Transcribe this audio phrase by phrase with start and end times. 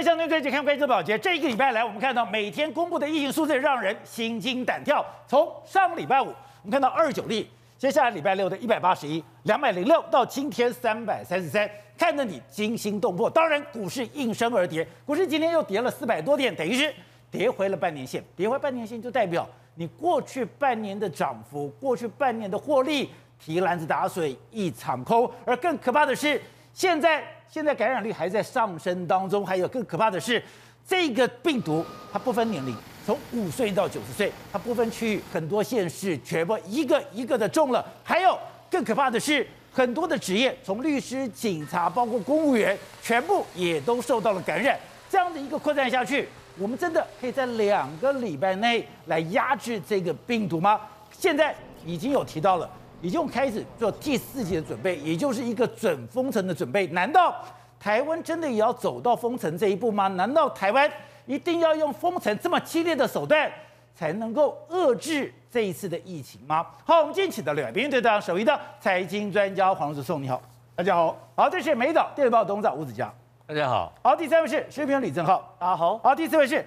[0.00, 5.04] 在相对最近看关注保洁，这一个礼拜来，我们看到每天公布的疫情数字让人心惊胆跳。
[5.28, 13.28] 从上个礼拜五，我们看到二十九例，接下来礼拜六的一百八十一、两百零六，到今天三百三十三，看得你惊心动魄。
[13.28, 16.90] 当然，股市应声而跌，股市今天又跌了四百多点，等于是
[17.30, 18.24] 跌回了半年线。
[18.34, 25.30] 跌回半年线就代表你过去半年的涨幅、过去半年的获利，提篮子打水一场空。
[25.44, 26.40] 而更可怕的是，
[26.72, 27.22] 现在。
[27.52, 30.40] 现在感染率还在上升当中，还有更可怕的是，
[30.86, 37.84] 这个病毒它不分年龄，从五岁到九十岁，它不分区域，很多县市全部一个一个的中了。
[38.04, 38.38] 还有
[38.70, 44.78] 更可怕的是，很多的职业，从律师、警察，包括公务员，全部也都受到了感染。
[45.08, 50.80] 这样的一个扩散下去，我们真的可以在两个礼拜内来压制这个病毒吗？
[51.10, 51.52] 现在
[51.84, 52.70] 已经有提到了。
[53.02, 56.86] 已经开始做第四季的准备，也就是一个准封城的准备。
[56.88, 57.34] 难道
[57.78, 60.06] 台湾真的也要走到封城这一步吗？
[60.08, 60.90] 难道台湾
[61.26, 63.50] 一定要用封城这么激烈的手段，
[63.94, 66.66] 才能够遏制这一次的疫情吗？
[66.84, 70.40] 好，我们今天请到两位对谈首位的财经专家黄世聪，你好，
[70.74, 71.16] 大家好。
[71.34, 73.10] 好，这是美岛电子报董事长吴子嘉，
[73.46, 73.90] 大家好。
[74.02, 75.96] 好，第三位是时评李正浩，大家好。
[75.98, 76.62] 好，第四位是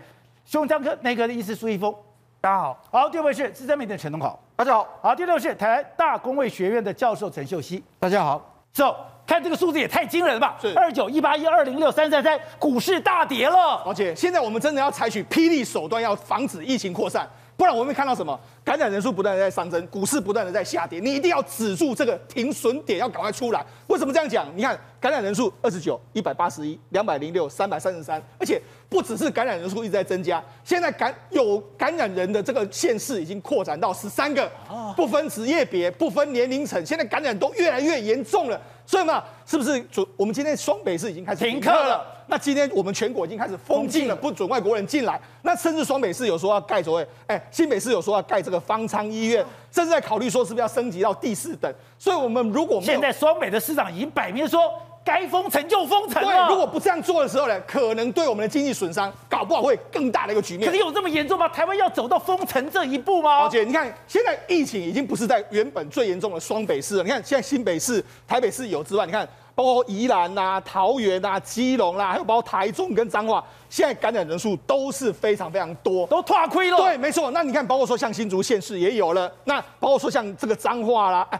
[0.46, 1.94] 胸腔科内科的医师苏一峰。
[2.42, 8.42] 大家好，好，第二位是资深媒体陈东豪，大家好，好，第六是台湾大工卫学院的教授陈秀熙，大家好。
[8.72, 8.96] 走，
[9.28, 10.58] 看这个数字也太惊人了吧？
[10.62, 13.84] 是二九一八一二零六三三三，股市大跌了。
[13.86, 17.30] 而且现在我们真的要采取霹雳手段，要防止疫情扩散。
[17.56, 18.38] 不然我们会看到什么？
[18.64, 21.00] 感染人数不断的在上升，股市不断的在下跌。
[21.00, 23.64] 你一定要止住这个停损点，要赶快出来。
[23.88, 24.48] 为什么这样讲？
[24.56, 28.60] 你看感染人数二十九、一百八十一、两百零六、三百三十三，而且
[28.94, 34.48] 不只是感染人数一直在增加，现在感有感染人的这个县市已经扩展到十三个，
[34.96, 38.62] 不分职业别、不分年龄层，现在感染都越来越严重了。
[38.86, 40.06] 所以嘛，是不是准？
[40.16, 42.06] 我们今天双北市已经开始停课了。
[42.28, 45.20] 那今天我们全国已经开始封禁了，不准外国人进来。
[45.42, 51.74] 那甚至双北市有说要盖所谓，哎，新北市有说要盖这个方舱医院，甚至在考虑说是不是要升级到第四等。
[51.98, 54.60] 所以我们如果现在双北的市长已经摆明说，
[55.04, 56.30] 该封城就封城了。
[56.30, 60.66] 对，如果不这样做的时候呢，可能对我们的经济损伤，搞不好会更大的一个局面。
[60.66, 61.48] 可是有这么严重吗？
[61.50, 63.44] 台湾要走到封城这一步吗？
[63.44, 67.04] 而且你看，现在疫情已经不是在原本最严重的双北市了。
[67.04, 76.78] 你看，现在新北市、台北市有之外，你看，包括宜兰啊、桃园啊、基隆啦、啊，还有包括台中跟彰化，现在感染人数都是非常非常多，都脱亏了。
[76.78, 77.32] 对，没错。
[77.32, 81.40] 那你看，包括说像新竹县市也有了，那包括说像这个彰化啦，哎。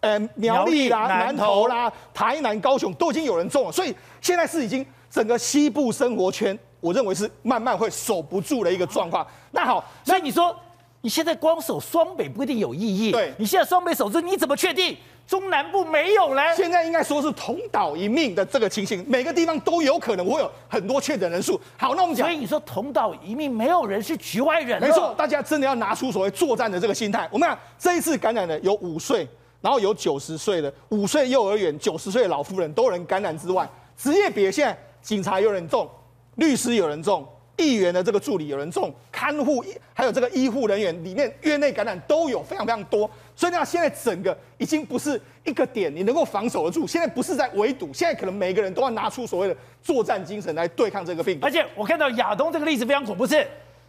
[0.00, 9.26] 呃，苗栗啦、南投啦、台南、高雄都已经有人中了，所以现在是已经整个西部生活圈，我认为是慢慢会守不住的一个状况。
[9.50, 10.54] 那好，所以你说
[11.00, 16.54] 你现在光守双北不一定有意义，对，你现在双北守住，你怎么确定中南部没有呢？
[16.54, 21.60] 现在应该说是同岛一命的这个情形，每个地方都有可能会有很多确诊人数。
[21.76, 27.28] 好，那我们讲，所以你说同岛一命，没有人是局外人，没错，大家真的要拿出所谓作战的这个心态。
[27.32, 29.28] 我们讲这一次感染的有五岁。
[29.60, 35.88] 然后有九十岁的五岁幼儿园，九十岁的老妇人都有人感染之外，职业别现在警察有人中，
[36.36, 37.26] 律师有人中，
[37.56, 51.46] 议员的这个助理有人中，看护还有这个医护人员里面院内感染都有非常非常多，所以呢，现在整个已经不是一个点你能够防守得住，现在不是在围堵，现在可能每个人都要拿出所谓的作战精神来对抗这个病毒。
[51.46, 53.44] 而且我看到亚东这个例子非常恐怖，是。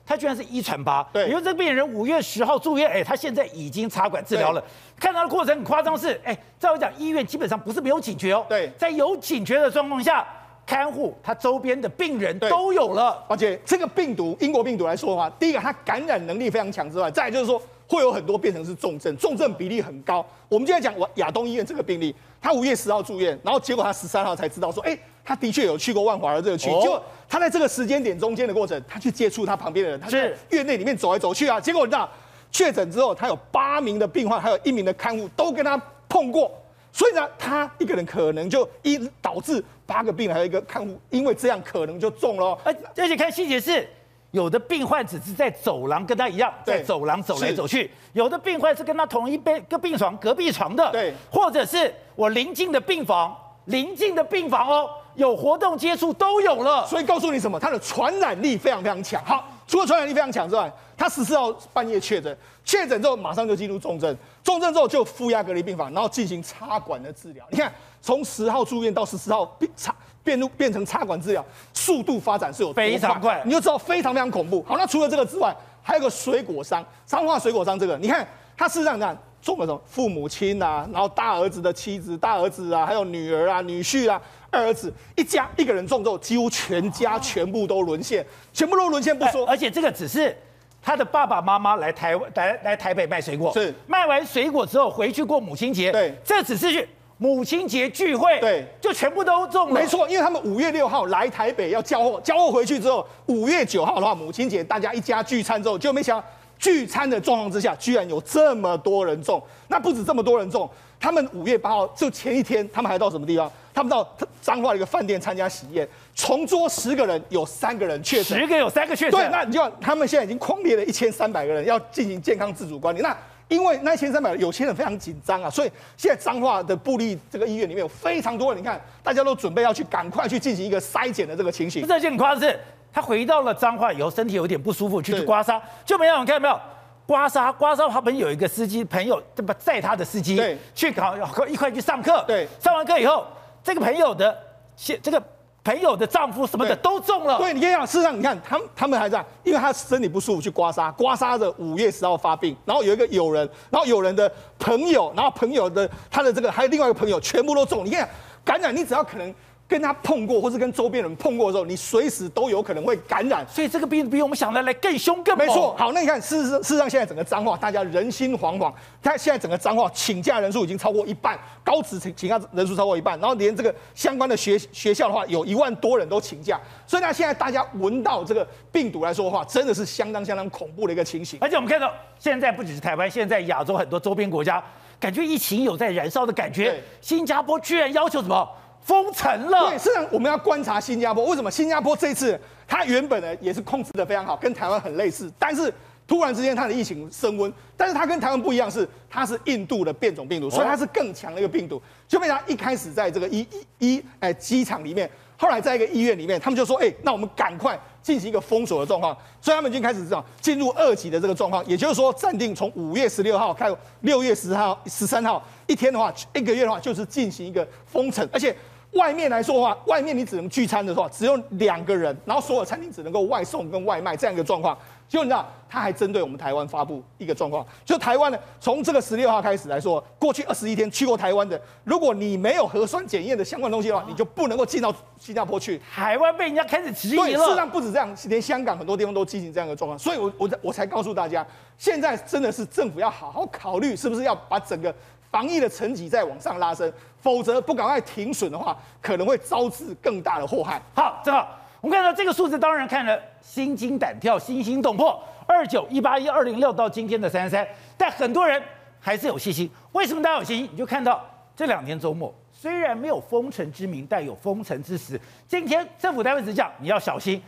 [0.09, 4.64] 他居然是一传八，对，因为这个病人五月十号住院，哎，他现在已经插管治疗了。
[5.00, 10.28] 看到的过程很夸张，是，哎，在我讲，医院基本上不是没有警觉哦，对，在有警觉的状况下，
[10.66, 13.24] 看护他周边的病人都有了。
[13.28, 20.25] 而且这个病毒，英国病毒来说的话，第一个它感染能力非常强之外，再来就是说会有很多变成是重症，重症比例很高。
[20.48, 24.98] 我们就在讲我亚东医院这个病例，他五月十号住院，然后结果他十三号才知道说，哎。
[25.29, 31.62] 他的确有去过万华的这个区，结果他在这个时间点中间的过程，他去接触他旁边的人，他在院内里面走来走去啊。
[31.62, 32.09] 结果你知道，
[32.51, 36.51] 确诊之后，他有八名的病患，还有一名的看护都跟他碰过，
[36.92, 42.57] 所以呢，他一个人可能就一导致八个病人还有一个看护，因为这样可能就中了。
[42.63, 43.88] 而而且看细节是，
[44.31, 54.89] 有的病患只是在走廊跟他一样，在走廊走来走去，有的病患是跟他同一边个病床隔壁床的，对，或者是我邻近的病房，邻近的病房哦。
[55.15, 57.59] 有活动接触都有了，所以告诉你什么？
[57.59, 59.23] 它的传染力非常非常强。
[59.25, 67.45] 好，除了传染力非常强之外，他十四号半夜确诊，确诊之后马上就进入重症，重症之后就负压隔离病房，然后进行插管的治疗。
[67.50, 67.71] 你看，
[68.01, 74.63] 从十号住院到十四号变插变入变成插管治疗，速度发展是有非常快，你就知道非常非常恐怖。
[74.67, 84.21] 好，那除了这个之外，还有个水果商，彰化水果商这个，你看他事实上讲，中了什么父母亲啊，然后大儿子的妻子、大儿子啊，还有女儿啊、女婿啊、
[84.51, 90.36] 二儿子，一家一个人中之后，几乎全家全部都沦陷，全部都沦陷不说，而且这个只是
[90.81, 93.74] 他的爸爸妈妈来台湾来来台北卖水果，是。
[93.88, 96.88] 卖完水果之后回去过母亲节，对，这只是去
[97.18, 106.25] 母亲节聚会，对，就全部都中了，没错，因为他们五月六号来台北要交货，交货回去之后，五月九号的话，母亲节大家一家聚餐之后，就没想到。
[106.57, 109.42] 聚餐的状况之下，居然有这么多人中。
[109.69, 110.69] 那不止这么多人中，
[111.00, 113.51] 他们五月八号就前一天，他们还到什么地方？
[113.74, 114.06] 他们到
[114.42, 115.88] 彰化一个饭店参加喜宴，
[116.18, 119.19] 同桌十个人有三个人确诊，十个有三个确诊。
[119.19, 123.00] 对，那你就他们现在已经空列了一千三百个人要进行健康自主管理。
[123.00, 123.16] 那
[123.48, 131.88] 因为那一千三百有些人非常紧张啊，所以现在彰化的布立这个医院里面有非常多人，你看大家都准备要去赶快去进行一个筛检的这个情形。
[131.88, 132.60] 这件很夸张是。
[132.92, 136.60] 他回到了彰化以后，身体有点不舒服，去刮痧，就没有，你看到没有？
[137.09, 141.15] 刮痧，刮痧，他们有一个司机朋友，这么载他的司机，对，去搞，
[141.47, 143.25] 一块去上课，对，上完课以后，
[143.63, 144.38] 这个朋友的
[144.75, 145.19] 现，这个
[145.63, 147.39] 朋友的丈夫什么的都中了。
[147.39, 157.83] 对，你看，事实上，你看他们，他们还这样，因为他身体不舒服去刮痧，刮痧的五月十号发病，然后有一个友人，然后友人的朋友，然后朋友的他的这个还有另外一个朋友，全部都中。
[157.83, 158.07] 你看
[158.45, 159.33] 感染，你只要可能。
[159.69, 165.45] 跟他碰过，或是跟周边人碰过的时候，你随时都有可能会感染，所以这个病比，比我们想的来更凶更猛。
[165.45, 168.74] 没错，好，那你看，事实事实上，现在整个脏话，大家人心惶惶。
[169.00, 176.60] 他现在整个脏话请假人数已经超过一半，高职请请假人数超过一半，然后连这个相关的学学校的话，有一万多人都请假。
[176.88, 181.38] 所以呢，现在大家闻到这个病毒来说的话，真的是相当相当恐怖的一个情形。
[181.39, 184.63] 而且我们看到，现在不只是台湾，现在亚洲很多周边国家，
[185.00, 186.81] 感觉疫情有在燃烧的感觉。
[187.01, 188.50] 新加坡居然要求什么？
[188.81, 189.70] 封城了。
[189.70, 195.74] 对，实际上我们要观察新加坡，为什么新加坡这次它原本呢也是控制的非常好，跟台湾很类似，但是
[196.08, 213.72] 突然之间它的疫情升温，但是它跟台湾不一样，是它是印度的变种病毒，所以它是更强的一个病毒，就被它一开始在这个医医医哎机场里面，后来在一个医院里面，他们就说，哎，那我们赶快进行一个封锁的状况，所以他们已经开始这样进入二级的这个状况，也就是说暂定从五月十六号开
[214.02, 218.56] 六月十号十三号一天的话，一个月的话就是进行一个封城，而且。
[218.94, 224.77] 外面来说的话，外面你只能聚餐的话，只有两个人，然后所有餐厅只能够外送跟外卖这样一个状况。
[225.07, 235.81] 结果你知道，他还针对我们台湾发布一个状况，就台湾呢，从这个十六号开始来说，过去二十一天去过台湾的，如果你没有核酸检验的相关东西的话，你就不能够进到新加坡去。
[235.94, 237.25] 台湾被人家开始质疑了。
[237.25, 239.97] 对，事实上不止这样，连香港很多地方都进行这样的状况。
[239.97, 241.45] 所以我我我才告诉大家，
[241.77, 244.94] 现在真的是政府要好好考虑，是不是要把整个。
[245.31, 250.81] 防疫的层级再往上拉升，否则不赶快停损的话，可能会招致更大的祸害。
[250.94, 251.48] 好，正好
[251.81, 255.21] 我们看到这个数字，当然看了心惊胆跳、惊心动魄。
[255.45, 257.68] 二九一八一二零六到今天的三十三，
[257.98, 258.62] 但很多人
[259.00, 259.69] 还是有信心。
[259.94, 260.69] 为什么大家有信心？
[260.71, 261.25] 你就看到
[261.56, 265.19] 这两天周末，虽然没有封城之名，但有封城之实。
[265.48, 267.42] 今天政府单位只讲你要小心，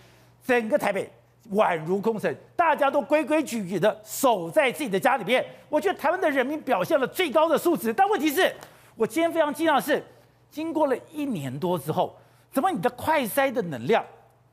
[0.45, 1.09] 整个台北。
[1.53, 5.43] 宛如空城，大家都规规矩矩的守在自己的家里面。
[5.69, 8.53] 我觉得台湾的人民表现了最高的素质，但问题是，
[9.01, 10.03] 我今天非常惊讶的是，
[10.51, 12.15] 经过了一年多之后，
[12.51, 14.05] 怎么你的快筛的能量？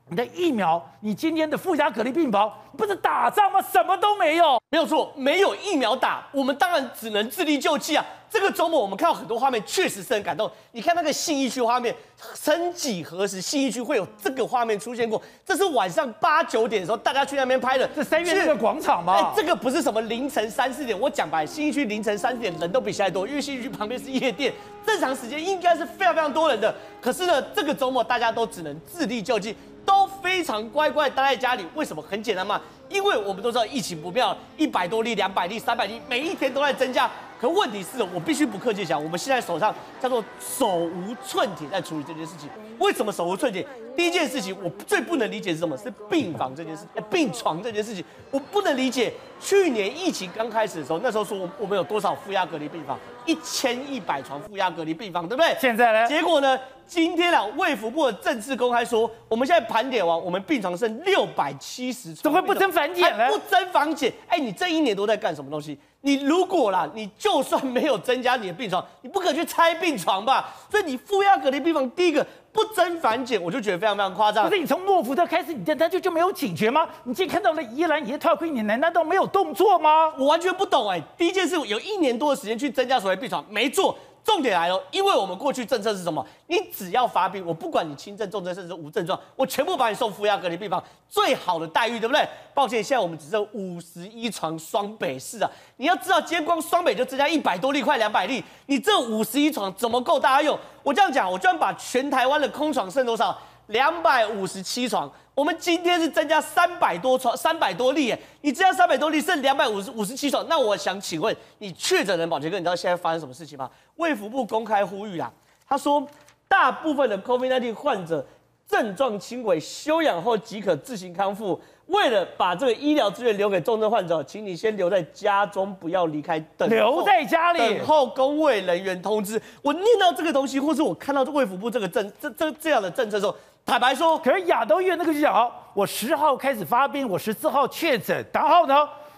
[0.09, 3.61] 你的疫苗，你今天的附加隔离病房不是打仗吗？
[3.61, 8.03] 什么都没有，没有错，没有疫苗打，我们当然只能自力救济啊。
[8.31, 10.49] 这个周末我们看到很多画面，确实是很感动。
[10.71, 11.95] 你看那个信义区画面，
[12.35, 15.19] 曾几何时信义区会有这个画面出现过？
[15.43, 17.89] 这是晚上八九点的时候，大家去那边拍的。
[17.95, 19.13] 这三月那个广场吗？
[19.13, 24.53] 哎，这个不是什么凌晨三四点，我讲白，信义区凌晨三四点人都比现在多，因为信义区旁边是夜店，
[24.85, 26.73] 正常时间应该是非常非常多人的。
[27.01, 29.55] 可是呢，这个周末大家都只能自力救济。
[29.85, 32.01] 都非常乖乖待在家里，为什么？
[32.01, 37.09] 很简单嘛，因为我们都知道疫情不妙，一百多例、两百例、三百例，每一天都在增加。
[37.39, 42.49] 可问题是，我必须不客气讲，我们现在手上叫做手无寸铁在处理这件事情。
[42.79, 43.65] 为什么手无寸铁？
[43.95, 45.77] 第一件事情，我最不能理解是什么？
[45.77, 49.13] 是病房这件事，病床这件事情，我不能理解。
[49.39, 52.99] 去年疫情刚开始的时候，那时候说我们有多少负压隔离病房？
[53.25, 55.55] 一千一百床负压隔离病房，对不对？
[55.61, 56.07] 现在呢？
[56.07, 56.59] 结果呢？
[56.85, 63.29] 今天啊，卫福部的正式公开说，我们现在盘点完，我们病床剩六百七十床，怎么会不增反减了？
[63.29, 64.11] 不增反减？
[64.27, 65.77] 哎，你这一年都在干什么东西？
[66.01, 70.53] 你如果啦，你就算没有增加你的病床，你不可能去拆病床吧？
[70.71, 74.45] 所以你负压隔离病房第一个不增反减，我就觉得非常非常夸张。
[74.45, 76.87] 可是你从诺福特开始，你他就就没有警觉吗？
[77.03, 80.13] 你今天看到了宜兰也跳亏，你难道没有动作吗？
[80.17, 81.01] 我完全不懂哎。
[81.17, 83.97] 第一件事，有一年多的时间去增加所谓病床，没做。
[84.23, 86.25] 重点来了，因为我们过去政策是什么？
[86.47, 92.27] 你只要发病，我不管你轻症、重症，甚至无症状，我全部把你送负压隔离病房，最好的待遇，对不对？
[92.53, 95.49] 抱歉，现在我们只剩五十一床双北市啊！
[95.77, 100.57] 你要知道，今天光双北就增加一百多例，快两百例，你这五十一床怎么够大家用？
[100.83, 103.37] 我这样讲，我居然把全台湾的空床剩多少？
[103.67, 105.11] 两百五十七床。
[105.39, 113.71] 我们今天是增加三百多床，三百多例，哎，你增加三百多例，剩两百五十五十七床，那我想请问你确诊人，保杰哥，你知道现在发生什么事情吗？
[113.95, 115.31] 卫福部公开呼吁啊，
[115.65, 116.05] 他说，
[116.49, 118.27] 大部分的 COVID-19 患者
[118.67, 121.57] 症状轻微，休养后即可自行康复。
[121.85, 129.41] 为了把这个医疗资源留给重症患者，请你先留在家中，不要离开，等留在家里，等候公卫人员通知。
[129.61, 133.33] 我念到这个东西，或是我看到卫福部这个政这这这样的政策的时候。
[133.69, 138.75] 坦白说，可是亚东医院那个就讲哦，我十号开始发病，我十四号确诊，然后呢，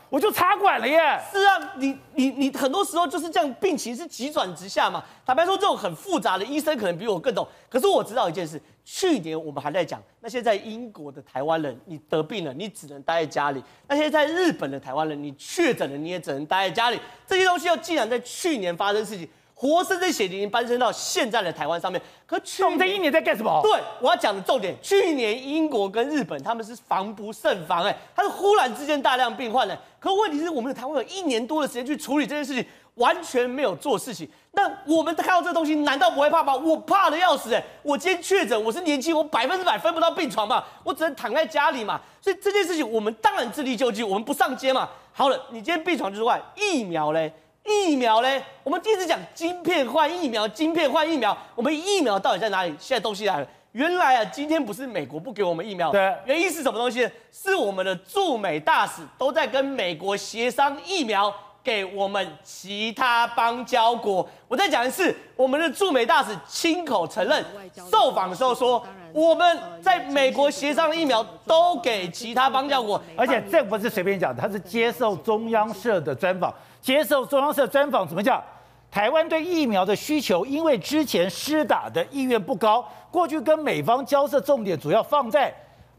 [0.10, 1.18] 我就插管了耶。
[1.32, 5.02] 是啊，你你你很多时候就是这样，病情是急转直下嘛。
[5.26, 7.48] 坦白说，这种很复杂的医生可能比我更懂。
[7.70, 17.00] 可是我知道一件事，去年我们还在讲那些在英国的台湾人，你得病了，你只能待在家里；那些在日本的台湾人，你确诊了，你也只能待在家里。
[17.26, 19.30] 这些东西要既然在去年发生事情。
[19.62, 23.62] 活生生血淋淋搬升到现在的台湾上面，可去年这一年在干什么？
[23.62, 32.66] 对，我要讲的重点，去年英国跟日本他们是防不胜防，哎，他是忽然之间大量病患，哎，可问题是我们的台湾有一年多的时间去处理这件事情，
[32.96, 34.28] 完全没有做事情。
[34.54, 36.56] 那我们看到这东西，难道不会怕吗？
[36.56, 44.90] 我怕的要死，哎，我今天确诊，我是年轻，我百分之百分不到病床嘛，我只能躺在家里嘛，所以这件事情我们当然自力救济，我们不上街嘛。
[45.14, 47.32] 好了，你今天病床之外，疫苗嘞？
[47.64, 52.74] 疫苗嘞，我们第一次讲晶片换疫苗，晶片换疫苗，我们疫苗到底在哪里？
[52.80, 57.08] 现在东西来了，原来啊，今天不是美国不给我们疫苗，对，原因是什么东西？
[57.32, 64.28] 是我们的驻美大使都在跟美国协商疫苗给我们其他邦交国。
[64.48, 67.46] 我再讲一次，我们的驻美大使亲口承认，
[67.92, 76.52] 受访的时候说，我们在美国协商的疫苗都给其他邦交国，而且这不是随便讲的，他是接受中央社的专访。
[76.82, 78.44] 接受中央社专访，怎么讲？
[78.90, 85.54] 台湾对疫苗的需求，因为之前施打的意愿不高，过去跟美方交涉重点主要放在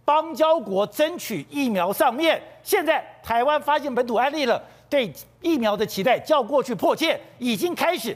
[0.05, 2.43] 邦交国争取疫苗上面。
[2.63, 5.11] 现在台湾发现本土案例了，对
[5.41, 8.15] 疫苗的期待较过去迫切，已经开始。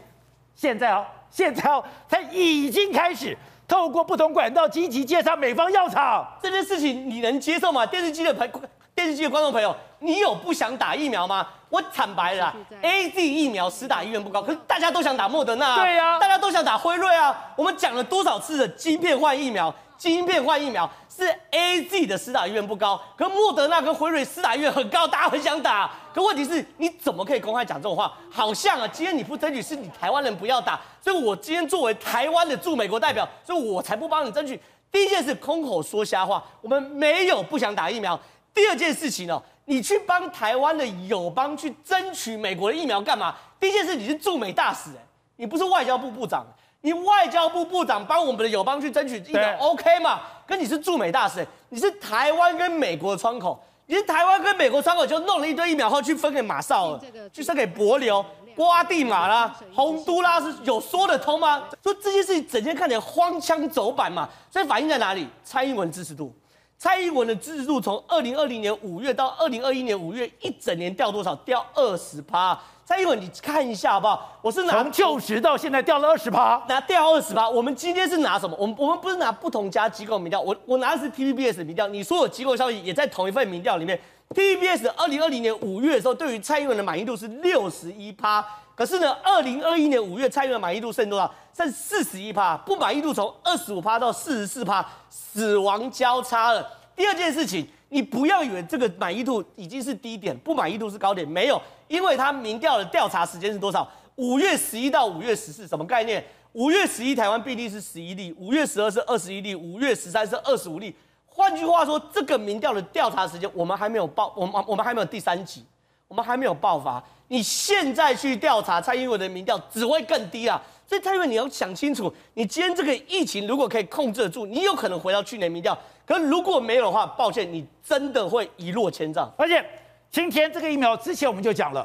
[0.54, 3.34] 现在哦， 现在哦，它已经开始
[3.66, 6.26] 透过不同管道积极介绍美方药厂。
[6.42, 7.86] 这件事情你能接受吗？
[7.86, 8.46] 电视机的朋，
[8.94, 11.48] 电视机的观众朋友，你有不想打疫苗吗？
[11.76, 17.38] 我坦白了，AZ 疫苗施打意愿不高，可是大家都想打莫德纳啊，对呀，大家都想打辉瑞啊。
[17.54, 25.90] 我们讲了多少次的晶片换疫苗，晶片换疫苗是 AZ 的施打意愿不高，可莫德纳跟辉瑞施打意愿很高，大家很想打。
[26.14, 28.10] 可问题是，你怎么可以公开讲这种话？
[28.32, 34.58] 好像啊，今天你不争取是你台湾人不要打，所以我今天作为台湾的驻美国代表，所以我才不帮你争取。
[34.90, 38.18] 第一件事，空口说瞎话，我们没有不想打疫苗。
[38.54, 39.42] 第二件事情呢？
[39.66, 43.34] 你去帮台湾的友邦去争取美国的疫苗干嘛？
[43.58, 45.02] 第一件事，你是驻美大使，哎，
[45.36, 46.46] 你不是外交部部长，
[46.82, 50.20] 你外交部部长帮我们的友邦去争取疫苗，OK 嘛？
[50.46, 57.00] 跟你是驻美大使，你是台湾跟美国的窗口，你是台湾跟美国窗口就弄了一堆疫苗后去分给马绍尔，
[57.32, 61.64] 去分给帛琉、瓜地马拉、洪都拉斯，有说得通吗？
[61.82, 65.26] 所以这些事情整天看起来荒腔走板嘛，所以反映在哪里？
[65.42, 66.32] 蔡英文支持度。
[66.78, 71.34] 蔡英文的支持度从二零二零年五月到二零二一年五月，一整年掉多少？
[71.36, 72.58] 掉二十趴。
[72.84, 74.38] 蔡英文，你看一下好不好？
[74.42, 77.48] 我是拿从旧时到现在掉了二十趴，拿掉二十趴。
[77.48, 78.54] 我们今天是拿什么？
[78.60, 81.88] 我们我们不是拿不同家机构民调，我我拿的是 TVBS 民调。
[81.88, 83.98] 你所有机构消息也在同一份民调里面。
[84.34, 88.44] TVBS 二零二零年五月的时候，对于蔡英文的满意度是六十一趴。
[88.76, 91.34] 可是呢，二零二一年五月，蔡英文满意度剩多少？
[91.56, 96.64] 剩四十一趴，不满意度从二十五趴到四十四趴，死亡交叉了。
[96.94, 103.90] 第二件事情，你不要以为这个满意度已经是低点，不满意度是高点，没有，因为它民调的调查时间是多少？
[104.16, 106.22] 五月十一到五月十四，什么概念？
[106.52, 110.94] 五月十一台湾病例是十一例，五月十二是二十一例，五月十三是二十五例。
[111.26, 115.64] 换句话说，这个民调的调查时间，我们还没有爆，我们我们还没有第三级，
[116.08, 117.02] 我们还没有爆发。
[117.28, 120.60] 你现在去调查蔡英文的民调，只会更低啊！
[120.86, 125.74] 所以蔡英文你要想清楚，你今天这个疫情如果可以控制得住，你有可能回到去年民调；
[126.06, 129.28] 可如果没有的话，抱歉，你真的会一落千丈。
[129.36, 129.64] 而且
[130.10, 131.84] 今天这个疫苗之前我们就讲了，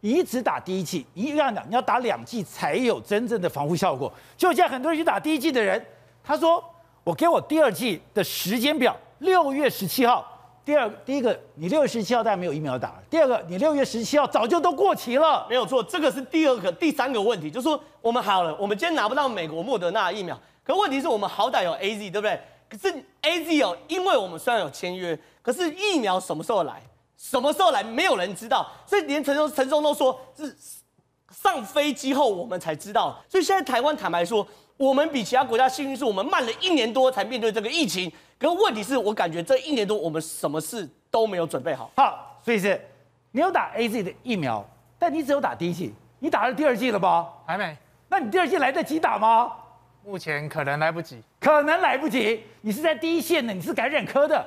[0.00, 4.12] 一直打第一剂，一样讲你要打两剂才有真正的防护效果。
[4.36, 5.84] 就现在很多人去打第一剂的人，
[6.22, 6.64] 他说
[7.02, 10.29] 我给我第二剂的时间表，六月十七号
[10.64, 15.46] 第二，第一个，你六月十七号大家没有疫苗打；第二个，你六月十七号早就都过期了。
[15.48, 22.40] 没有错，这个是第二个、第三个问题，就是说我们好了，我们今天拿不到美国莫德纳疫苗，可问题是我们好歹有 AZ，对不对？
[22.68, 26.80] 可是 AZ 哦，因为我们虽然有签约，可是疫苗什么时候来，
[27.16, 30.54] 什么时候来，没有人知道，所以连陈忠陈忠都说是
[31.30, 33.18] 上飞机后我们才知道。
[33.28, 38.12] 所以现在台湾坦白说，我们比其他国家幸运是我们慢了一年多才面对这个疫情。
[38.40, 41.90] 可问题是我感觉这一年多我们什么事都没有准备好。
[41.96, 42.80] 好，所以是，
[43.32, 44.66] 你有打 AZ 的疫苗，
[44.98, 47.28] 但你只有打第一剂，你打了第二剂了吗？
[47.46, 47.76] 还没。
[48.08, 49.52] 那你第二剂来得及打吗？
[50.02, 51.22] 目前可能来不及。
[51.38, 52.42] 可能来不及。
[52.62, 54.44] 你是在第一线的，你是感染科的，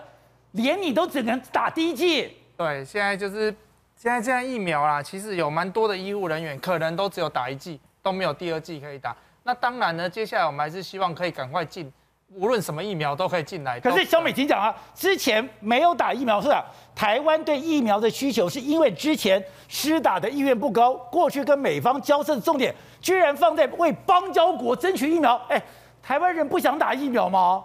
[0.53, 2.35] 连你都只能打第一剂。
[2.57, 3.55] 对，现在就是
[3.95, 9.15] 现在现在疫苗啦，其实有蛮多的医护人员可能都只有打一剂，都没有第二剂可以打。
[9.43, 11.93] 那当然呢，接下来我们还是希望可以赶快进。
[12.35, 13.79] 无论什么疫苗都可以进来。
[13.79, 16.63] 可是小美琴讲啊，之前没有打疫苗是啊？
[16.95, 25.39] 台湾对疫苗的需求是因为之前施打的意愿不高，过去跟美方交涉的重点居然放在为邦交国争取疫苗。
[25.49, 25.61] 哎，
[26.01, 27.63] 台湾人不想打疫苗吗？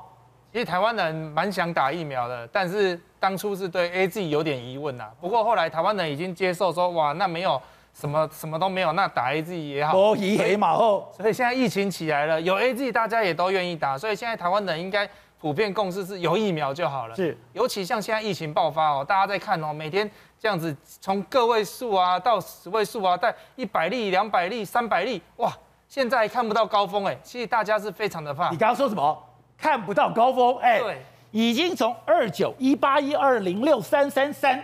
[0.52, 5.08] 其实台湾人蛮想打疫苗的，但是当初是对 AZ 有点疑问呐。
[5.20, 7.60] 不过后来台湾人已经接受说，哇，那没有。
[7.98, 15.08] 什么什么都没有，那打 A Z 也好，多以黑马后，所以现在疫情起来了，有 A Z 大家也都愿意打，所以现在台湾人应该
[15.40, 17.16] 普遍共识是有疫苗就好了。
[17.16, 25.52] 是，尤其像现在疫情爆发哦，大家在看哦，每天这样子从个位数啊到十位数啊，在一百例、两百例、三百例，哇，
[25.88, 28.48] 现在看不到高峰哎，其实大家是非常的怕。
[28.50, 29.24] 你刚刚说什么？
[29.56, 30.78] 看不到高峰哎？
[30.78, 31.02] 对，
[31.32, 34.62] 已经从二九一八一二零六三三三。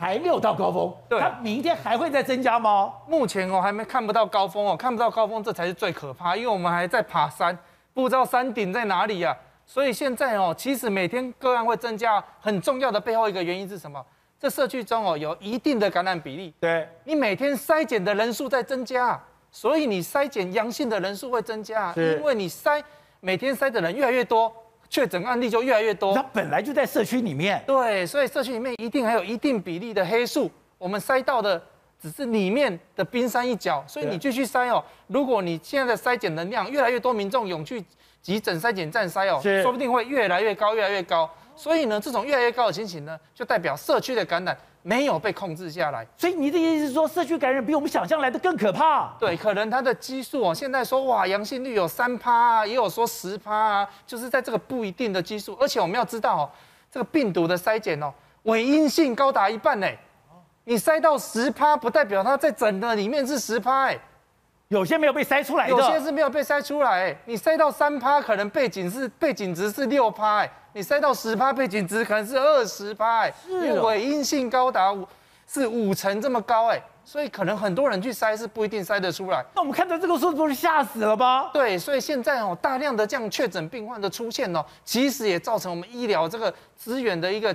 [0.00, 2.90] 还没有到高峰，对，它明天还会再增加吗？
[3.06, 7.56] 目前哦，还没看不到高峰哦，看不到高峰，这才是最可怕，因为我们还在爬山，
[7.92, 9.36] 不知道山顶在哪里呀。
[9.66, 14.02] 所以现在哦，其实每天个案会增加，很重要的背后一个原因是什么？
[14.38, 22.82] 这社区中哦，有一定的感染比例，对，你每天筛检的人数在增加，所以你筛检阳性的人数会增加，因为你筛
[23.20, 24.50] 每天筛的人越来越多。
[24.90, 27.62] 确诊案例就越来越多，它本来就在社区里面。
[27.64, 31.62] 对，所以社区里面一定还有一定比例的黑数，我们筛到的
[32.02, 34.84] 只是里面的冰山一角，所以你继续筛哦。
[35.06, 37.82] 如果你现在的筛检能量越来越多，民众涌去
[38.20, 41.30] 急诊筛检站筛哦，说不定会越来越高，越来越高。
[41.54, 46.06] 所以呢，这种越来越高的情形呢，就代表社区的感染没有被控制下来。
[46.16, 49.14] 所以你的意思是说，社区感染比我们想象来的更可怕？
[49.18, 55.56] 对，可能它的基数哦，现在说哇，阳性率有三趴啊，也有说十趴啊，就是在这个不一定的基数。
[55.60, 56.50] 而且我们要知道哦，
[56.90, 58.12] 这个病毒的筛检哦，
[58.44, 59.86] 伪阴性高达一半呢。
[60.64, 63.98] 你筛到十趴，不代表它在整个里面是十趴哎。
[64.70, 67.14] 有些没有被筛出来的，有些是没有被筛出来。
[67.24, 75.04] 你筛到三趴，可能背景是背景值是六趴，哎，你筛到十趴，背景值可能是二十趴，哎，因为伪阴性高达五
[75.44, 79.44] 是五成这么高，哎，所以可能很多人去筛是不一定筛得出来。
[79.56, 81.50] 那我们看到这个数字不是吓死了吗？
[81.52, 87.52] 对，所以现在哦，大量的这样确诊病患的出现哦，其实也造成我们医疗这个资源的一个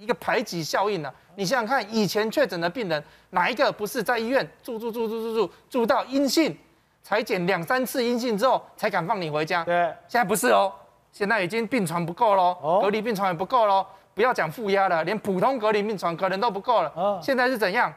[0.00, 1.12] 一个排挤效应呢。
[1.36, 6.56] 你想想看，以前确诊的病人，哪一个不是在医院住住住住住住住到阴性，
[7.02, 9.62] 裁剪两三次阴性之后才敢放你回家？
[9.64, 9.74] 对，
[10.08, 10.72] 现在不是哦，
[11.12, 16.90] 现在已经病床不够喽，哦、隔离病床也不够喽，不要讲负压了，连普通隔离病床可能都不够了。
[16.96, 17.92] 哦、现在是怎样？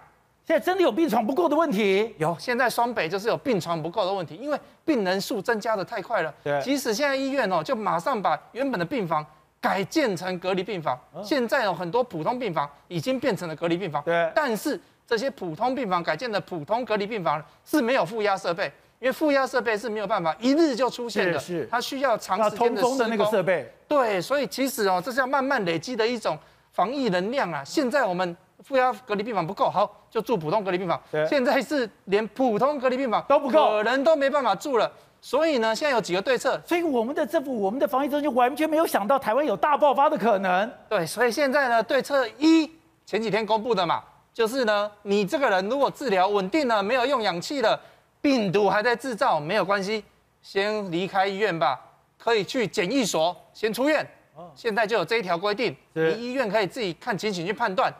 [0.45, 2.13] 现在真的有病床不够的问题？
[2.17, 6.33] 有，现在双北就是有病床不够的问题，因为病人数增加的太快了。
[6.43, 9.25] 对，即使现在医院哦，就马上把原本的病房。
[9.61, 14.01] 改建成隔离病房，现在有很多普通病房已经变成了隔离病房。
[14.03, 23.69] 对，但是这些普通病房改建的普通隔离病房是没有负压设备，因为负压设备是没有办法一日就出现的，是，它需要长时间的通风的那个设备。
[23.87, 26.37] 对，所以其实哦，这是要慢慢累积的一种
[26.71, 27.63] 防疫能量啊。
[27.65, 31.01] 现在我们负压隔离病房不够，好，就住普通隔离病房。
[31.11, 34.89] 对，现在是连普通隔离病房都不够，可能都没办法住了。
[35.21, 36.61] 所以呢，现在有几个对策。
[36.65, 40.71] 所以我们的政府，我们的防疫中心完全没有想到台湾有大爆发的可能。
[40.87, 42.71] 对，所以现在呢，对策一
[43.05, 44.03] 前几天公布的嘛，
[44.33, 47.79] 就是呢，你这个人如果治疗稳定了，没有用氧气了，
[48.21, 50.03] 病毒还在制造，没有关系，
[50.41, 51.79] 先离开医院吧，
[52.17, 54.07] 可以去检疫所先出院。
[54.35, 57.93] 哦，现在就有这一条规定，你医院可以自己看情形去判断。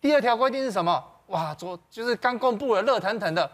[0.00, 1.04] 第二条规定是什么？
[1.26, 3.50] 哇，昨就是刚公布了，热腾腾的。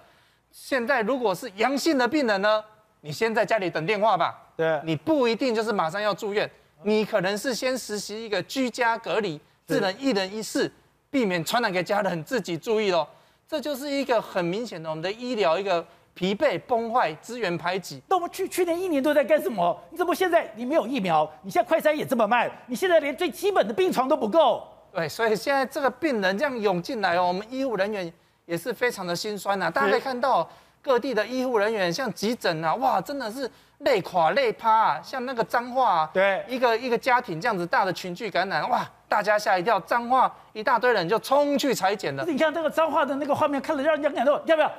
[0.53, 2.65] 现在如果是阳性的病人呢？
[3.01, 4.37] 你先在家里等电话吧。
[4.57, 6.51] 对，你不一定就是马上要住院，
[6.83, 10.71] 你可能是先实习一个居家隔离，只能一人一室，
[11.11, 13.07] 避免传染给家人，自己注意喽。
[13.47, 18.03] 这就是一个很明显的我们的医疗一个疲惫、崩坏、资源排挤。
[18.09, 19.81] 那我们去去年一年都在干什么？
[19.91, 21.31] 你怎么现在你没有疫苗？
[21.43, 22.51] 你现在快筛也这么慢？
[22.67, 24.67] 你现在连最基本的病床都不够？
[24.93, 28.13] 对，所以现在这个病人这样涌进来哦，我们医务人员
[28.45, 29.71] 也是非常的心酸呐、啊。
[29.71, 30.47] 大家可以看到
[30.83, 35.01] 各地的医护人员，像急诊啊，哇，真的是累垮累趴啊。
[35.03, 42.25] 像那个脏话、啊，对，一个一个家庭这样子大的群聚感染，哇，大家吓一跳，脏话一大堆人就冲去裁剪了。
[42.27, 44.71] 你看这个脏话的那个画面，看了让人家感动，要不要？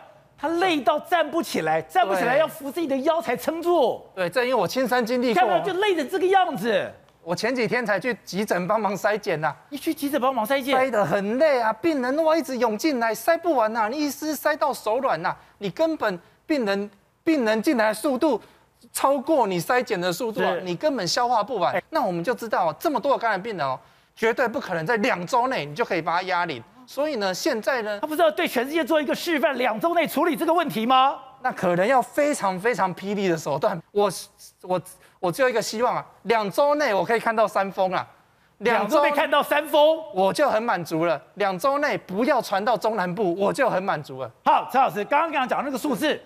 [0.41, 4.01] 他累到站不起来，站不起来要扶自己的腰才撑住。
[4.15, 6.89] 对，这因为我亲身经历过，看到就累成这个样子。
[7.21, 16.89] 我前几天才去急诊帮忙筛检呐，你去急诊帮忙筛检，筛得很累啊，病人哇一直涌进来，筛不完呐、啊，你医师筛到手软呐、啊，你根本病人
[17.23, 18.41] 病人进来的速度
[18.91, 21.81] 超过你筛检的速度啊，你根本消化不完。
[21.91, 23.79] 那我们就知道这么多的感染病人哦，
[24.15, 26.63] 绝对不可能在两周内你就可以把它压零。
[26.87, 31.19] 所以呢，现在呢，他不是要对全世界做一个示范，两周内处理这个问题吗？
[31.41, 33.79] 那可能要非常非常霹雳的手段。
[33.91, 34.11] 我
[34.63, 34.81] 我
[35.19, 38.05] 我只有一个希望啊，两周内我可以看到山峰啊，
[38.59, 41.21] 两周内看到三峰，我就很满足了。
[41.35, 44.31] 两周内不要传到中南部，我就很满足了。
[44.45, 46.19] 好，陈老师刚刚刚讲那个数字，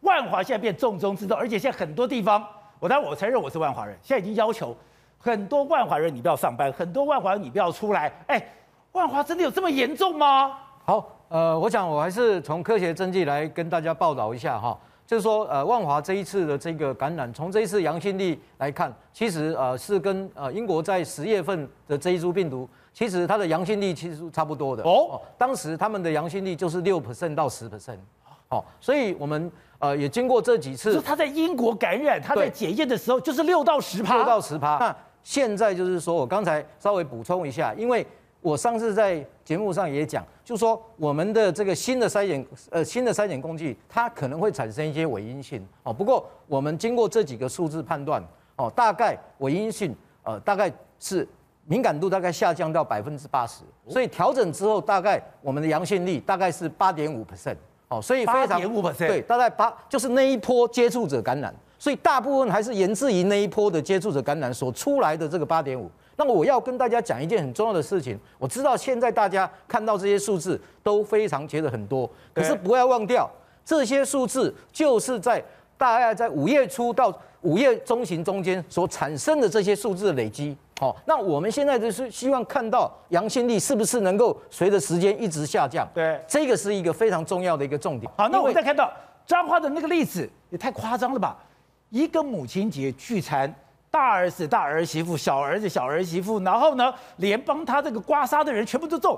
[0.00, 2.44] 万华现在变重中之重，而且现在很多地方，
[2.78, 4.76] 我当然我承认我是万华人，现在已经要求
[5.18, 8.42] 很多万华人你不要上班，很多万华人你不要出来，哎。
[8.92, 10.56] 万华真的有这么严重吗？
[10.84, 14.78] 好，呃，我想我还是从科学证据来跟大家报道一下哈，
[15.14, 25.20] 就是说，呃，万华这一次的这个感染，从这一次阳性率来看，其实呃是跟呃英国在十月份的这一株病毒，其实它的阳性率其实是差不多的哦。
[25.38, 27.98] 当时他们的阳性率就是六 percent 到十 percent，
[28.48, 29.48] 好，所以我们
[29.78, 34.78] 呃也经过这几次，他在英国感染，他在检验的时候就是六到十趴，六到十趴。
[34.78, 38.04] 那现在就是说我刚才稍微补充一下，因为。
[38.40, 45.92] 我上次在节目上也讲，就是说我们的这个新的筛检，呃，新的筛检工具，它可能会产生一些伪阴性哦。
[45.92, 48.22] 不过我们经过这几个数字判断，
[48.56, 51.26] 哦，大概伪阴性，呃，大概是
[51.64, 57.56] 敏感度大概下降到百分之八十，所以调整之后，大概我们的阳性率大概是八点五 percent，
[57.88, 65.90] 哦，所以非常八点五对，大概八就是那一波接触者感染，所以大部分还是源自于那一波的接触者感染所出来的这个八点五。
[66.16, 68.18] 那我要跟大家讲一件很重要的事情。
[68.38, 73.30] 我知道现在大家看到这些数字都非常觉得很多，可是不要忘掉，
[73.64, 75.42] 这些数字就是在
[75.76, 80.56] 大概在五月初到五月中旬中间所产生的这些数字的累积。
[80.78, 85.88] 好，那我们现在就是希望看到阳性率是不是能够随着时间一直下降。
[85.94, 88.10] 对，这个是一个非常重要的一个重点。
[88.16, 88.92] 好，那我们再看到
[89.26, 91.36] 彰化的那个例子也太夸张了吧？
[91.90, 93.52] 一个母亲节聚餐。
[93.94, 99.16] 大儿子、大儿媳妇、小儿子、小儿媳妇，然后呢，连帮他这个刮痧的人全部都中，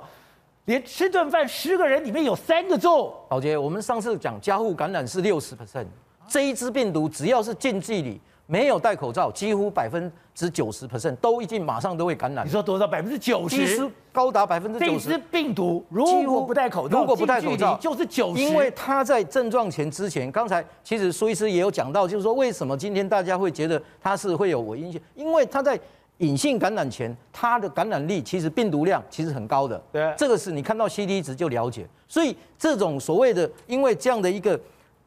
[0.66, 3.10] 连吃顿饭十个人里面有三个中。
[3.30, 5.86] 老杰，我们上次讲加护感染是六十 percent，
[6.28, 8.20] 这一支病毒只要是近距离。
[8.46, 12.46] 没有戴口罩，几乎百分之九十 percent 都已经马上都会感染。
[12.46, 12.86] 你说多少？
[12.86, 13.90] 百分之九十？
[14.12, 15.18] 高达百分之九十。
[15.30, 18.40] 病毒如果不戴口罩，如果不戴口罩就是九十。
[18.40, 25.00] 因为它在症状前之前，刚才其实苏医师也有讲到，就是说为什么今天大家会觉得它是会有伪阴性？
[25.16, 25.78] 因为它在
[26.18, 29.82] 隐性感染前，它的感染力其实病毒量其实很高的。
[29.90, 31.84] 对，这个是你看到 C D 值就了解。
[32.06, 34.58] 所以这种所谓的，因为这样的一个。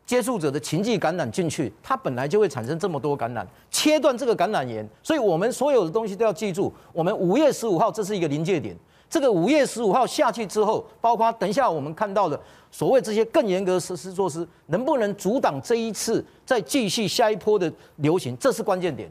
[0.09, 6.73] 接触者的情绪感染进去，它本来就会产生这么多感染，切断这个感染源，所以我们所有的东西都要记住。
[6.91, 8.75] 我们五月十五号这是一个临界点，
[9.07, 12.41] 这个五月十五号下去之后，包括等一下我们看到的
[12.71, 19.07] 所谓这些更严格的实施措施，能不能阻挡这一次再继续下一波的流行，这是关键点。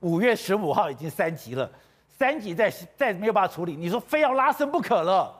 [0.00, 1.66] 五月十五号已经三级了，
[2.18, 5.34] 三级再再没有办法处理，你说非要拉升不可了。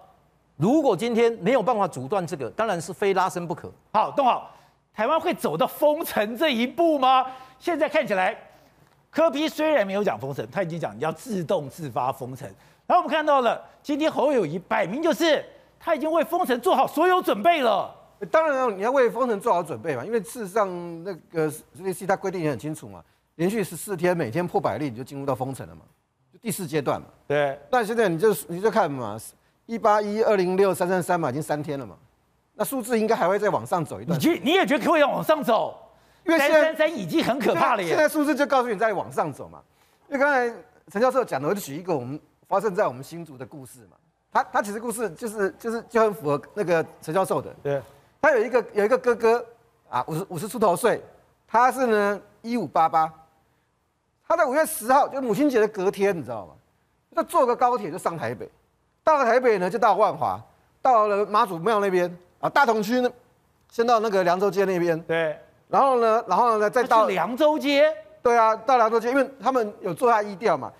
[0.57, 3.71] 如果今天没有办法阻断这个，当然是非拉升不可。
[3.93, 4.51] 好，东豪。
[4.97, 7.27] 台湾会走到封城这一步吗？
[7.59, 8.35] 现在看起来，
[9.11, 12.49] 柯 P 虽然没有讲封城，他已经讲你要自动自发封城。
[12.87, 15.45] 然后我们看到了，今天侯友谊摆明就是
[15.79, 17.95] 他已经为封城做好所有准备了。
[18.31, 20.67] 当然了你要为封城做好准备嘛，因为事实上
[21.05, 23.05] 那个 CDC 它规定也很清楚嘛，
[23.35, 25.83] 连续十四天每天破百例你就进入到封城了嘛，
[26.33, 27.09] 就第四阶段嘛。
[27.27, 27.59] 对。
[27.71, 29.19] 那现在你就你就看嘛，
[29.67, 31.97] 一八一二零六三三三嘛，已经三天了嘛。
[32.59, 34.19] 那数字应该还会再往上走一段。
[34.19, 35.79] 你觉你也觉得会要往上走？
[36.25, 37.90] 因为三三三已经很可怕了耶。
[37.90, 39.62] 现在数字就告诉你在往上走嘛。
[40.09, 40.53] 因为刚才
[40.90, 43.97] 陈教授讲的，我就举一个我们发生在我们新竹的故事嘛。
[44.33, 47.55] 他他其实故事就是就是就很符合那个陈教授的。
[47.62, 47.81] 对。
[48.21, 49.47] 他有一个有一个哥哥
[49.88, 51.01] 啊，五十五十出头岁，
[51.47, 53.12] 他是呢一五八八。
[54.27, 56.55] 他在五月十号就母亲节的隔天，你知道吗？
[57.14, 58.51] 他坐个高铁就上台北，
[59.05, 60.40] 到了台北呢就到万华，
[60.83, 62.19] 到了妈祖庙那边。
[62.40, 63.11] 啊，大同区呢，
[63.70, 70.72] 先到那个凉州街那边，对，然后呢，然后呢，再到凉州街，对啊，到凉州街，因为他们有做下疫调嘛。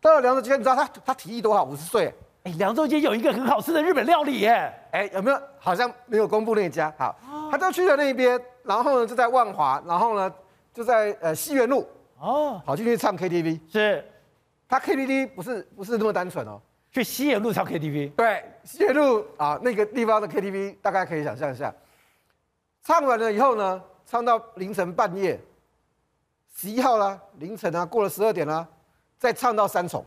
[0.00, 2.14] 到了凉州街，你知道他他体力多好，五十岁，
[2.44, 4.72] 哎，凉州街有一个很好吃的日本料理耶。
[4.92, 5.40] 哎，有没有？
[5.58, 6.92] 好像没有公布那家。
[6.96, 7.16] 好，
[7.50, 10.32] 他就去了那边，然后呢就在万华，然后呢
[10.72, 11.88] 就在呃西园路
[12.20, 13.58] 哦，跑进去唱 KTV。
[13.72, 14.04] 是，
[14.68, 16.60] 他 KTV 不是不是那么单纯哦，
[16.96, 18.10] 去西园路唱 KTV。
[18.12, 21.70] 对，西园路啊那个地方的 KTV，大概可以想象一下。
[22.82, 25.38] 唱完了以后呢，唱到凌晨半夜，
[26.54, 28.66] 十一号啦，凌晨啊，过了十二点啦，
[29.18, 30.02] 再唱到三重。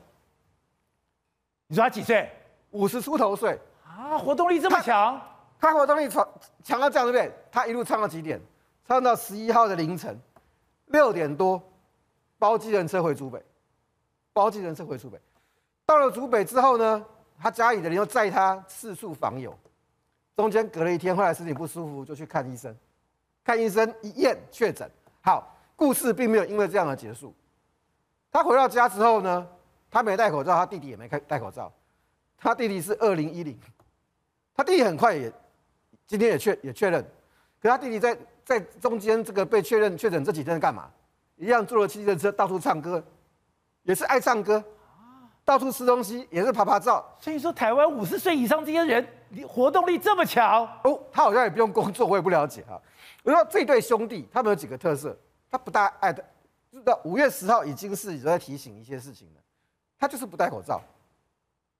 [1.67, 2.27] 你说他几岁？
[2.71, 5.21] 五十出头岁啊，活动力这么强？
[5.59, 6.27] 他活动力强
[6.63, 7.31] 强到这样对不对？
[7.51, 8.41] 他一路唱到几点？
[8.87, 10.19] 唱到十一号的凌晨
[10.87, 11.61] 六点多，
[12.39, 13.39] 包机人车回竹北，
[14.33, 15.21] 包机人车回竹北。
[15.89, 17.03] 到了竹北之后呢，
[17.39, 19.57] 他家里的人又载他四处访友。
[20.35, 22.77] 中间隔了一天，后来身体不舒服就去看医生，
[23.43, 24.87] 看医生一验确诊。
[25.19, 27.33] 好，故事并没有因为这样而结束。
[28.31, 29.47] 他回到家之后呢，
[29.89, 31.73] 他没戴口罩，他弟弟也没开戴口罩。
[32.37, 33.57] 他弟弟是二零一零，
[34.53, 35.33] 他弟弟很快也
[36.05, 37.03] 今天也确也确认。
[37.59, 40.87] 可他弟弟在在中间这个被确认确诊这几天干嘛？
[41.35, 43.03] 一样坐了汽车到处唱歌，
[43.81, 44.63] 也是爱唱歌。
[45.49, 49.03] 到处吃东西也是趴趴照，所以说台湾五十岁以上这些人
[49.47, 52.77] 活动力这么强哦，他好像也不用工作，我也不了解啊。
[53.23, 55.17] 我说这对兄弟他们有几个特色，
[55.49, 56.23] 他不大爱的，
[56.71, 59.41] 知道五月十号已经是在提醒一些事情了，
[59.97, 60.79] 他就是不戴口罩，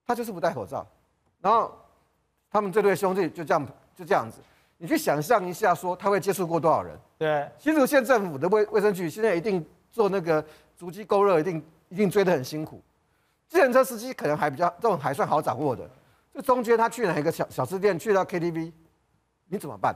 [0.03, 0.84] 他就是不戴口罩，
[1.39, 1.71] 然后
[2.49, 3.63] 他们这对兄弟就这样
[3.95, 4.39] 就这样子，
[4.79, 6.97] 你去想象一下，说他会接触过多少人？
[7.19, 10.43] 对，新竹县政府的卫卫生局现在一定做那个
[10.75, 12.82] 足迹勾勒，一定一定追得很辛苦。
[13.49, 15.89] 自行车司机可能还比较这种还算好掌握的，
[16.31, 18.71] 这中间他去哪一个小小吃店，去到 KTV，
[19.47, 19.95] 你怎么办？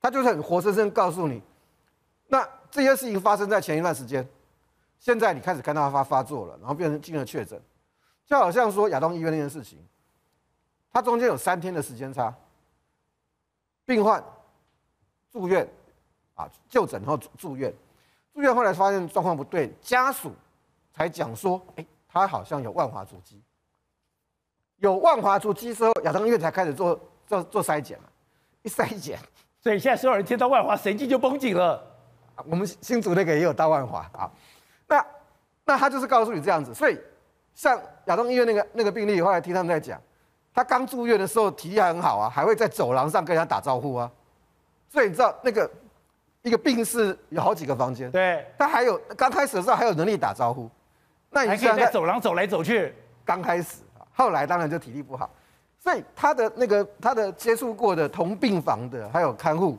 [0.00, 1.40] 他就是很活生生告诉你，
[2.26, 4.28] 那这些事情发生在前一段时间，
[4.98, 7.62] 现在你开始看到他发发作了，然后变成进了确诊，
[8.26, 9.78] 就好像说亚东医院那件事情，
[10.92, 12.34] 他中间有三天的时间差，
[13.86, 14.22] 病患
[15.30, 15.66] 住院
[16.34, 17.72] 啊就诊后住院，
[18.34, 20.32] 住院后来发现状况不对，家属
[20.92, 21.86] 才讲说，哎。
[22.14, 23.42] 他好像有万华足迹，
[24.76, 28.04] 有万华足迹之后，亚东医院才开始做做做筛检嘛，
[28.62, 29.18] 一筛检，
[29.60, 31.84] 所以现在所有人听到万华神经就绷紧了。
[32.46, 34.30] 我们新竹那个也有到万华啊，
[34.86, 35.04] 那
[35.64, 36.96] 那他就是告诉你这样子，所以
[37.52, 40.00] 像亚东医院那个那个病例，后来听他们在讲，
[40.54, 44.08] 他刚住院的时候体力还很好啊，还会在走廊上跟人家打招呼啊，
[44.88, 45.68] 所以你知道那个
[46.42, 50.70] 一个病室有好几个房间，对，他还有刚开始的时候还有能力打招呼。
[51.34, 52.94] 那你还可以在走廊走来走去。
[53.26, 55.30] 刚开始，后来当然就体力不好，
[55.80, 59.78] 所以他的那个他的接触过的同病房的还有看护，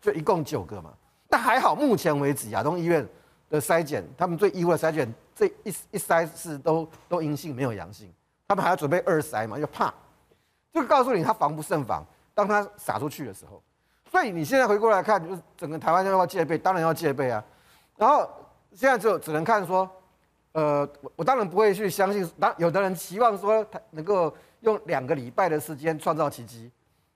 [0.00, 0.90] 就一共九个嘛。
[1.28, 3.06] 但还好，目前为止亚东医院
[3.48, 8.12] 的筛检，他们最义务的筛检，这一一筛是都都阴性，没有阳性。
[8.48, 9.94] 他们还要准备二筛嘛，又怕，
[10.72, 12.04] 就告诉你他防不胜防。
[12.34, 13.62] 当他撒出去的时候，
[14.10, 16.58] 所以你现在回过来看，就是整个台湾要不要戒备？
[16.58, 17.44] 当然要戒备啊。
[17.96, 18.28] 然后
[18.72, 19.88] 现在就只能看说。
[20.52, 26.70] 呃，我我当然不会去相信，当有的人期望说他能够用两个礼拜的时间创造奇迹，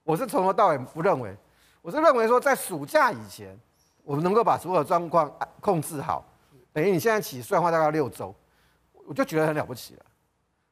[0.05, 1.37] 我是从头到尾不认为，
[1.83, 3.59] 我是认为说在暑假以前，
[4.05, 6.25] 我们能够把所有状况控制好，
[6.73, 8.33] 等于你现在起算的话大概六周，
[9.05, 10.03] 我就觉得很了不起了。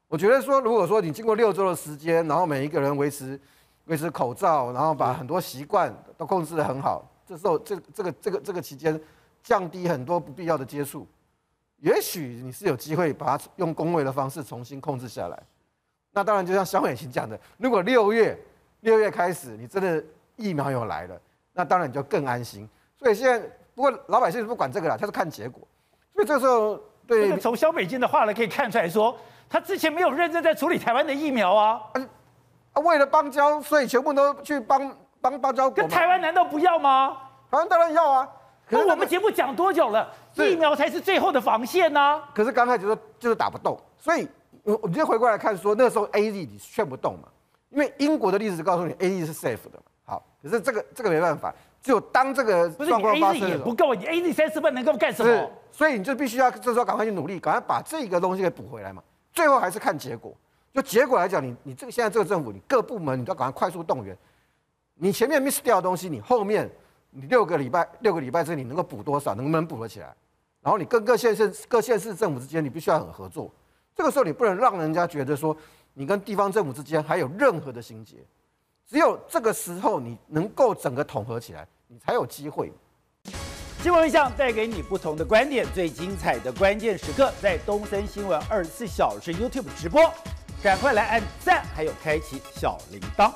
[0.07, 3.41] 我觉得说，如果说你经过六周的时间，然后每一个人维持
[3.87, 9.01] 维持口罩，然后把很多习惯都控制得很好，这时候这这个这个这个期间
[9.43, 11.05] 降低很多不必要的接触。
[11.83, 15.43] 也许你是有机会把它用公卫的方式重新控制下来。
[16.13, 18.39] 那当然，就像萧美琴讲的，如果六月
[18.81, 20.03] 六月开始你真的
[20.37, 21.21] 疫苗有来了，
[21.53, 22.69] 那当然你就更安心。
[22.97, 25.61] 所以现在，不过老百姓是不管这个了，他是看结果。
[26.15, 29.17] 所以这时候，对，从萧美琴的话呢，可以看出来说，
[29.49, 31.81] 他之前没有认真在处理台湾的疫苗啊。
[32.75, 35.75] 啊，为了邦交，所以全部都去帮帮邦交国。
[35.75, 37.17] 跟台湾难道不要吗？
[37.51, 38.29] 台湾当然要啊。
[38.73, 40.11] 可是我们节目讲多久了？
[40.35, 42.31] 疫苗才是最后的防线呢、啊。
[42.35, 44.27] 可是刚开始说就是打不动，所以
[44.63, 47.29] 我我们就回过来看说，那时候 A Z 你劝不动嘛，
[47.69, 49.79] 因为英国的例子告诉你 A Z 是 safe 的。
[50.05, 55.51] 好，可是这个这个没办法，只有当这个状况发生的时候，不够，你 A Z 三十万能够干什么？
[55.71, 59.03] 所以你就必须要这时候赶快去努力，赶快把这个东西给补回来嘛。
[59.35, 60.35] 最后还是看结果，
[60.73, 64.17] 就结果来讲，你你这个现在这个政府，你各部门你都要赶快快速动员，
[64.95, 66.71] 你前面 miss 掉的东西，你后面。
[67.15, 69.35] 你六个礼拜，六个礼拜之内你能够补多少？
[69.35, 70.07] 能不能补得起来？
[70.63, 73.53] 然后你跟各县市、各县市政府之间，你必须要很合作。
[73.95, 75.57] 这个时候你不能让人家觉得说
[75.93, 78.17] 你跟地方政府之间还有任何的心结。
[78.89, 82.73] 只有这个时候你能够整个统合起来，你才有机会。
[83.83, 90.01] 新闻一向带给你不同的观点，最精彩的关键时刻在东森新闻二十四小时 YouTube 直播。
[90.63, 93.33] 赶快来按赞，还有开启小铃铛。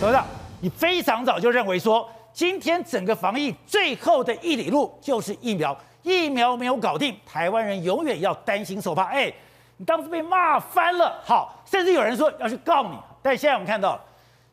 [0.00, 0.24] 董事长，
[0.62, 9.02] 你非常早就认为说，今天整个防疫最后的一里路就是疫苗，疫苗没有搞定，台湾人永远要担心受怕。
[9.02, 9.30] 哎，
[9.76, 12.96] 你当时被骂翻了，好，甚至有人说要去告你。
[13.20, 14.02] 但现在我们看到，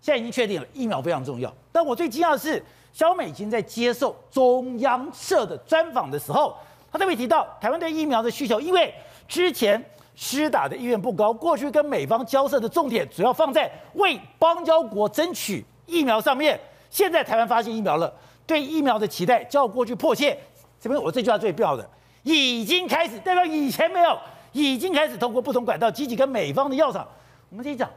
[0.02, 1.50] 现在已经确定了疫苗非常重要。
[1.72, 6.58] 但我最惊讶的是，萧美琴在接受中央社的专访的时候，
[6.92, 8.94] 他特别提到台湾对疫苗的需求，因为
[9.30, 9.82] 之前。
[10.20, 16.60] 施打的意愿不高，过去跟美方交涉的重点主要放在为邦交国争取疫苗上面。
[16.90, 18.12] 现在台湾发现疫苗了，
[18.48, 20.36] 对疫苗的期待较过去迫切。
[20.82, 21.88] 这边我这句话最妙的，
[22.24, 24.18] 已经开始代表以前没有，
[24.54, 27.08] 已经开始通过不同管道积极跟美方的药厂。
[27.52, 27.88] 我们自己讲，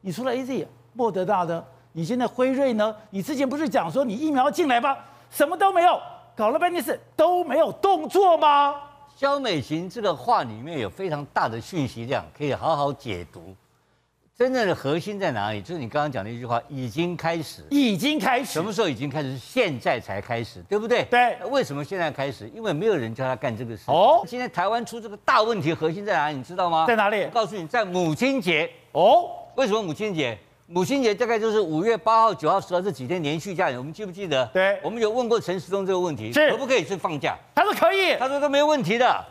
[0.00, 2.92] 你除了 AZ、莫德纳呢，你现在辉瑞呢？
[3.10, 4.96] 你之前不是讲说你疫苗进来吗？
[5.30, 6.00] 什么都没有，
[6.34, 8.74] 搞了半天是都没有动作吗？
[9.20, 13.54] 萧美琴这个话里面有非常大的讯息量，可以好好解读。
[14.34, 15.60] 真正的核心在哪里？
[15.60, 18.46] 就是你刚刚讲的一句话，已经开始，已经开始。
[18.46, 19.32] 什么时候已经开始？
[19.32, 21.04] 是现在才开始，对不对？
[21.10, 21.36] 对。
[21.50, 22.48] 为什么现在开始？
[22.54, 23.82] 因为没有人叫他干这个事。
[23.88, 24.24] 哦。
[24.26, 26.38] 今天台湾出这个大问题，核心在哪里？
[26.38, 26.86] 你知道吗？
[26.86, 27.24] 在哪里？
[27.24, 28.70] 我告诉你，在母亲节。
[28.92, 29.28] 哦。
[29.54, 30.38] 为什么母亲节？
[30.72, 34.46] 母亲节大概就是五月八号、九号、十号这几天连续假日，我们记不记得？
[34.52, 37.36] 对，我们有问过陈时中这个问题，是可不可以去放假？
[37.52, 39.24] 他说可以，他说都没有问题的，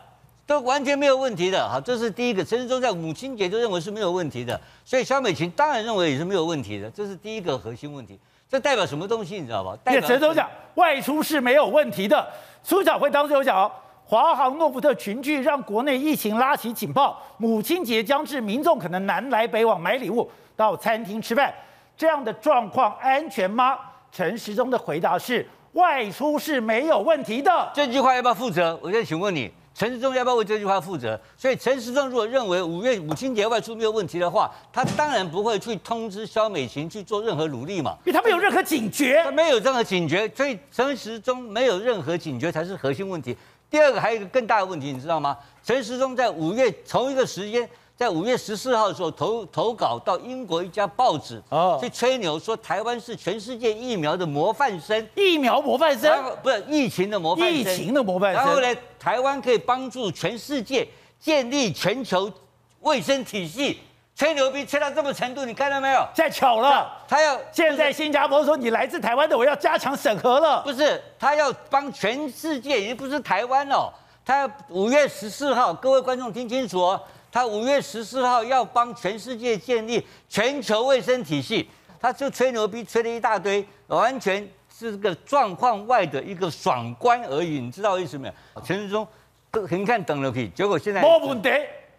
[0.46, 1.66] 都完全没有问题的。
[1.70, 2.44] 好，这是第一个。
[2.44, 8.20] 陈时中在母亲节就认为是没有问题的，所以萧美琴当然认为也是没有问题的，这是第一个核心问题。
[8.50, 9.40] 这代表什么东西？
[9.40, 9.78] 你知道吧？
[9.82, 12.28] 代表陈时中讲外出是没有问题的。
[12.64, 13.72] 苏巧慧当时有讲哦，
[14.10, 21.54] 华航诺福特群聚让国内疫情拉起警报，母亲节将至，民众可能南来北往买礼物，到餐厅吃饭。
[21.96, 23.78] 这样的状况安全吗？
[24.12, 27.72] 陈时中的回答是：外出是没有问题的。
[27.72, 28.76] 这句话要不要负责？
[28.82, 31.22] 我现在请问你，陈时中要不要为这句话负责？
[31.38, 43.38] 所以陈时中如果认为五月母亲节外出没有问题的话，他当然不会去通知肖美琴去做任何努力嘛，因为他没有任何警觉，他没有任何警觉，所以陈时中没有任何警觉才是核心问题。
[43.70, 45.38] 第二个还有一个更大的问题，你知道吗？
[45.64, 47.70] 陈时中在五月同一个时间。
[48.00, 56.10] 在五月十四号的时候投投稿到英国一家报纸，哦，去吹牛说台湾是全世界疫苗的模范生，疫苗模范生，
[56.42, 58.42] 不是疫情的模范生，疫情的模范生。
[58.42, 60.88] 然后呢，台湾可以帮助全世界
[61.20, 62.32] 建立全球
[62.80, 63.78] 卫生体系，
[64.20, 66.06] 吹牛逼吹到这么程度，你看到没有？
[66.14, 70.62] 太巧了，他要现在新加坡说你来自台湾的，我要加强审核了。
[70.62, 73.90] 不是，他要帮全世界，已经不是台湾哦，
[74.26, 77.02] 他要五月十四号，各位观众听清楚哦。
[77.32, 81.70] 他五月十四号要帮全世界建立全球卫生体系，
[82.02, 84.46] 他就吹牛逼吹了一大堆，完全
[84.78, 88.62] 是个状况外的一个爽官而已，你知道为什么没有？
[88.66, 89.08] 陈时中
[89.50, 91.50] 都很看等了屁，结果现在没问题，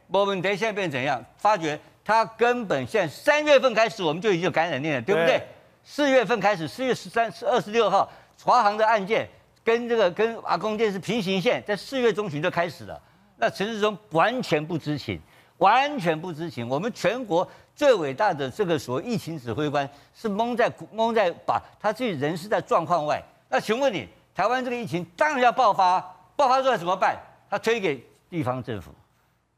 [0.09, 1.25] 没问题，现在变成怎样？
[1.39, 5.41] 发觉他根本现在三月份开始我们就已经有感染链了，对不对？
[5.85, 8.11] 四月份开始，四月十三、二十六号，
[8.43, 9.29] 华航的案件
[9.65, 13.01] 跟这个跟阿公店是平行线，在四月中旬就开始了。
[13.37, 15.21] 那陈世忠完全不知情，
[15.59, 16.69] 完全不知情。
[16.69, 23.23] 我们全国最伟大的这个所谓疫情指挥官是蒙在蒙在把他自己人是在状况外。
[23.49, 26.01] 那请问你，台湾这个疫情当然要爆发，
[26.37, 27.17] 爆发出来怎么办？
[27.49, 28.93] 他推给地方政府，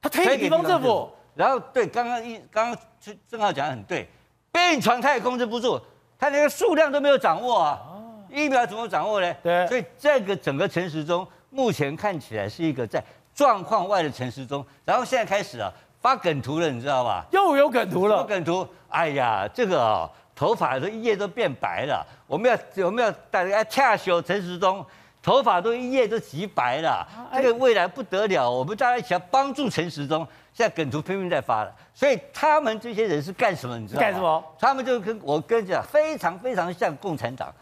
[0.00, 1.10] 他推给地方政府。
[1.34, 2.78] 然后对，刚刚一刚刚
[3.28, 4.08] 正好讲得很对，
[4.50, 5.80] 病床他也控制不住，
[6.18, 7.80] 他连个数量都没有掌握啊。
[8.30, 9.34] 疫苗怎么掌握呢？
[9.42, 9.66] 对。
[9.66, 13.02] 所以这个整个陈时中目前看起来是一个在。
[13.34, 17.24] 状况外的陈时中，然后现在开始啊发梗图了，你知道吧？
[17.30, 18.18] 又有梗图了。
[18.18, 22.06] 有梗图，哎呀，这个哦，头发都一夜都变白了。
[22.26, 24.84] 我们要我们要大家恰修陈时中，
[25.22, 27.08] 头发都一夜都极白了。
[27.32, 30.28] 这个未来不得了，我们大家一起来帮助陈时中。
[30.52, 33.78] 现在梗图拼命在发了，所以他们这些人是干什么？
[33.78, 34.06] 你知道吗？
[34.06, 34.44] 干什么？
[34.58, 37.52] 他们就跟我跟你讲，非常非常像共产党，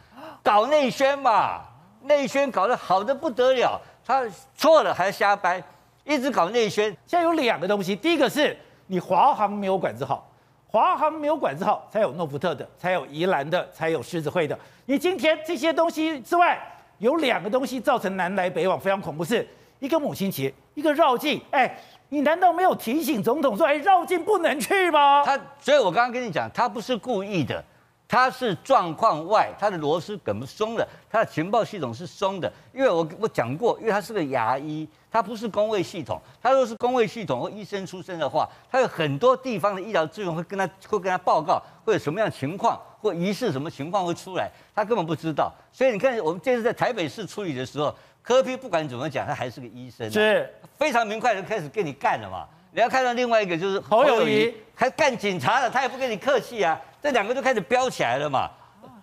[0.43, 1.61] 搞内宣嘛，
[2.03, 3.81] 内宣搞得好的不得了。
[4.05, 4.25] 他
[4.57, 5.63] 错了还瞎掰，
[6.03, 6.87] 一直搞内宣。
[7.07, 8.57] 现在有两个东西，第一个是
[8.89, 10.29] 你华航没有管制好，
[10.67, 14.59] 华航没有管制好，才有诺福特的，才有宜兰的，才有狮子会的。
[14.87, 16.59] 你今天这些东西之外，
[16.99, 19.47] 有两个东西造成南来北往非常恐怖，是
[19.79, 21.41] 一个母亲节，一个绕境。
[21.53, 21.79] 哎，
[22.11, 25.25] 你难道没有提醒总统说，哎，绕境不能去吗？
[25.25, 27.65] 他，所以我刚刚跟你讲，他不是故意的。
[28.09, 32.53] 他是状况外，他的螺丝根本松了，他的情报系统是松的。
[32.75, 36.21] 因为我我讲过，因为他是个牙医，他不是公卫系统。
[36.43, 45.53] 他若是公卫系统或医生出身的话，他有很多地方的医疗资源会跟他会跟他报告，会有什么样情况或疑似什么情况会出来，他根本不知道。
[45.71, 52.47] 所以你看，我们这次在台北市处理的时候，柯 P 不管怎么讲，他还是个医生，啊，是非常明快的开始跟你干了嘛。
[52.73, 56.81] 你要看到另外一个就是侯友谊，还干警察的，他也不跟你客气啊。
[57.03, 58.49] 这两个就开始飙起来了嘛。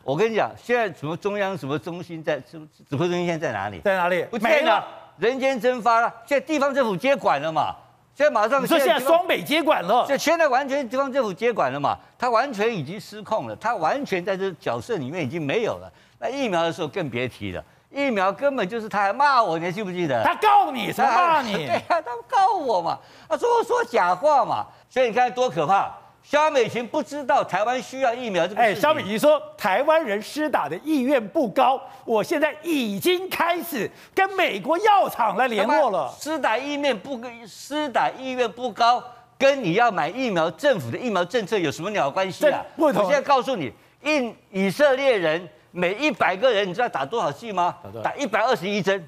[0.03, 2.57] 我跟你讲，现在什么中央什么中心在指
[2.88, 3.82] 指挥中心现在在哪里？
[3.84, 4.24] 在哪里？
[4.30, 4.88] 不见了，
[5.18, 6.13] 人间蒸发了。
[6.26, 7.76] 现在地方政府接管了嘛。
[8.15, 11.97] 现在马上你说现在双北接管了，这现在完全地方政府接管了嘛。
[12.18, 15.91] 他完全已经失控了，他完全在这角色里面已经没有了。
[16.20, 17.63] 那疫苗的时候更别提了。
[17.97, 20.23] 疫苗根本就是他还骂我，你还记不记得？
[20.23, 21.53] 他告你，他骂你？
[21.65, 25.91] 对啊，他告我嘛，他说我说假话嘛，所以你看多可怕。
[26.21, 28.69] 肖美琴不知道台湾需要疫苗这个事。
[28.69, 36.13] 哎，萧美琴说台湾人施打的意愿不高，我现在已经开始跟美国药厂来联络了。
[36.19, 39.01] 施打意愿不施打意愿不高，
[39.39, 42.63] 跟你要买疫苗，政府的疫苗政策有什么鸟关系啊？
[42.75, 43.73] 我现在告诉你，
[44.03, 45.49] 印以色列人。
[45.78, 47.78] 每一百个人，你知道打多少剂吗？
[48.03, 49.07] 打一百二十一针。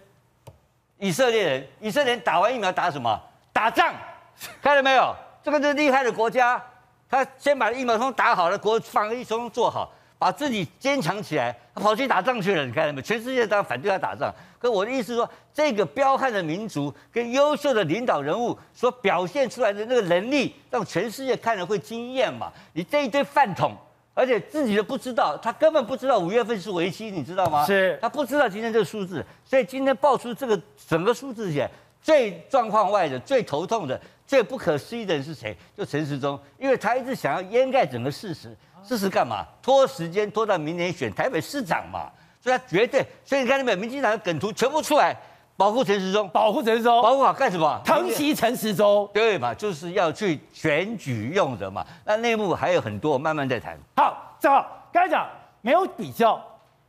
[0.99, 3.20] 以色列人，以色列人打完疫苗打什么？
[3.51, 3.91] 打仗，
[4.61, 5.15] 看到没有？
[5.41, 6.63] 这个是厉害的国家，
[7.09, 12.63] 他先把疫苗通打好了，国防疫通做好，把自己坚强起来，他跑去打仗去了。
[12.63, 13.01] 你看到没有？
[13.01, 14.32] 全世界当然反对他打仗。
[14.59, 22.51] 可我的意思是说，这个彪悍的民族跟优秀的领导人物所表现出来的那个能力，让全世界看了会惊艳嘛？
[22.74, 23.76] 你这一堆饭桶。
[24.14, 27.66] 而且自己都不知道，他根本不知道五月份是为期，你知道吗？
[27.66, 31.70] 是，他不知道今天这个数字，所以今天爆出这个整个数字前，
[32.01, 35.55] 最状况外的、最头痛的、最不可思议的人是谁？
[35.78, 39.45] 就陈时中，因为他一直想要掩盖整个事实，事实干嘛？
[39.62, 45.16] 拖时间拖到明年选台北市长嘛，所以他绝对，所以你看那边民进党的梗图全部出来。
[45.60, 47.82] 保护陈时中，保护陈时中，保护好干什么？
[47.84, 49.53] 疼惜陈时中，对嘛？
[49.53, 51.86] 就是要去选举用的嘛。
[52.05, 53.78] 那内幕还有很多，慢慢再谈。
[53.97, 55.28] 好，正好刚才讲
[55.60, 56.41] 没有比较，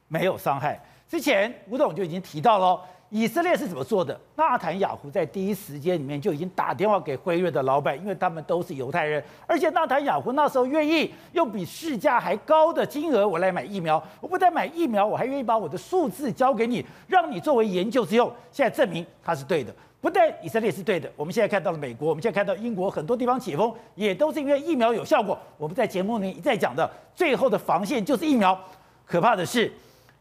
[0.07, 0.81] 没有伤害。
[1.09, 2.81] 之前吴董就已经提到了。
[3.11, 4.19] 以色列是怎么做的？
[4.37, 14.01] 纳坦雅胡在第一时间里面就已经打电话给辉瑞的老板，因为他们都是犹太人，而且纳坦雅胡那时候愿意用比市价还高的金额我来买疫苗。
[14.21, 18.33] 我不但买疫苗，我还愿意把我的数字交给你，让你作为研究之用。
[18.53, 25.37] 现在证明他是对的，不但以色列是对的，我们现在看到了美国，我们现在看到英国很多地方解封，也都是因为疫苗有效果。
[25.59, 28.57] 我们在节目里一再讲的，最后的防线就是疫苗。
[29.05, 29.73] 可怕的是，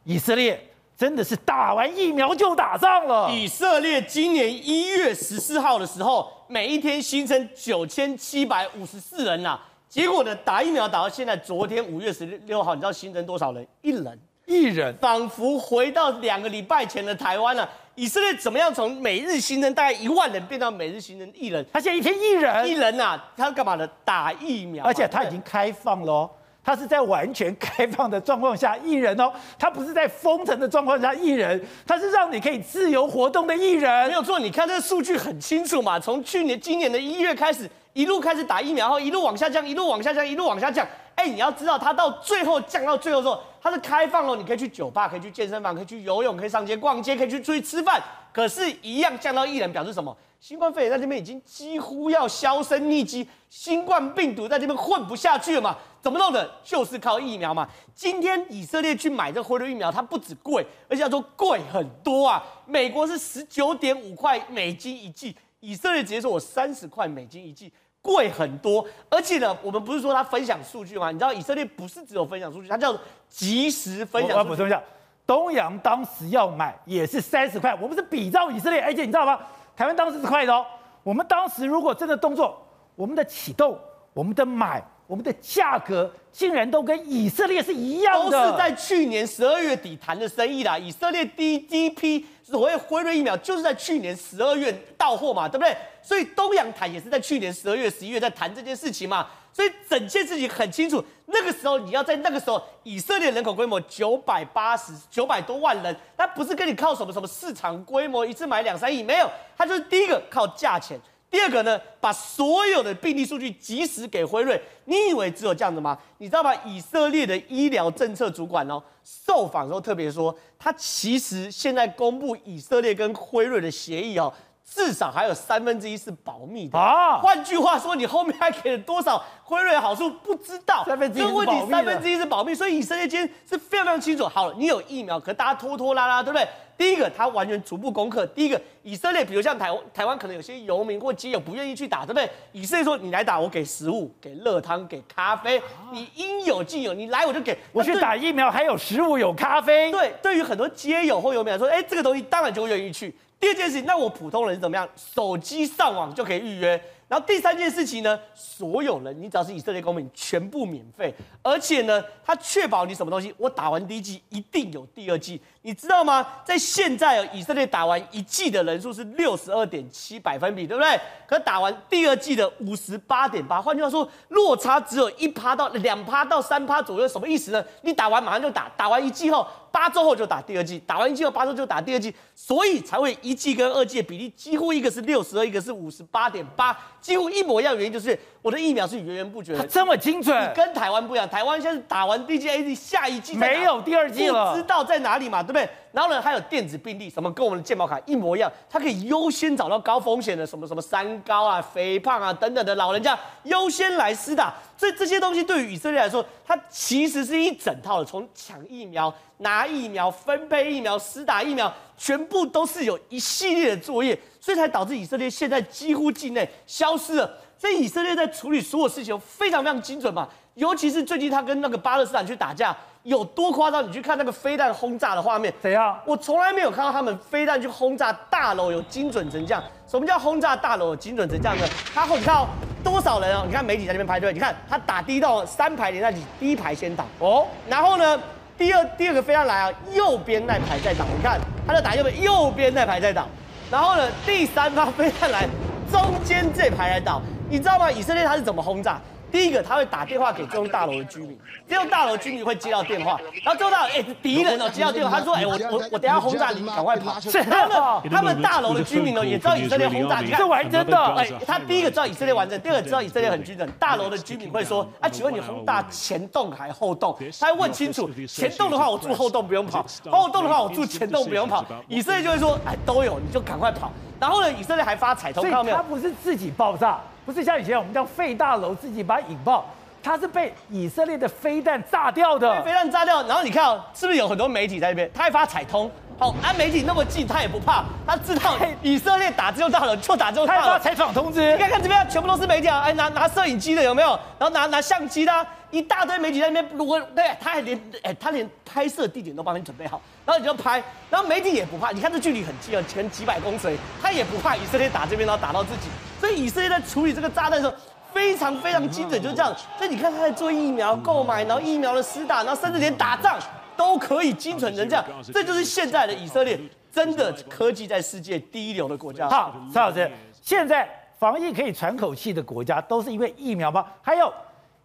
[0.06, 0.60] 以色列。
[1.00, 3.32] 真的是打完疫苗就打仗了。
[3.32, 9.66] 以色列今年一月十四号的时候，每一天新增九千七百五十四人呐、啊。
[9.88, 13.66] 结果呢，打疫苗打到现在，昨天五月十六号，你知道新增多少人？
[13.82, 17.70] 一人，一人，仿佛回到两个礼拜前的台湾了、啊。
[17.96, 21.66] 以色列怎么样从每日新增大概一万人变到每日新增一人？
[21.72, 23.90] 他现在一天一人，一人呐、啊，他干嘛呢？
[24.04, 26.30] 打疫苗，而且他已经开放了。
[26.64, 34.08] 他是在完全开放的状况下艺人哦，他不是在封城的状况下艺人，他是让你可以自由活动的艺人。
[34.08, 40.88] 没有错，你看这个数据很清楚嘛，从去年今年的一月开始，一路开始打疫苗然后，一路往下降，一路往下降，一路往下降。
[41.16, 48.02] 哎，你要知道，它到最后降到最后之后，它是开放了，你可以去酒吧，可以去健身房，可以去游泳，可以上街逛街，可以去出去吃饭。
[48.32, 50.16] 可是，一样降到一人，表示什么？
[50.40, 55.76] 新冠肺炎在这边已经几乎要销声匿迹，新冠病毒在这边混不下去了嘛？
[56.02, 56.50] 怎么弄的？
[56.64, 57.68] 就是靠疫苗嘛。
[57.94, 62.42] 今天以色列去买这辉瑞疫苗，它不止贵，而且要说贵很多啊。
[62.66, 68.86] 美国是十九点五块美金一剂，以色列直接说我三十块美金一剂，贵很多。
[69.10, 71.12] 而且呢，我们不是说他分享数据吗？
[71.12, 74.40] 你知道以色列不是只有分享数据，它叫做即时分享数据。
[74.40, 74.82] 我补充一下，
[75.28, 79.40] 东阳当时要买也是三十块，我们是比照以色列，而且你知道吗？
[79.76, 80.66] 台湾当时是快的哦，
[81.04, 82.62] 我们当时如果真的动作，
[82.96, 83.78] 我们的启动，
[84.14, 88.46] 我们的买，我们的价格，竟然都跟以色列是一样的。
[88.46, 90.78] 都是在去年十二月底谈的生意啦。
[90.78, 95.78] 以色列第一批所谓辉瑞疫苗，就是在去年十二月到货嘛，对不对？
[96.02, 99.28] 所以东洋台也是在去年十二月、十一月在谈这件事情嘛。
[99.52, 111.00] 所以整件事情很清楚，那个时候你要在那个时候，以色列人口规模九百八十九百多万人，他不是跟你靠什么什么市场规模一次买两三亿，没有，他就是第一个靠价钱，
[111.32, 114.60] 第二个呢，把所有的病例数据及时给辉瑞。
[114.86, 115.98] 你以为只有这样子吗？
[116.18, 116.54] 你知道吗？
[116.66, 124.34] 以色列的医疗政策主管哦，受访的时候特别说，他其实现在公布以色列跟辉瑞的协议哦。
[124.72, 130.84] 至少还有三分之一是保密的啊换句话说，你后面还给了多少辉瑞的好处不知道。
[130.86, 134.28] 三分之一保密三分之一是保密，所以以色列今天是非常非常清楚。
[134.28, 136.48] 好了，你有疫苗，可大家拖拖拉拉，对不对？
[136.78, 138.26] 第一个，他完全逐步攻克。
[138.28, 142.30] 第一个，以色列，比如像台湾，台湾可能有些游民或基友不愿意去打，对不对？
[142.54, 145.62] 以色列说你来打，我给食物、给热汤、给咖啡，
[145.92, 147.58] 你应有尽有，你来我就给。
[147.74, 149.92] 我去打疫苗，还有食物，有咖啡。
[149.92, 153.14] 对，对于很多街友或游民来说，哎，这个东西当然就愿意去。
[153.40, 154.88] 第二件事情，那我普通人是怎么样？
[154.96, 156.82] 手机上网就可以预约。
[157.08, 161.12] 然后第三件事情呢，所有人，你只要是以色列公民，全部免费。
[161.42, 163.34] 而且呢，他确保你什么东西？
[163.38, 165.42] 我打完第一剂，一定有第二剂。
[165.64, 166.24] 你知道吗？
[166.46, 171.00] 在现在，以色列打完一剂的人数是六十二点七百分比，对不对？
[171.26, 177.66] 可打完第二剂的五十八点八，换句话说，落差只有一趴到两趴到三趴左右，什么意思呢？
[177.82, 187.76] 你打完马上就打，打完一剂后，八周后就打第二剂，打完一剂后八周就打第二剂，所以才会一剂跟二剂的比例几乎一个是六十二，一个是五十八点八，几乎一模一样。
[187.76, 195.68] 原因就是我的疫苗是源源不绝的，它这么精准你，跟台湾不一样，台湾现在是打完第一剂 A D，下一季没有第二季了不知道在哪里嘛，对不对？
[195.92, 204.54] 然后呢，还有电子病历，什么跟我们的健保卡一模一样，它可以优先找到高风险的什么什么三高啊、肥胖啊等等的老人家优先来施打。
[204.78, 217.30] 所以这些东西对于以色列来说，它其实是一整套的，从抢疫苗、拿疫苗、分配疫苗、施打疫苗，全部都是有一系列的作业，所以才导致以色列现在几乎境内消失了。
[217.60, 226.00] 所以以色列在处理所有事情非常非常精准嘛，尤其是最近他跟那个巴勒斯坦去打架有多夸张，你去看那个飞弹轰炸的画面，怎样？
[226.06, 229.62] 我从来没有看到他们飞弹去轰炸大楼有精准成这样。
[229.86, 231.66] 什么叫轰炸大楼有精准成这样呢？
[231.94, 232.48] 他你看、哦、
[232.82, 233.44] 多少人哦？
[233.46, 238.18] 你看媒体在那边排队，你看他打第一道三排连在一起，第一排先倒哦，然后呢，
[238.58, 241.38] 第二第二个飞弹来啊，右边那排再倒，你看
[241.68, 243.28] 他在打右边，右边那排再倒，
[243.70, 245.46] 然后呢，第三发飞弹来，
[245.92, 247.22] 中间这排来倒。
[247.50, 247.92] 你知道吗？
[247.92, 249.00] 以色列他是怎么轰炸？
[249.32, 251.38] 第一个，他会打电话给这栋大楼的居民，
[251.68, 257.20] 这栋大楼居民会接到电话，然后这栋大楼哎敌人哦接到电话，他说哎我我我等下轰炸你，赶快跑。
[257.20, 260.98] 是他们他们大楼的居民呢也知道以色列轰炸，你看这玩真的。
[261.16, 263.70] 哎，他第一个知道以色列完整，第二个知道以色列很精准。
[263.78, 267.16] 大楼的居民会说啊，请问你轰炸前栋还后栋？
[267.40, 271.64] 他会问清楚，前栋的话我住后栋不用跑，后栋的话我住前栋不用跑。
[271.88, 273.92] 以色列就会说哎都有，你就赶快跑。
[274.20, 275.78] 然后呢，以色列还发彩通，所以看到没有？
[275.78, 279.64] 他不是自己爆炸，不是像以前我们叫废大楼自己把它引爆，
[280.02, 282.56] 它是被以色列的飞弹炸掉的。
[282.56, 285.12] 被飞弹炸掉，然后你看哦，是不是有很多媒体在那边？
[285.14, 290.78] 他还发彩通，好，安，媒体那么近，他也不怕，他知道以色列打这栋大楼就打就到了。
[290.78, 294.10] 采访通知，你看看这边全部都是媒体啊，哎，拿拿摄影机的有没有？
[294.38, 296.78] 然后拿拿相机的、啊，一大堆媒体在那边。
[296.78, 300.02] 如果对，他还连哎，他连拍摄地点都帮你准备好。
[300.26, 305.88] 然后你就拍，然后媒体也不怕，你看这距离很近啊，前几百公尺，他也不怕以色列打这边，然后打到自己。
[306.20, 307.74] 所以以色列在处理这个炸弹的时候，
[308.14, 309.56] 非常非常精准，就是这样。
[309.78, 313.40] 所以你看他在做疫苗购买，然后疫苗的施打，然后甚至连打仗
[313.80, 315.06] 都可以精准成这样。
[315.34, 316.60] 这就是现在的以色列，
[316.92, 319.30] 真的科技在世界第一流的国家。
[319.30, 320.12] 好，蔡老师，
[320.42, 323.86] 现在防疫可以喘口气的国家，都是因为疫苗吗？
[324.02, 324.34] 还有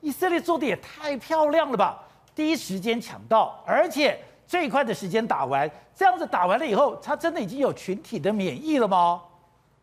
[0.00, 2.00] 以色列做的也太漂亮了吧，
[2.36, 4.16] 第一时间抢到，而且。
[4.46, 9.18] 最快的时间打完，这样子打完了以后，他真的已经有群体的免疫了吗？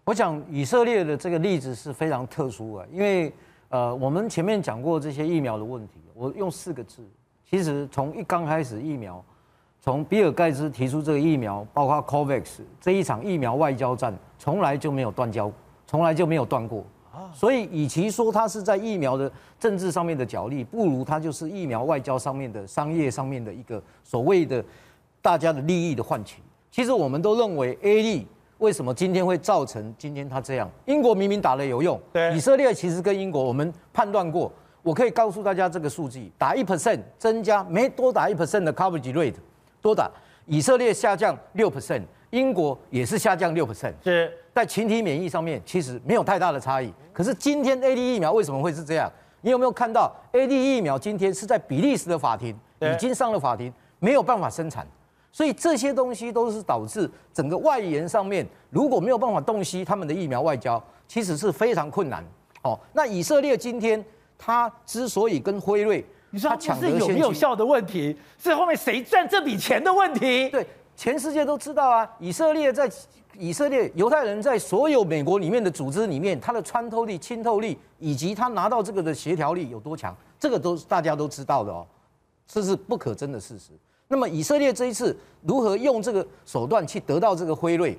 [0.03, 3.33] 我想以色列的这个例子是非常特殊啊，因为
[3.69, 7.01] 呃，我们前面讲过这些疫苗的问题，我用四个字，
[7.51, 9.21] 其实从一刚开始疫苗，
[9.81, 15.51] 从比尔盖茨提出这个疫苗，包括 COVAX 这一场疫苗外交战，从来就没有断交，
[15.85, 16.81] 从来就没有断过。
[17.33, 19.29] 所以，与其说它是在疫苗的
[19.59, 24.63] 政治上面的角力，不如它就是疫苗外交上面的商业上面的一个所谓的
[25.21, 26.41] 大家的利益的换取。
[26.71, 28.25] 其实我们都认为 A 利
[28.59, 30.71] 为什么今天会造成今天它这样？
[30.85, 34.49] 英国明明打了有用，对，以色列其实跟英国我们判断过，
[34.83, 39.35] 我可以告诉大家这个数据：打一 percent 增加，没多打一 percent 的 coverage rate，
[39.81, 40.09] 多打，
[40.45, 42.01] 以色列下降六 percent，
[42.31, 44.31] 英国也是下降六 percent，是。
[44.53, 46.93] 在群体免疫上面，其实没有太大的差异。
[47.13, 49.09] 可是今天 A D 疫苗为什么会是这样？
[49.41, 54.85] 你有没有看到 A D 疫苗今天是在比利时的法庭已经上了法庭，没有办法生产。
[55.31, 62.21] 所以这些东西都是导致整个外延上面如果没有办法洞悉他们的疫苗外交，其实是非常困难。
[62.63, 64.03] 哦，那以色列今天
[64.43, 70.49] 他之所以跟辉瑞，你说他抢的有没有效的问题，是后面谁赚这笔钱的问题？
[70.49, 70.65] 对，
[70.95, 72.91] 全世界都知道啊，以色列在。
[73.39, 81.87] 以色列犹太人在所有美国里面的组织里面，他的穿透力、浸透力，以及他拿到这个的协调力有多强，这个都是大家都知道的哦，
[82.45, 83.71] 这是不可争的事实。
[84.09, 87.97] 那么以色列这一次如何用这个手段去得到这个辉瑞？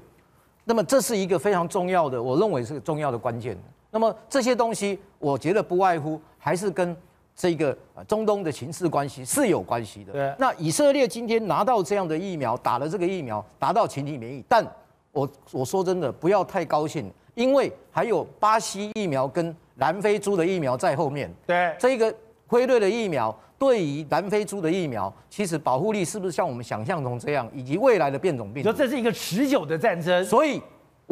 [0.64, 3.58] 那么这是一个非常重要的，我认为是个重要的关键。
[3.92, 6.96] 那么这些东西，我觉得不外乎还是跟
[7.36, 7.76] 这个
[8.08, 10.12] 中东的情势关系是有关系的。
[10.14, 10.34] 对。
[10.38, 14.66] 那以色列今天拿到这样的疫苗，打了这个疫苗，达到群体免疫，但
[15.12, 21.30] 我我说真的，不要太高兴，因为还有巴西疫苗跟南非猪的疫苗在后面。
[21.46, 21.76] 对。
[21.78, 22.12] 这个
[22.46, 27.46] 辉瑞的疫苗对于南非猪的疫苗，其实保护力是不是像我们想象中这样？
[27.54, 30.62] 以及未来的变种病毒，说这是一个持久的战争，所以。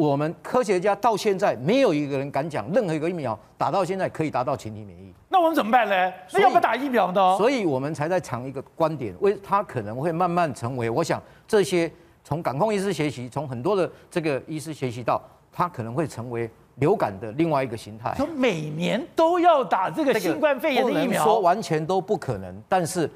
[0.01, 5.13] 我们科学家到现在没有一个人敢讲任何一个疫苗打到现在可以达到群体免疫。
[5.29, 6.13] 那我们怎么办呢？
[6.31, 7.37] 那要不要打疫苗呢？
[7.37, 10.89] 所以我们才在讲一个观点，为它可能会慢慢成为。
[10.89, 11.89] 我想这些
[12.23, 15.21] 从感控医师学习，从很多的这个医师学习到，
[15.51, 18.11] 它可能会成为流感的另外一个形态。
[18.17, 22.59] 说每年都要打这个新冠肺炎的疫苗，说完全都不可能。
[22.67, 23.07] 但是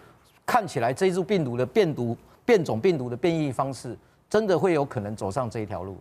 [0.46, 2.16] 看起来这一株病毒的变毒
[2.46, 3.98] 变种病毒的变异方式，
[4.30, 5.98] 真的会有可能走上这一条路。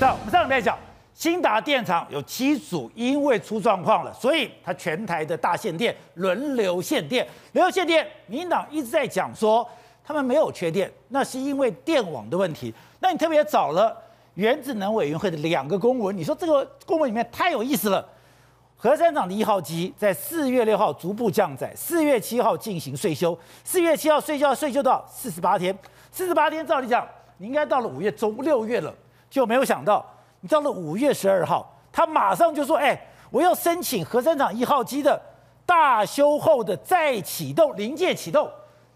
[0.00, 0.76] 那我们上礼拜讲，
[1.14, 7.24] 兴达电厂有七组因为出状况了，所以它全台的大限电轮流限电。
[7.52, 9.66] 轮流限电，民进党一直在讲说
[10.04, 12.74] 他们没有缺电，那是因为电网的问题。
[12.98, 13.96] 那你特别找了
[14.34, 18.04] 原子能委员会的两个公文，你说这个公文里面太有意思了。
[18.76, 25.74] 核三厂的一号机在四月六号逐步降载，四月七号进行岁修，四月七号岁修要岁修到四十八天，
[26.10, 27.06] 四十八天照理讲，
[27.38, 28.92] 你应该到了五月中六月了。
[29.34, 30.06] 就没有想到，
[30.42, 32.96] 你到了五月十二号，他马上就说：“哎，
[33.32, 35.20] 我要申请核三厂一号机的
[35.66, 38.48] 大修后的再启动，临界启动，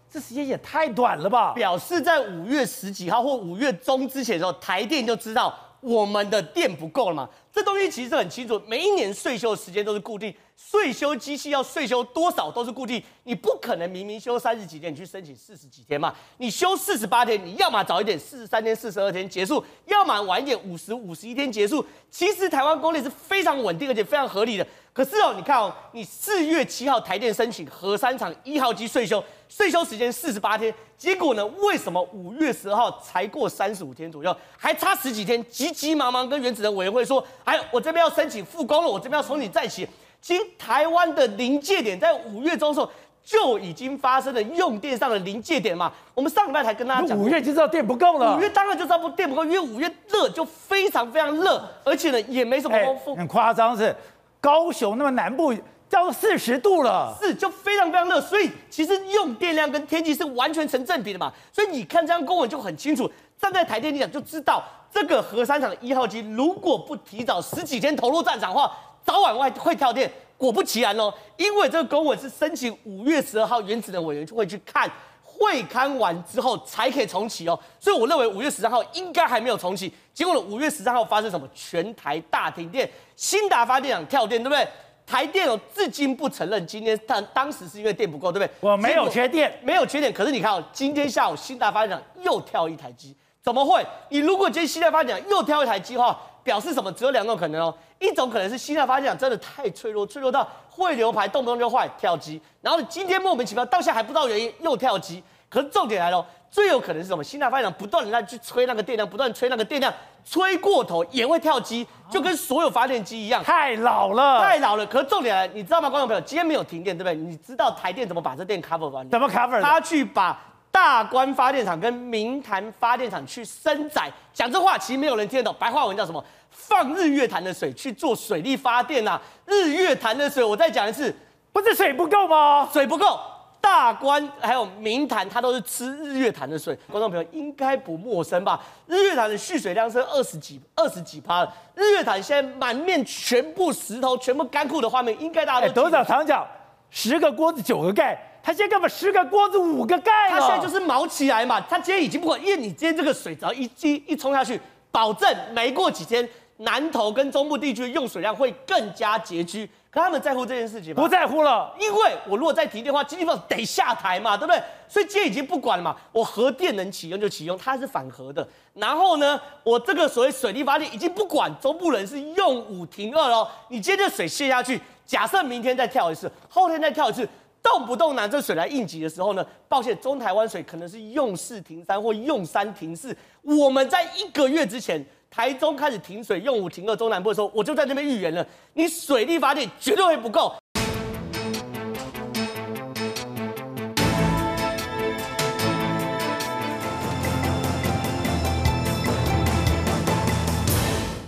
[0.09, 7.29] 这时间也太短了吧？”表示在五月十几号或五月中之前的时候，台电就知道我们的电不够了嘛。
[7.51, 10.33] 这东西其实很清楚，每一年税休的时间都是固定。
[10.55, 16.13] 税休机器要税休多少都是固定，你不可能明明休三十几天，你去申请四十几天嘛？
[16.37, 21.83] 你休四十八天，你要么早一点四十三天、四十二天结束，要么晚一点五十五十一天结束。
[22.11, 24.67] 其实台湾供电是非常稳定而且非常合理的。
[24.91, 39.87] 可是哦，你看哦，你四月七号台电申请核三厂一号机税休，岁修时间四十八天，结果呢，为什么五月十二号才过三十五天左右，还差十几天，急急忙忙跟原子能委员会说，哎，我这边要申请复工了，我这边要重新再起。
[40.21, 42.91] 其实台湾的临界点在五月中的时候
[43.23, 45.91] 就已经发生了用电上的临界点嘛。
[46.13, 48.37] 我们上礼拜才跟大家讲，五月就知道电不够了。
[48.37, 53.15] 五月当然就知道不电不够，因为五月热就非常非常热，而且呢也没什么风。
[53.15, 53.95] 很夸张是，
[54.39, 55.53] 高雄那么南部
[55.89, 61.33] 到四十度了，是就非常非常热，所以其实用电量跟天气是完全成正比的嘛。
[61.51, 68.71] 所以你看这样公文就很清楚，站在台电立场就知道，这个核三厂的一号机如果不提早十几天投入战场的话。
[69.01, 74.87] 早晚会会跳电，果不其然哦，因为这个公文是申请五月十二号原子能委员会去看，
[75.23, 79.91] 会勘完之后才可以重启哦，所以我认为五月十三号应该还没有重启。
[80.13, 81.47] 结果呢，五月十三号发生什么？
[81.55, 84.67] 全台大停电，兴达发电厂跳电，对不对？
[85.09, 88.51] 台电哦，至今不承认今天但当时是因为电不够，对不对？
[88.59, 90.13] 我没有缺电，没有缺电。
[90.13, 93.83] 可是你看哦，今天下午新大发电厂又跳一台机，怎么会？
[94.09, 96.91] 你如果今天新大发电厂又跳一台机的话，表示什么？
[96.91, 97.75] 只有两种可能哦。
[97.97, 105.23] 一种可能是新大发电厂真的太脆弱，脆弱到会流牌动不动就坏跳机，然后今天莫名其妙到现在还不知道原因又跳机。
[105.49, 107.23] 可是重点来了，最有可能是什么？
[107.23, 109.91] 新大发电厂不断的在去吹那个电量，不断吹那个电量，
[110.29, 113.43] 吹过头也会跳机，就跟所有发电机一样。
[113.43, 114.85] 太老了，太老了。
[114.85, 116.21] 可是重点来，你知道吗，观众朋友？
[116.21, 117.15] 今天没有停电，对不对？
[117.15, 119.09] 你知道台电怎么把这电 cover 完？
[119.09, 119.59] 怎么 cover？
[119.59, 124.11] 他去把大关发电厂跟明潭发电厂去升载。
[124.31, 126.23] 讲这话其实没有人听得懂，白话文叫什么？
[126.51, 129.21] 放日月潭的水去做水力发电呐、啊！
[129.45, 131.15] 日月潭的水，我再讲一次，
[131.51, 132.69] 不是水不够吗？
[132.71, 133.19] 水不够，
[133.61, 136.77] 大关还有明潭，它都是吃日月潭的水。
[136.89, 138.59] 观众朋友应该不陌生吧？
[138.87, 141.53] 日月潭的蓄水量是二十几、二十几趴了。
[141.75, 145.73] 日月潭现在满面全部石头、全部干枯的画面，应该大家都。
[145.73, 146.47] 董事长常讲，
[146.89, 150.29] 十个锅子九个盖，他现在干嘛十个锅子五个盖？
[150.29, 151.61] 他现在就是毛起来嘛。
[151.61, 154.59] 他今天已经不管，因为你今天这个水只要一一一冲下去。
[154.91, 159.69] 保证没过几天，南投跟中部地区的用水量会更加拮据。
[159.91, 161.01] 可他们在乎这件事情吗？
[161.01, 164.61] 不在乎了，因为我如果再停电的话，经济部得下台嘛，对不对？
[164.87, 168.47] 所以今天已经不管了嘛，我核电能启用就启用，它是反核的。
[168.75, 173.47] 然后呢，我这个所谓水力发电已经不管，中部人是用五停二喽。
[173.69, 177.27] 你接着水泄下去，假设明天再跳一次，后天再跳一次。
[177.61, 183.13] 动不动拿这水来应急的时候呢，抱歉，中台湾水可能是用四停三或用三停四。
[183.41, 190.55] 我们在一个月之前，台中开始停水，用武停了中南部的时候，我就在那边预言了，你水力发电绝对会不够。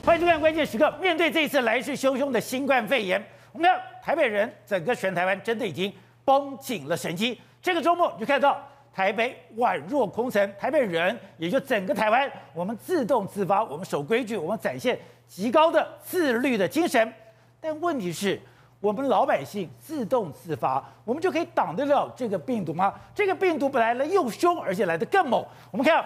[0.04, 3.24] 欢迎收看《关键时刻》，面对这一次来势汹汹的新冠肺炎，
[3.54, 5.94] 我们看台北人整个全台湾真的已经
[6.26, 7.38] 绷紧了神经。
[7.62, 8.60] 这个周末就看到
[8.94, 17.14] 台北宛若空城，台北人也就整个台湾，我们自动自发，我们守规矩，我们展现极高的自律的精神。
[17.60, 18.40] 但问题是，
[18.80, 22.94] 我们老百姓自动自发，我们就可以挡得了这个病毒吗？
[23.16, 25.46] 这个病毒本来来又凶，而且来得更猛。
[25.72, 26.04] 我们看。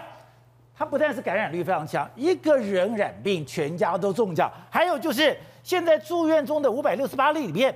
[0.77, 4.51] 它不但是感染率非常强，一个人染病，全家都中奖。
[4.69, 5.33] 还有就是
[5.63, 7.73] 现在住院中的五百六十八例里面，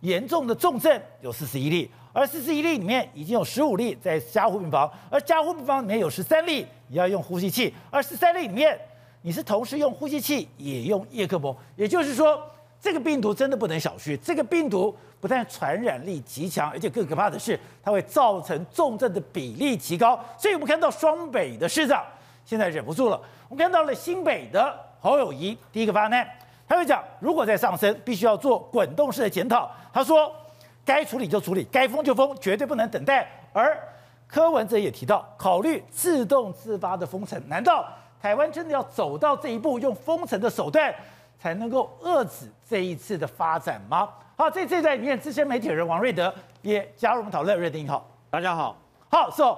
[0.00, 8.78] 严重的重症有四十一例，而四十一例里面已经有十五例在加护病房，而加护病房里面有十三例也要用呼吸器，而十三例里面
[9.22, 12.40] 你是同时用呼吸器也用叶克膜，也就是说
[12.80, 14.18] 这个病毒真的不能小觑。
[14.18, 20.18] 这个病毒不但传染力极强，而且更可怕的是它会造成重症的比例极高。
[20.38, 22.04] 所以我们看到双北的市长。
[22.42, 26.26] 现在忍不住了，我们看到了新北的侯友谊第一个发难，
[26.66, 29.70] 他会讲，如果再上升，必须要做滚动式的检讨。
[29.92, 30.34] 他说，
[30.84, 33.28] 该处理就处理，该封就封，绝对不能等待。
[33.52, 33.76] 而
[34.26, 37.40] 柯文哲也提到，考虑自动自发的封城。
[37.48, 37.88] 难道
[38.20, 40.94] 台湾真的要走到这一步，用封城的手段
[41.38, 44.08] 才能够遏制这一次的发展吗？
[44.36, 47.58] 好，这这段里面，资深媒体人王瑞德也加入我们讨论。
[47.58, 48.76] 瑞德你好，大家好。
[49.08, 49.56] 好，so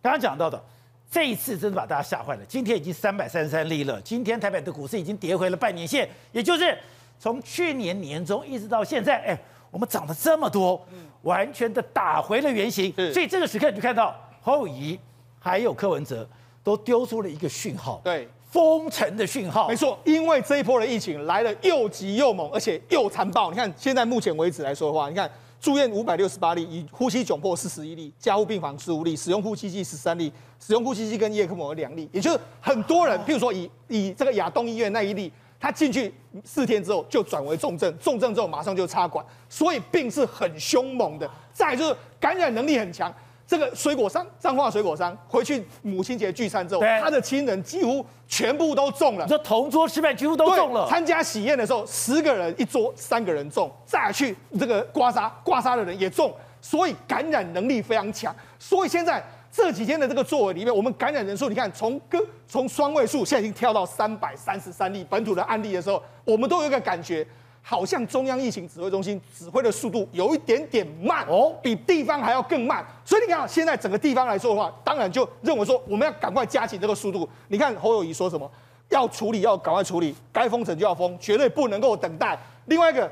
[0.00, 0.62] 刚刚讲到的。
[1.10, 2.44] 这一次真的把大家吓坏了。
[2.48, 4.00] 今天已经三百三十三例了。
[4.00, 6.76] 今天台北的股市已经跌回了半年线，也就是
[7.20, 9.38] 从去年年中一直到现在，哎，
[9.74, 10.80] 我们涨了这么多，
[11.22, 12.92] 完全的打回了原形。
[13.12, 14.96] 所以这个时刻你就看到侯友宜
[15.40, 16.26] 还有柯文哲
[16.62, 19.68] 都丢出了一个讯号，对，封城的讯号。
[19.68, 23.50] 没错，因为这一波的疫情来了又急又猛，而且又残暴。
[23.50, 25.28] 你看现在目前为止来说的话，你看。
[25.60, 35.32] 住院五百六十八例，以呼吸窘迫四十一例，加护病房十五例，使用呼吸机十三例，使用呼吸机跟叶克膜两例，也就是很多人，譬如说以以这个亚东医院那一例，
[35.64, 36.12] 他进去
[36.44, 41.26] 四天之后就转为重症，重症之后马上就插管，所以病是很凶猛的。
[41.54, 43.10] 再就是感染能力很强。
[43.46, 49.24] 这个水果商，彰化水果商回去母亲节聚餐之后，他的亲人几乎全部都中了。
[49.24, 50.86] 你说同桌吃饭几乎都中了。
[50.86, 58.36] 参加喜宴的时候，十个人一桌，三个人中，再去这个刮痧，刮痧的人也中，所以感染能力非常强。
[58.58, 59.24] 所以现在
[59.56, 67.24] 这几天的这个作为里面，我们感染人数，你看从个从双位数，现在已经跳到三百三十三例本土的案例的时候，我们都有一个感觉。
[67.66, 72.84] 好像中央疫情指挥中心指挥的速度有一点点慢哦，比地方还要更慢。
[73.06, 77.26] 所以你看，现在整个地方来说的话，当然就认为说我们要赶快加紧这个速度。
[77.48, 78.50] 你看侯友谊说什么？
[78.90, 82.38] 要处理要赶快处理，该封城就要封，绝对不能够等待。
[82.66, 83.10] 另外一个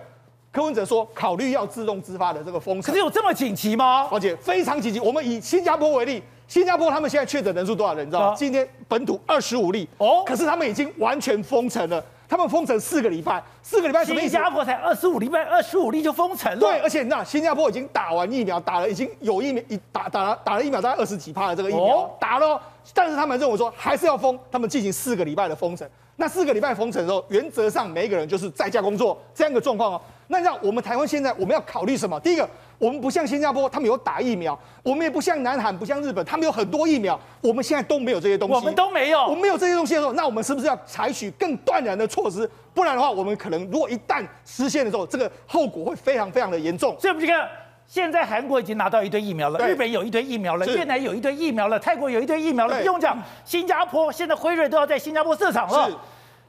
[0.53, 2.83] 柯文哲说，考虑要自动自发的这个封城。
[2.83, 4.07] 可是有这么紧急吗？
[4.13, 5.01] 而且非常紧急。
[5.01, 8.07] 我们以新加坡为例，新加坡他们现在确诊人数多少人？
[8.07, 8.35] 你知道吗？
[8.37, 12.05] 今天本土二十五例哦，可是他们已经完全封城了。
[12.29, 14.31] 他们封城四个礼拜，四个礼拜什么意思？
[14.31, 16.61] 新加坡才二十五礼拜，二十五例就封城了。
[16.61, 22.61] 对，而且你知道新加坡已经打完疫苗，打了已经有疫苗，一打打了打了疫苗，大概二十几趴的这个疫苗、哦、打了，
[22.95, 25.89] 但是他们认为说还是要封，他们进行四个礼拜的封城。
[26.17, 30.01] 那四个礼拜封城的时候，原则上每一个人就是在家工作这样一个状况哦。
[30.29, 32.19] 那让我们台湾现在我们要考虑什么？
[32.21, 32.49] 第一个。
[32.79, 34.53] 我们不像新加坡，他们有打疫苗；
[34.83, 37.17] 我们也不像南韩，不像日本，他们有很多疫苗。
[37.41, 39.21] 我们现在都没有这些东西，我们都没有。
[39.21, 42.51] 我们没有这些东西的时候，那我们是不是要采取更断然的措施？
[42.75, 46.97] 不然的话，我们可能如果一旦实现的时候，这个后果会非常非常的严重。
[46.99, 47.49] 所以，我们这个
[47.87, 53.21] 现在韩国已经拿到一堆疫苗了，日本有一堆疫苗了，越南有一堆疫苗了，泰国有一堆疫苗了，不用讲。
[53.45, 55.97] 新加坡现在辉瑞都要在新加坡设厂了，是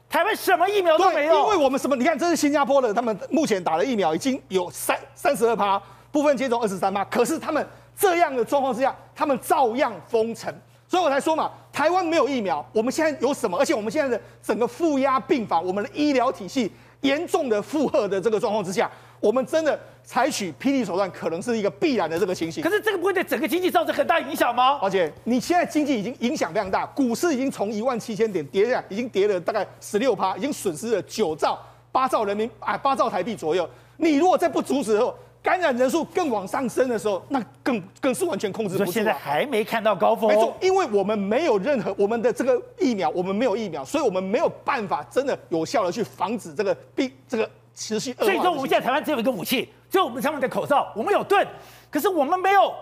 [0.08, 1.34] 台湾什么疫苗都没有。
[1.34, 1.96] 因为我们什么？
[1.96, 5.80] 你看，这是新加坡的，他们目前打的疫苗已经有三三十二趴。
[6.10, 7.66] 部分接种二十三趴，可是他们
[7.98, 10.48] 这样的状况之下，他们照样封城，
[10.86, 13.58] 所以我才说嘛，台湾没有疫苗，我们现在有什么？
[13.58, 16.70] 而且我们现在的整个负压病房，我们的医疗体系
[17.00, 18.88] 严重的负荷的这个状况之下，
[19.24, 22.62] 我们真的采取霹雳手段，可能是一个必然的这个情形。
[22.62, 24.78] 可是这个不会对整个经济造成很大影响吗？
[24.82, 31.58] 而且你现在经济已经影响非常大，股市已经从一万七千点跌下来，已经跌了大概十六趴，已经损失了九兆
[31.90, 33.66] 八兆人民啊八兆台币左右。
[33.96, 38.92] 你如果再不阻止后，感染人数更往上升的时候，那更更是完全控制不住。
[38.92, 40.28] 现在还没看到高峰。
[40.28, 48.24] 没错，因为我们没有任何我们的这个疫苗，我们没有疫苗，所以我们没有办法真的有效的去防止这个病这个持续恶化。
[48.24, 51.46] 所以说，我们现在台湾只有一个武器，就我们上面的口罩，我们有盾，
[51.90, 52.72] 可是我们没有。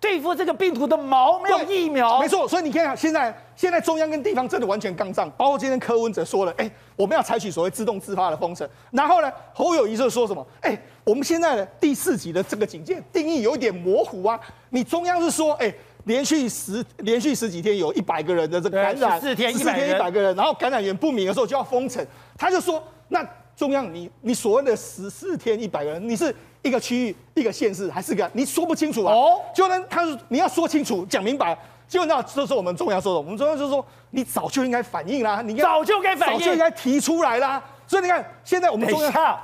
[0.00, 14.38] 对付这个病毒的毛没有疫苗，没错，所以你看，现在现在中央跟地方真的完全杠上，包括今天柯文哲说了，哎，我们要采取所谓自动自发的封城，然后呢，侯友宜就说什么，哎，我们现在的第四级的这个警戒定义有一点模糊啊，
[14.70, 15.74] 你中央是说，哎。
[16.04, 22.02] 连续十连续十几天有一百个人的这个感染，四天一百个人，然后感染源不明的时候就要封城。
[22.34, 23.22] 他就说，那
[23.58, 26.32] 中央你你所谓的十四天一百个人，你是
[26.62, 28.30] 一个区域一个县市还是个？
[28.32, 29.12] 你说不清楚啊？
[29.12, 31.58] 哦，就呢，他说你要说清楚讲明白。
[31.88, 37.60] 就那这是我们中央说的，我们中央就说你早就应该反应啦，你早就该反应，早就应该提出来啦。
[37.84, 39.38] 所以你看，现在我们中央。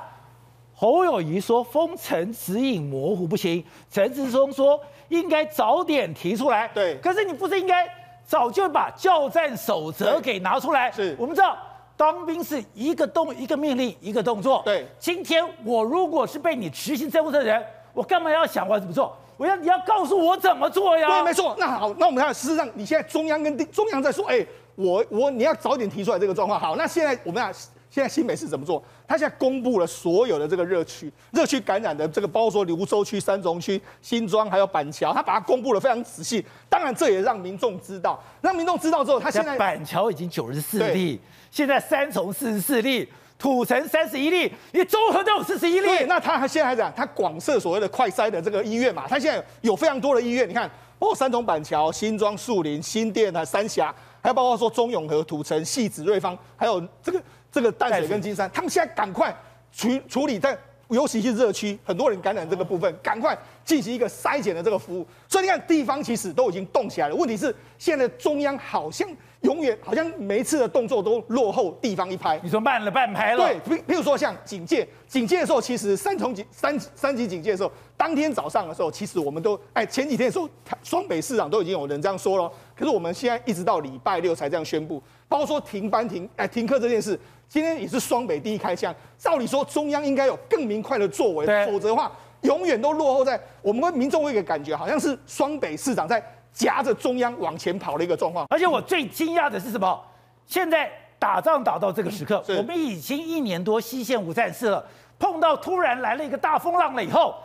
[0.73, 3.61] 侯友谊说封城指引模糊不清，
[3.91, 6.69] 陈志松说应该早点提出来。
[6.73, 7.85] 对，可是你不是应该
[8.25, 10.89] 早就把教战守则给拿出来？
[10.89, 11.57] 是，我们知道
[11.97, 14.61] 当兵是一个动一个命令一个动作。
[14.65, 19.15] 对，今天我如果是被你执行政务的人，我干嘛要想我要怎么做？
[19.37, 21.07] 我要你要告诉我怎么做呀？
[21.07, 21.55] 对，没错。
[21.57, 26.59] 那好，那我们看，事实上你现在中央跟中央在说，哎，我我你要早点提出来这个状况。
[26.59, 27.53] 好，那现在我们俩。
[27.87, 28.83] 现在新北市怎么做？
[29.07, 36.45] 他现在公布了所有的这个热区，热区感染的这个，包括说芦洲区、三重区、新庄还有板桥，他把它公布了非常仔细。
[36.67, 41.21] 当然，这也让民众知道，让民众知道之后，他现在板桥已经九十四例，
[41.55, 43.07] 现在三重四十四例，
[43.39, 45.87] 土城三十一例，你综合都有四十一例。
[45.87, 57.23] 对，那他现在还讲，他广设所谓的快筛的这个医院嘛，他现在有非常多的医院，你看，包括三重板桥、新庄、树林、新店啊、三峡，还有包括说中永和、土城、汐止、瑞芳，还有这个。
[57.51, 59.33] 这个淡水跟金山，他们现在赶快
[59.71, 60.57] 处处理，在
[60.89, 63.33] 尤其是热区，很多人感染这个部分，赶快
[63.63, 65.07] 进行一个筛检的这个服务。
[65.29, 67.15] 所以你看，地方其实都已经动起来了。
[67.15, 69.07] 问题是，现在中央好像
[69.45, 72.39] 永远好像每一次的动作都落后地方一拍。
[72.43, 73.37] 你说慢了半拍了？
[73.37, 80.49] 对，譬譬如说像警戒，警戒的时候，其实三重警三三级警戒的时候，当天早上的时候，其实我们都哎前几天的时候，
[80.81, 82.51] 双北市长都已经有人这样说了。
[82.75, 87.17] 可是我们现在一直到礼拜六才这样宣布，包括说停班停哎停课这件事。
[87.47, 96.19] 今天也是双北第一开枪，照理说中央应该有更明快的作为，否则的话永远都落后在我们民众会有一个感觉，好像是双北市长在
[96.55, 98.47] 夹着中央往前跑的一个状况。
[98.49, 100.01] 而且我最惊讶的是什么？
[100.47, 100.89] 现在
[101.19, 104.83] 打仗打到这个时刻，嗯、我们已经一年多西线无战事了，
[105.19, 107.35] 碰到突然来了一个大风浪了以后。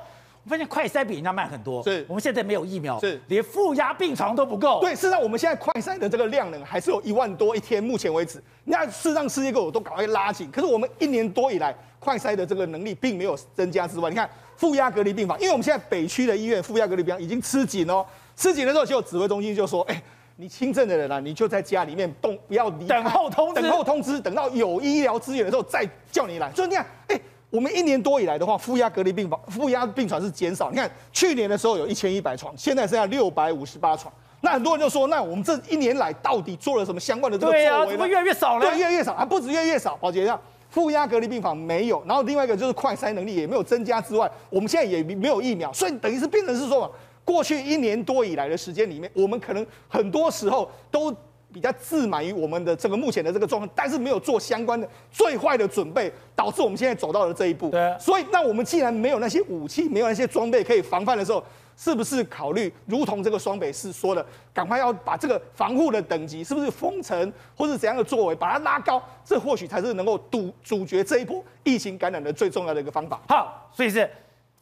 [0.42, 4.80] 我发现快筛比人家慢很多，是我们现在没有疫苗，是连负压病床都不够。
[4.80, 10.50] 对，事实上我们现在快筛的这个量呢，还是有一万多一天，目前为止，那事实上世界各国都赶快拉紧。
[10.50, 18.04] 可是我们一年多以来，快筛的这个能力并没有增加之外，你看负压隔离病房，因为我们现在北区的医院负压隔离病房已经吃紧哦，
[18.36, 20.02] 吃紧的时候，就指挥中心就说，哎，
[20.36, 26.52] 你轻症的人啊，你就在家里面动，不要离，等候通知，等候通知，等到有医疗资源的时候再叫你来。
[26.52, 27.20] 所以你看，哎。
[27.50, 30.70] 我们一年多以来的话，负压隔离病房、负压病床是减少。
[30.70, 34.14] 你看去年的时候有一千一百床，现在剩下六百五十八床。
[34.40, 37.70] 那很多人就说，那我们这一年来到底做了什么相关的这个作为呢？
[37.70, 38.60] 对啊，怎么越来越少了？
[38.60, 39.96] 对，越来越少，还不止越来越少。
[39.96, 46.88] 宝杰，这样负压隔离病房没有，然后另外一个就是快筛能力也没有增加之外，我们现在也没有疫苗，所以等于是变成是说，
[47.24, 51.14] 过去一年多以来的时间里面，我们可能很多时候都。
[51.52, 57.70] 比较自满于我们的这个目前的这个状况，但是没有做相关的最坏的准备，导致我们现在走到了这一步。
[57.70, 61.42] 对，所以那我们既然没有那些武器，没有那些装备可以防范的时候，
[61.76, 69.02] 是不是考虑如同这个双北市说的，赶快要把这个防护的等级，是不是封城或是怎样的作为，把它拉高？
[69.24, 73.20] 这或许才是能够堵阻绝这一波疫情感染的最重要的一个方法。
[73.28, 74.08] 好，所以是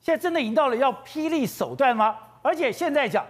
[0.00, 2.16] 现在真的已经到了要霹雳手段吗？
[2.43, 3.24] 而且现在讲。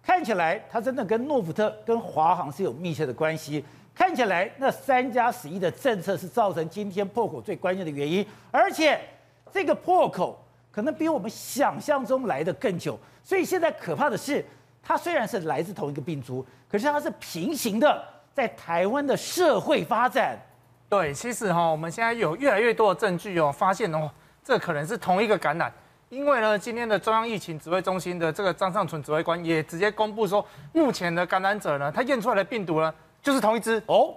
[0.00, 3.62] 看起来它真的跟诺福特、跟华航是有密切的关系。
[3.94, 8.98] 看起来那三加十一的政策是造成今天破口最关键的原因，而且
[9.52, 12.98] 这个破口可能比我们想象中来得更久。
[13.22, 14.42] 所以现在可怕的是，
[14.82, 20.38] 它虽然是来自同一个病株，可是它是平行的，在台湾的社会发展。
[20.88, 24.10] 对，其实哈，我们现在有越来越多的证据哦，发现哦，
[24.42, 25.70] 这可能是同一个感染。
[26.08, 32.92] 因为呢，今天的中央疫情指挥中心的这个张尚存指挥官也直接公布说，目前的感染者呢，他验出来的病毒呢，
[33.22, 34.14] 就是同一只哦。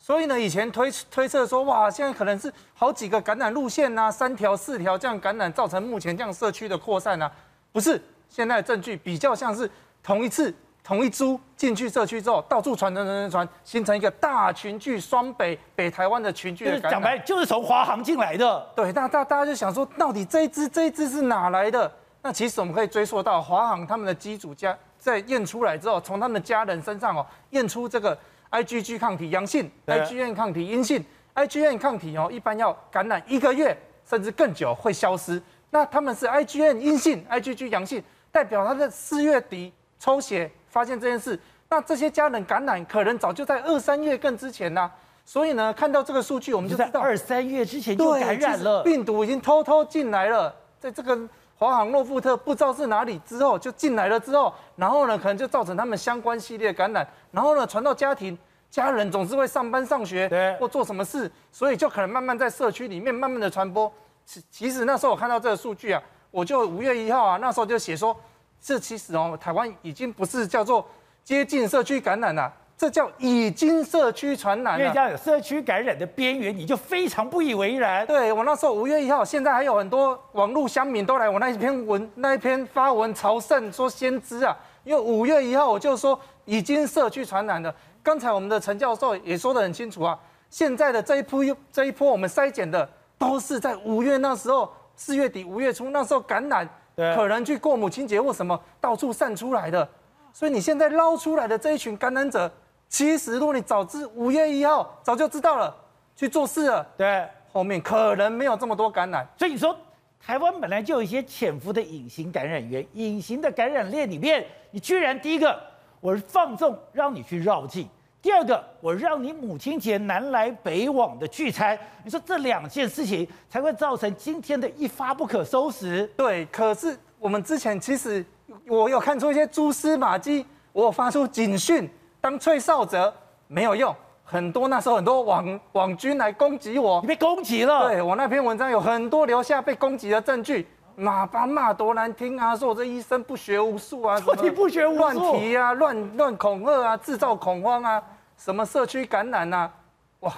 [0.00, 7.30] 所以呢，以前推推测说，哇，现在可能是好几个感染路线呐、啊，三条四条这样感染，造成目前这样社区的扩散啊，
[7.72, 9.70] 不是，现在的证据比较像是
[10.02, 10.52] 同一次。
[10.88, 16.92] 同一株进去社区之后，到处传传传传传，形成一个大群聚双北北台湾的群聚的感染。
[16.92, 18.66] 讲白就是从华航进来的。
[18.74, 21.92] 对，那大大家就想说，到底这一支这一支是哪来的？
[22.22, 28.18] 那其实我们可以追溯到华航他们的机组家在验出来之后，从他们的家人身上哦验出这个
[28.50, 33.76] IgG 抗体阳性，IgM 抗体阴性，IgM 抗体哦一般要感染一个月
[34.08, 35.42] 甚至更久会消失。
[35.68, 40.50] 那他们是 IgM 阴性，IgG 阳性，代表他在四月底抽血。
[40.68, 41.38] 发现这件事，
[41.68, 44.90] 那这些家人感染可能早就在二三月更之前呢。
[45.24, 50.54] 所以呢，看到这个数据，我们就知道二三月之前就感染了，病毒已经偷偷进来了。
[50.80, 51.18] 在这个
[51.58, 58.38] 华航、诺富特不知道是哪里之后就进来了之后，然后呢可能就造成他们相关系列感染，然后呢传到家庭，
[58.70, 63.92] 家人总是会上班上学，对或做什么事，所以就可能慢慢在社区里面慢慢的传播。
[64.24, 68.16] 其其实那时候我看到这个数据啊，我就五月一号啊，那时候就写说，
[68.60, 70.86] 这其实哦，台湾已经不是叫做
[71.24, 74.80] 接近社区感染了，这叫已经社区传染了。
[74.80, 78.06] 因为这样有社区感染的边缘，你就非常不以为然。
[78.06, 87.74] 对我那时候五月一号，现在还有很多网络乡民都来我那一篇文那一篇发文朝圣，说先知啊，因为五月一号我就说已经社区传染了。
[88.02, 90.18] 刚才我们的陈教授也说得很清楚啊，
[90.50, 92.88] 现在的这一波这一波我们筛检的。
[93.20, 96.68] 都是在五月那时候，四月底五月初那时候感染，
[97.14, 99.88] 可能去过母亲节或什么到处散出来的，
[100.32, 102.50] 所以你现在捞出来的这一群感染者，
[102.88, 105.74] 其实如果你早知五月一号早就知道了，
[106.16, 109.24] 去做事了，对，后面可能没有这么多感染。
[109.36, 109.76] 所以你说
[110.20, 115.56] 台湾本来就有一些潜伏的隐形感染源，隐形的感染链里面，你居然第一个
[116.00, 117.88] 我是放纵让你去绕境。
[118.20, 126.04] 第二个，我让你母亲节南来北往的聚餐，你说这两件事情才会造成今天的一发不可收拾。
[126.16, 128.24] 对，可是我们之前其实
[128.66, 131.88] 我有看出一些蛛丝马迹，我有发出警讯，
[132.20, 133.14] 当吹哨者
[133.46, 133.94] 没有用，
[134.24, 137.88] 很多那时候很多网网军来攻击我，你被攻击了。
[137.88, 140.66] 对，我那篇文章有很多留下被攻击的证据，
[140.98, 148.02] 骂吧骂多难听啊，说我这医生不学无术啊， 说你不学无术，乱提啊，乱乱恐吓啊，制造恐慌啊。
[148.36, 149.72] 什么社区感染呐、啊？
[150.20, 150.34] 哇，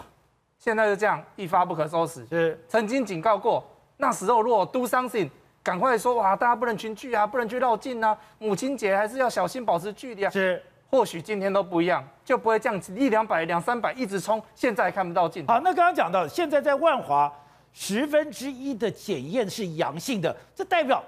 [0.58, 2.26] 现在就这样一发不可收拾。
[2.26, 3.64] 是曾经警告过，
[3.96, 5.30] 那时候如果 do something，
[5.62, 10.30] 赶快说哇，大家不能群聚啊，不能去绕境啊，母亲节还是要小心保持距离啊。
[10.30, 15.54] 是，或许今天都不一样，就不会这样子一两百、两三百一直冲，现在看不到尽头。
[15.54, 17.32] 好，那刚刚讲到，现在在万华
[17.72, 21.02] 十分之一的检验是阳性的，这代表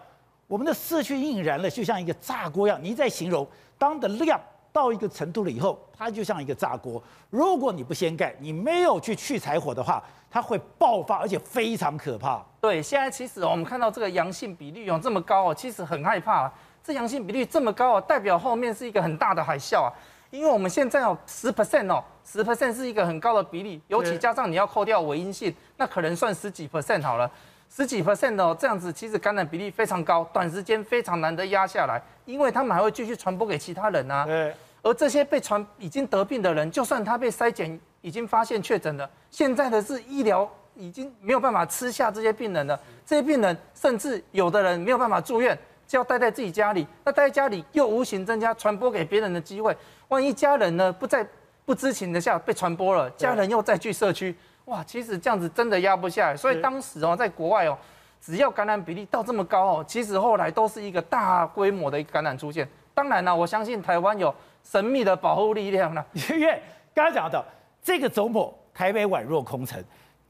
[0.47, 2.79] 我们的社区应燃了，就像一个炸锅一样。
[2.83, 3.47] 你在形容
[3.79, 4.41] 当的量。
[4.75, 7.03] 到一个程度了以后，它就像一个炸锅。
[7.29, 12.43] 如果你不掀盖，你没有去去柴火的话，它会爆发，而且非常可怕。
[12.59, 16.51] 对，现在其实我们看到这个阳性比率有这么高哦，其实很害怕。
[16.83, 19.93] 这阳性比率这么高啊，代表后面是一个很大的海啸啊。
[20.33, 27.31] 因为我们现在哦十 percent 哦，十 percent 是一个很高的比例，尤其加上你要扣掉伪阴性，那可能算十几 percent 好了。
[27.71, 34.25] 十几 percent 哦，这样子其实感染比例非常高，短时间非常难得压下来，因为他们还会继续传播给其他人啊。
[34.25, 34.55] 对。
[34.83, 42.79] 而这些被传已经得病的人，就算他被筛检已经发现确诊了，现在的是医疗已经没有办法吃下这些病人了。
[43.07, 45.57] 这些病人甚至有的人没有办法住院，
[45.87, 46.87] 就要待在自己家里。
[47.05, 49.77] 那待在家里又无形增加传播给别人的机会。
[50.13, 51.27] 万一家人呢不在
[51.65, 54.37] 不知情的下被传播了，家人又再去社区。
[54.67, 57.77] 哇，其实这样子真的压不下来，所以当时哦，在国外哦，
[58.21, 62.69] 只要感染比例到这么高哦，其实后来都是一个大规模的一个感染出现。
[62.93, 64.33] 当然了，我相信台湾有
[64.63, 66.05] 神秘的保护力量呢。
[66.31, 66.61] 因为
[66.95, 67.43] 刚刚讲到
[67.83, 69.83] 这个周末，台北宛若空城，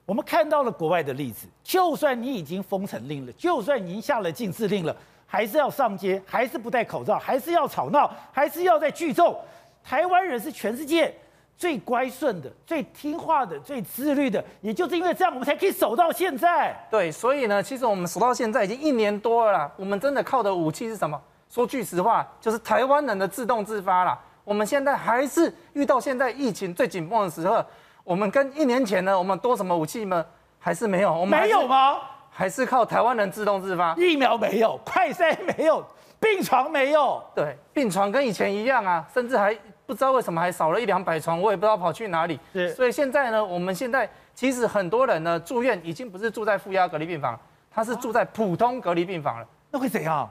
[0.07, 4.95] 我们看到了国外的例子，就算你已经封城令了，就算已经下了禁制令了，
[5.27, 9.37] 还是要上街，还是不戴口罩，还是要吵闹，还是要在聚众。
[9.85, 11.15] 台湾人是全世界。
[11.55, 16.75] 最乖顺的、最听话的、最自律的，也就是因为这样，我们才可以守到现在。
[16.91, 19.71] 对，所以呢，其实我们守到现在已经一年多了啦。
[19.77, 21.21] 我们真的靠的武器是什么？
[21.49, 24.19] 说句实话，就是台湾人的自动自发啦。
[24.43, 27.65] 我们现在还是遇到现在疫情最紧绷的时候，
[28.03, 30.25] 我们跟一年前呢，我们多什么武器吗？
[30.59, 31.13] 还是没有？
[31.13, 31.99] 我们没有吗？
[32.29, 33.95] 还是靠台湾人自动自发？
[33.97, 35.87] 疫苗没有，快筛没有，
[36.19, 37.23] 病床没有。
[37.37, 39.57] 对，病床跟以前一样啊，甚至还。
[39.93, 42.41] 不知道为什么还少了一两百床，我也不知道跑去哪里。
[42.55, 47.39] 是，所以现在呢，我们现在其实很多人呢住院已经不是住在负压隔离病房，
[47.71, 49.47] 他是住在普通隔离病房了。
[49.71, 50.31] 那会怎样？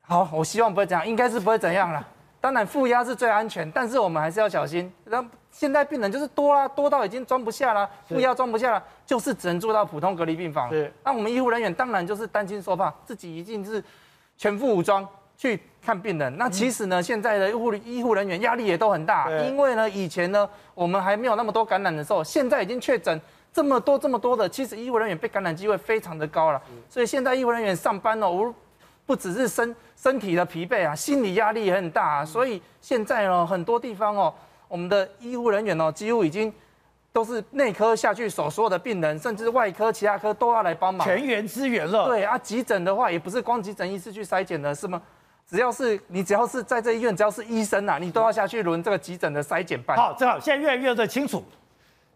[0.00, 2.02] 好，我希望不会这样，应该是不会怎样了。
[2.40, 4.90] 当然负压是最安全，但是我们还是要小心。
[5.04, 10.70] 那现在病人就是多啦，多到已经装不下了，负压装不下了，就是只能住到普通隔离病房。
[10.70, 13.84] 是，那我们医护人员当然就是担惊受怕，自己一定是
[14.38, 15.06] 全副武装。
[15.36, 23.20] 去看病人，那其实呢，现在的护理医护人员压力也都很大，因为呢，以前呢，我们还没有那么多感染的时候，现在已经确诊
[23.52, 28.54] 这么多这么多的，其实医护人员被感染机会非常的高了，所以现在医护人员上班哦，不
[29.06, 34.32] 不只是身身体的疲惫啊，心理压力也很大啊，所以现在呢，很多地方哦，
[34.68, 36.52] 我们的医护人员哦，几乎已经
[37.12, 42.06] 都是内科下去手所有的病人，甚至外科其他科都要来帮忙，全员支援了。
[42.06, 45.00] 对啊，急诊的话也不是光急诊医师去筛检的，是吗？
[45.46, 49.96] 只要是你，只要是在这医院，只要是医生啊，你都要下去轮这个急诊的筛检办。
[49.96, 51.44] 好，正好现在越来越的清楚，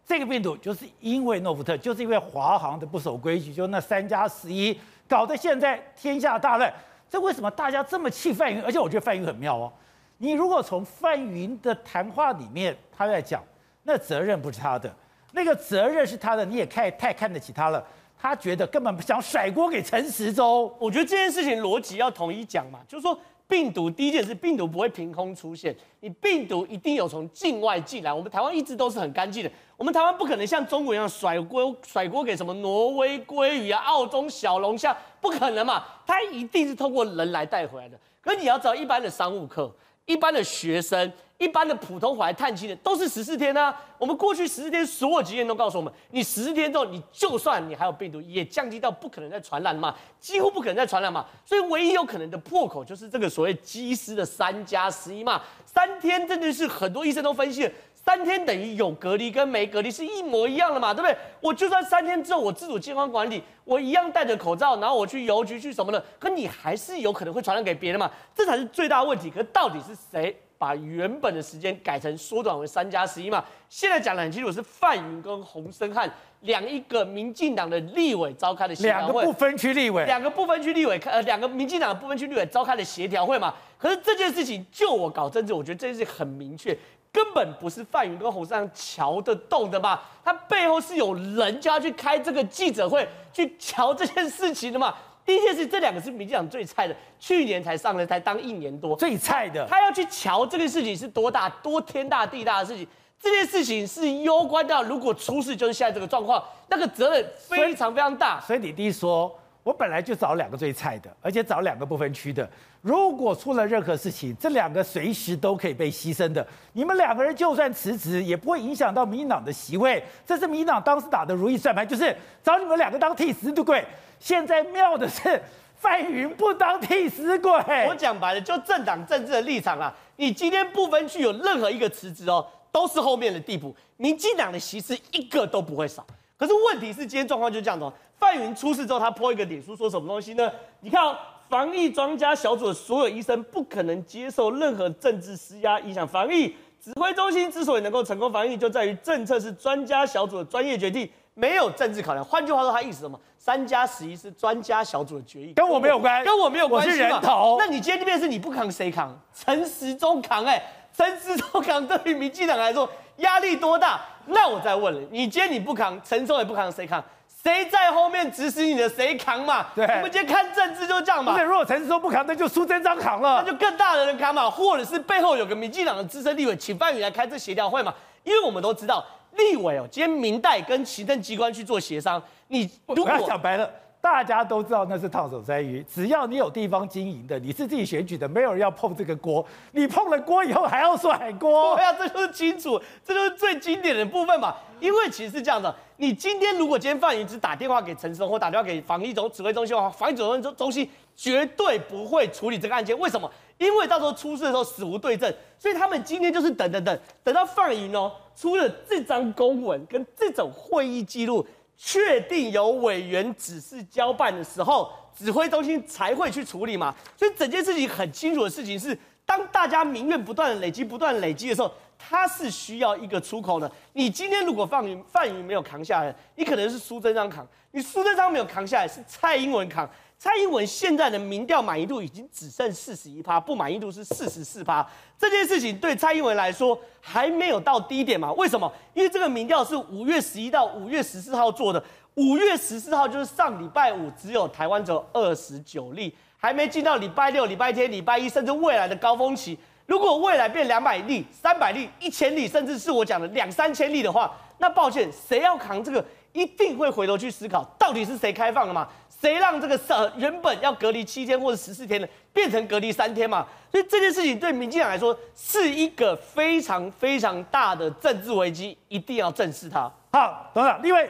[0.07, 6.73] 这个病毒就是因为诺福特，就是因为华航的不守规矩，就那三加十一，搞得现在天下大乱。
[7.11, 8.63] 这为什么大家这么气范云？
[8.63, 9.73] 而且我觉得范云很妙哦。
[10.17, 13.43] 你如果从范云的谈话里面，他在讲，
[13.85, 14.93] 那责任不是他的，
[15.33, 17.85] 那个责任是他的，你也太太看得起他了。
[18.19, 20.73] 他觉得根本不想甩锅给陈时中。
[20.79, 23.19] 我觉得这件事情逻辑要统一讲嘛，就是说。
[23.51, 28.13] 病毒第一件事，病毒不会凭空出现，你病毒一定有从境外进来。
[28.13, 37.99] 我们台湾一直都是很干净的，我们台湾不可能像中国一样甩锅甩锅给什么挪威鲑鱼啊、澳洲小龙虾，不可能嘛，它一定是通过人来带回来的。
[38.21, 39.75] 可是你要找一般的商务客。
[40.05, 43.75] 一般的学生，一般的普通怀探亲的，都是十四天啊。
[43.97, 51.25] 我们过去十四天所有经验都告诉我们，你十四天之后，你就算你还有病毒，也降低到不可能再传染嘛，几乎不可能再传染嘛。
[51.45, 57.73] 所以唯一有可能的破口就是这个所谓机师的三加十一嘛，三天真的是很多医生都分析了。
[57.95, 61.17] 三天等于有隔离跟没隔离是一模一样的嘛，对不对？
[61.41, 69.31] 我就算三天之后我自主健康管理，我一样戴着口罩，然后我去邮局去什么的，可你还是有可能会传染给别人嘛，这才是最大的问题。
[69.31, 73.43] 可到底是谁把原本的时间改成缩短为三加十一嘛？
[73.69, 83.55] 现在讲的很清楚，是范云跟洪森汉两一个民进党的立委召开的协调会，两个不分区立委，两个不分区立委，呃，两个民进党的不分区立委召开的协调会嘛。
[83.79, 86.77] 可是这件事情，就我搞政治，我觉得这件事情很明确。
[87.11, 94.95] 根本不是范云跟洪申翰乔得动的嘛，他背后是有人叫他去开这个记者会去瞧这件事情的嘛。
[95.29, 99.67] 第一件事，这两个是民进党最菜的，去年才上任，才当一年多，最菜的。
[99.69, 102.89] 他要去瞧这个事情是多大、多天大地大的事情，
[103.21, 108.41] 这件事情是攸关到如果出事就是现在这个状况，那个责任非常非常大。
[108.41, 109.39] 所以你弟说。
[109.65, 112.49] 我本来就找两个最菜的，而且找两个不分区的。
[112.81, 116.47] 如果出了任何事情，这两个随时都可以被牺牲的。
[116.73, 120.03] 你们两个人就算辞职，也不会影响到民进党的席位。
[120.25, 123.85] 这是民进党当时打的如意算盘，就是找你们两个当替死鬼。
[124.19, 125.41] 现在妙的是，
[125.77, 127.53] 范云不当替死鬼。
[127.89, 129.95] 我讲白了，就政党政治的立场啊。
[130.17, 133.75] 你今天不分区有任何一个辞职哦，都是后面的地步。
[133.97, 136.05] 民进党的席次一个都不会少。
[136.37, 137.93] 可是问题是，今天状况就这样子。
[138.17, 140.51] 范云出事之后，他泼一个脸书，说什么东西呢？
[140.81, 141.17] 你看哦，
[141.49, 146.55] 防疫专家小组的所有医生不可能接受任何政治施压影响防疫。
[146.81, 151.09] 指挥中心之所以能够成功防疫，就在于政策是专家小组的专业决定，
[151.39, 152.25] 没有政治考量。
[152.25, 153.19] 换句话说，他意思什么？
[153.39, 156.91] 三加十一是专家小组的决议，跟我没有关，跟我没有关系。
[156.91, 157.57] 我是人头。
[157.61, 159.17] 那你今天这边是你不扛谁扛？
[159.33, 160.63] 陈时中扛哎、欸，
[160.93, 164.01] 陈时中扛对于民进党来说压力多大？
[164.27, 167.03] 那我再问了，你今天你不扛，陈时中也不扛，谁扛？
[167.45, 169.69] 谁在后面指使你的，谁扛嘛？
[169.77, 171.37] 对，我们今天看政治就这样嘛。
[171.37, 177.95] 对，如果陈时中不扛，那就苏贞昌扛了，那就更大的人扛嘛，或者是背后有个民进党的资深立委，请范宇来开这协调会嘛。
[178.25, 179.03] 因为我们都知道，
[179.39, 183.71] 立委哦，今天民代跟行政机关去做协商，你如果讲白了。
[184.01, 189.45] 大家都知道那是烫手山芋，只要你有地方经营的，你是自己选举的，没有人要碰这个锅。
[189.73, 194.55] 你碰了锅以后还要甩锅，对啊，这就是清楚，这就是最经典的部分嘛。
[194.79, 202.97] 因为其实是这样的，你今天如果今天范云只打电话给陈生或打电话给防疫总指挥中心的话，防疫指挥中中心绝对不会处理这个案件。
[203.01, 203.29] 为什么？
[203.59, 211.45] 因为到时候出事的时候死无对证，所以他们今天就是等等等，等到范云哦出了这张公文跟这种会议记录。
[211.81, 216.93] 确定有委员指示交办的时候，指挥中心才会去处理嘛。
[217.17, 223.71] 所以整件事情很清楚的事情是，当大家民怨不断累积、不断累积的时候，它是需要一个出口的。
[223.93, 229.89] 你今天如果范云范云没有扛下来，你可能是苏贞昌扛；你苏贞昌没有扛下来，是蔡英文扛。
[230.19, 234.85] 蔡英文现在的民调满意度已经只剩四十一趴，不满意度是四十四趴。
[235.17, 238.33] 这件事情对蔡英文来说还没有到低点嘛？
[238.33, 238.71] 为什么？
[238.95, 241.81] 因为这个民调是五月十一到五月十四号做的，
[242.15, 249.57] 五月十四号就是上礼拜五，只有台湾只有二十九例，还没进到礼拜六、礼拜天、礼拜一，甚至未来的高峰期。
[249.87, 256.05] 如果未来变两百例、三百例、一千例，甚至是我讲的两三千例的话，那抱歉，谁要扛这个？
[256.35, 258.87] 一定会回头去思考，到底是谁开放的嘛？
[259.21, 263.45] 谁让这个呃原本要隔离七天或者十四天的，变成隔离三天嘛？
[263.73, 269.91] 所以这件事情对民进党来说是一个非常非常大的政治危机，一定要正视它。
[270.13, 271.05] 好，董事长，另外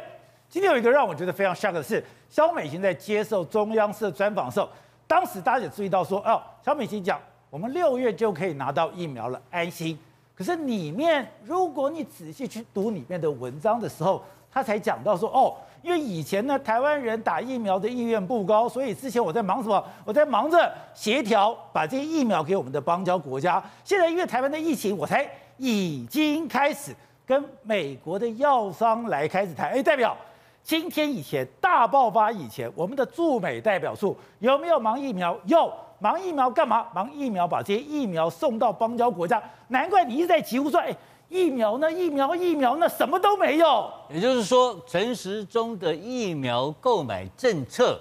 [0.48, 4.70] 今天有一个让我觉得非常 shock 的是，萧美琴在接受中央社专访的时候，
[5.06, 7.20] 当时大家也注意到说，哦，萧美琴讲
[7.50, 9.98] 我们六月就可以拿到疫苗了，安心。
[10.34, 15.54] 可是里面如果你仔细去读里面的文章的时候，他才讲到说，哦。
[15.82, 19.84] 因为以前呢，台湾人打疫苗的意愿不高，所以之前我在忙什么？
[20.04, 23.62] 我在忙着协调把这些疫苗给我们的邦交国家。
[23.84, 26.94] 现在因为台湾的疫情，我才已经开始
[27.24, 29.70] 跟美国的药商来开始谈。
[29.70, 30.16] 哎，代表
[30.62, 35.38] 今天以前大爆发以前，我们的驻美代表处有没有忙疫苗？
[35.46, 36.86] 有，忙疫苗干嘛？
[36.94, 39.42] 忙疫苗把这些疫苗送到邦交国家。
[39.68, 40.94] 难怪你一直在疾呼说，哎，
[41.28, 41.90] 疫苗呢？
[41.90, 42.88] 疫苗疫苗呢？
[42.88, 43.92] 什么都没有。
[44.10, 48.00] 也就是说，陈时中的疫苗购买政策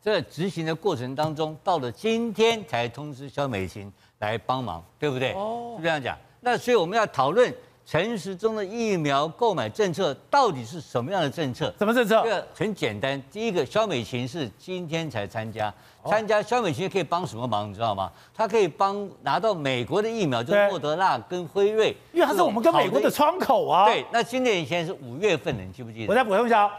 [0.00, 5.32] 在执行的过程当中，到了今天才通知肖美琴来帮忙，对不对？
[5.32, 6.16] 哦，是这样讲。
[6.40, 7.52] 那所以我们要讨论
[7.90, 11.72] 陈时中的疫苗购买政策到底是什么样的政策？
[11.78, 12.20] 什么政策？
[12.22, 15.72] 这个很简单，第一个，萧美琴是今天才参加，
[16.04, 17.70] 参加萧美琴可以帮什么忙？
[17.70, 18.12] 你知道吗？
[18.34, 23.86] 她可以帮拿到美国的疫苗，就是莫德纳跟辉瑞，因为他是我们跟美国的窗口啊。
[23.86, 26.12] 对，那今年以前是五月份的，你记不记得？
[26.12, 26.70] 我再补充一下，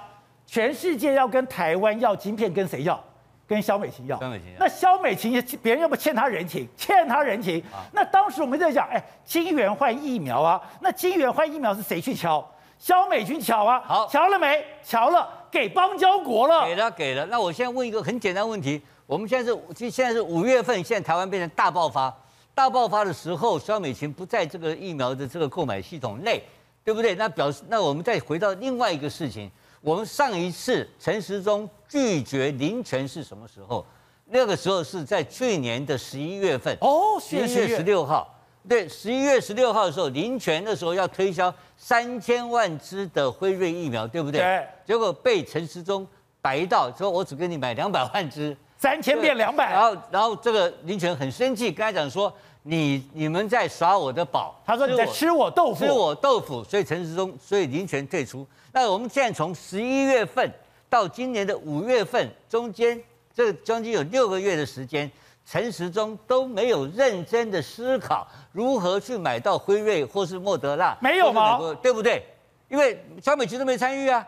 [0.45, 3.03] 全世界要跟台湾要晶片，跟谁要？
[3.49, 7.59] 跟肖美琴要，肖美琴要，那肖美琴也别人又不欠他人情，欠他人情。
[7.71, 12.47] 啊、那当时我们在讲，哎，金元换疫苗啊，那金元换疫苗是谁去敲？
[12.77, 13.81] 肖美琴敲啊。
[13.83, 14.63] 好，敲了没？
[14.83, 16.67] 敲了，给邦交国了。
[16.67, 17.25] 给了，给了。
[17.25, 22.15] 那我现在问一个很简单问题：我们现在是，就现在是五月份，现在台湾变成大爆发，
[22.53, 26.43] 大爆发的时候，肖美琴不在这个疫苗的这个购买系统内，
[26.83, 27.15] 对不对？
[27.15, 29.49] 那表示，那我们再回到另外一个事情。
[29.81, 33.85] 我们上一次陈时中拒绝林权是什么时候？
[34.25, 38.35] 那个时候是在去年的十一月份哦，十一月十六号。
[38.67, 44.39] 对，十一月十六号的时候，林权那时候要推销三千万支的辉瑞疫苗，对不对？
[44.41, 44.67] 对。
[44.85, 46.05] 结果被陈时中
[46.41, 49.71] 白到，说我只跟你买两百万支，三千变两百。
[49.71, 52.31] 然后，然后这个林权很生气，跟他讲说
[52.61, 56.63] ：“你你们在耍我的宝。”他说：“你在吃我豆腐。”吃我豆腐。
[56.63, 58.45] 所以陈时中，所以林权退出。
[58.81, 60.49] 那我们现在从十一月份
[60.89, 62.97] 到今年的五月份，中间
[63.35, 65.11] 这将近有六个月的时间，
[65.45, 71.59] 陈时中都没有认真的思考如何去买到辉瑞或是莫德纳，没有吗？
[71.83, 72.23] 对不对？
[72.69, 74.25] 因为萧美琴都没参与啊。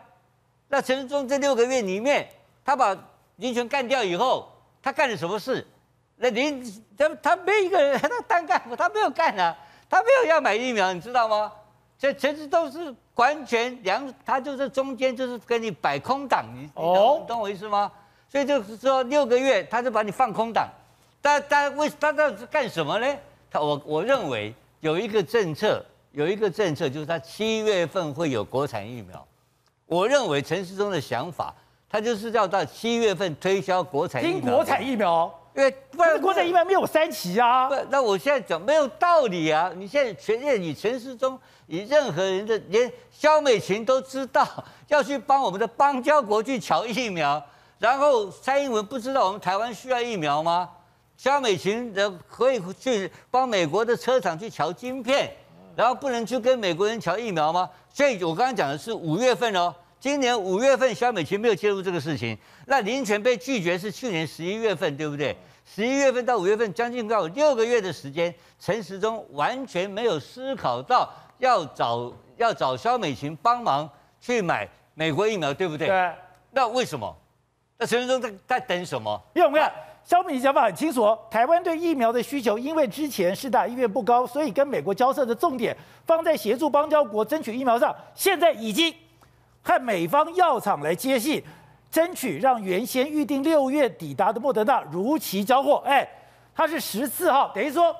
[0.67, 2.27] 那陈时中这六个月里面，
[2.65, 2.93] 他把
[3.37, 4.51] 林权干掉以后，
[4.83, 5.65] 他干了什么事？
[6.17, 6.61] 那林
[6.97, 9.57] 他他没一个人， 他单干，他没有干啊，
[9.89, 11.49] 他没有要买疫苗，你知道吗？
[11.97, 17.91] 这其实都是完全两，他就是中间就是跟你摆空档，你你懂懂我意思吗？
[18.27, 20.67] 所以就是说六个月他就把你放空档，
[21.21, 23.05] 但但为他到底是干什么呢？
[23.51, 29.23] 他我我认为有一个政策，有一个政策就是他七月份会有国产疫苗。
[29.85, 31.53] 我认为陈世忠的想法，
[31.87, 34.55] 他就是要到七月份推销国产疫苗。
[34.55, 35.31] 国产疫苗。
[35.53, 37.67] 因为不然国产疫苗没有三期啊。
[37.67, 39.69] 不，那我现在讲没有道理啊！
[39.75, 41.37] 你现在全业以陈时中，
[41.71, 44.45] 以任何人的，连萧美琴都知道
[44.89, 47.41] 要去帮我们的邦交国去抢疫苗，
[47.79, 50.69] 然后蔡英文不知道我们台湾需要疫苗吗？
[51.15, 55.31] 萧美琴的可以去帮美国的车厂去抢晶片，
[55.73, 57.69] 然后不能去跟美国人抢疫苗吗？
[57.93, 59.73] 所以我刚刚讲的是五月份哦。
[59.97, 62.37] 今年五月份，萧美琴没有介入这个事情。
[62.65, 65.37] 那林权被拒绝是去年十一月份，对不对？
[65.63, 71.07] 十一月份到五月份，将近快有六个月的时间，陈时中完全没有思考到
[71.41, 73.89] 要找要找肖美琴帮忙
[74.21, 75.87] 去买美国疫苗，对不对？
[75.87, 76.11] 对。
[76.51, 77.13] 那为什么？
[77.77, 79.21] 那陈时中在在等什么？
[79.33, 79.71] 因为我们看
[80.03, 88.93] 肖美琴想法很清楚哦，台湾对疫苗的需求，因为之前是大意愿不高，所以跟美国交涉的重点放在协助邦交国争取疫苗上，现在已经。
[89.63, 91.45] 和美方药厂来接戏，
[91.91, 95.83] 争取让原先预定六月抵达的莫德纳如期交货。
[95.85, 96.07] 哎，
[96.55, 97.95] 他是十四号，等于说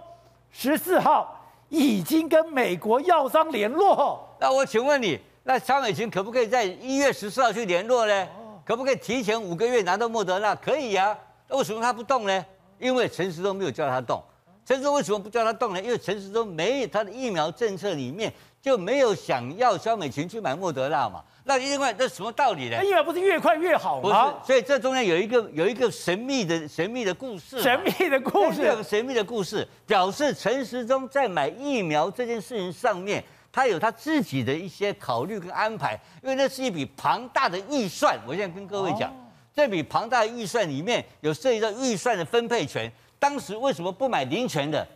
[0.50, 1.41] 十四号
[1.72, 4.28] 已经跟美国药商联络。
[4.42, 8.28] 那我请问你，那张美琴可不可以在一月十四号去联络呢？
[8.66, 10.54] 可不可以提前五个月拿到莫德纳？
[10.54, 11.18] 可以呀、啊。
[11.48, 12.46] 那为什么他不动呢？
[12.78, 14.22] 因为陈时中没有叫他动。
[14.66, 15.82] 陈时中为什么不叫他动呢？
[15.82, 21.24] 因为陈时中没有他的疫苗政策里面就没有想要萧美琴去买莫德纳嘛。
[21.44, 22.78] 那另外，这什么道理呢？
[22.80, 24.02] 那疫苗不是越快越好吗？
[24.02, 27.60] 不是，所以这中间有一个有一个神秘的神秘的故事。
[27.60, 38.20] 神秘的故事，有个神秘的故事，表示陈时中在买疫苗这件事情上面，他有他自己的一些考虑跟安排，因为那是一笔庞大的预算。
[38.28, 39.14] 我现在跟各位讲，哦、
[39.56, 42.90] 这笔庞大的预算里面有涉及到预算的分配权。
[43.18, 44.88] 当时为什么不买林权的？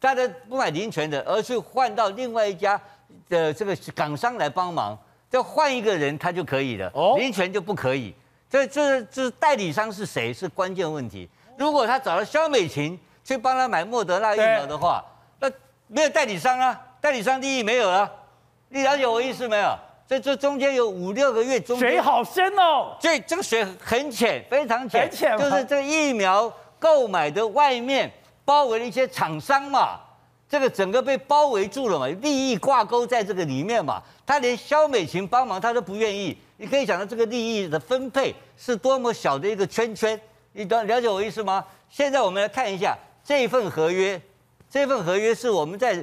[0.00, 2.78] 大家不买林权的，而去换到另外一家
[3.34, 4.96] 的这个港商来帮忙。
[5.30, 6.88] 就换一个人，他就可以了。
[6.94, 8.14] 哦，林权就不可以。
[8.48, 10.32] 这、这、这代理商是谁？
[10.32, 11.28] 是关键问题。
[11.58, 15.04] 如果他找了肖美琴去帮他买莫德纳疫苗的话，
[15.40, 15.50] 那
[15.88, 18.08] 没有代理商啊，代理商利益没有了。
[18.68, 19.76] 你了解我意思没有？
[20.06, 22.96] 这这中间有五六个月中，水好深哦。
[23.00, 28.08] 这这个水很浅，非常浅，很浅，就是这个疫苗购买的外面
[28.44, 29.98] 包围了一些厂商嘛。
[30.54, 36.38] 这个整个被包围住了嘛，利益挂钩在这个里面嘛，他连肖美琴帮忙他都不愿意。
[36.58, 40.18] 你可以想到这个利益的分配是多么小的一个圈圈，
[40.52, 41.64] 你懂了解我意思吗？
[41.90, 44.22] 现在我们来看一下这份合约，
[44.70, 45.96] 这份合约是我们在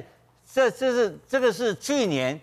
[0.52, 2.38] 这这是这个是去年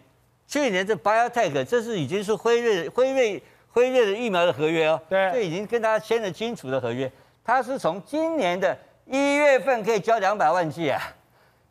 [0.47, 7.11] 去年这 BioNTech 这是已经是辉瑞辉瑞辉瑞的疫苗的合约哦，对，这已经跟大家签了清楚的合约，
[7.45, 8.75] 它是从今年的
[9.05, 10.99] 一月份可以交两百万剂啊，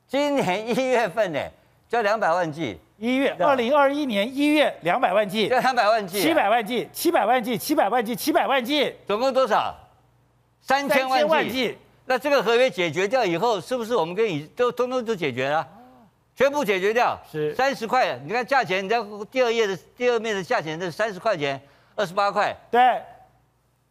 [0.09, 1.41] 今年一月份呢
[1.89, 2.81] 交两百万剂。
[2.97, 9.73] 一月二零二一年一月两百万剂，两百万剂，七百万剂，七百万剂，七百万剂，七百万剂，总共多少？
[10.61, 11.79] 三千万剂。
[12.07, 15.65] 那这个合约解决掉以后，是不是我们跟以都通通都解决了？
[16.35, 18.19] 全部解决掉，是三十块。
[18.25, 18.97] 你看价钱，你在
[19.31, 21.61] 第二页的第二面的价钱是三十块钱，
[21.95, 22.53] 二十八块。
[22.69, 23.01] 对，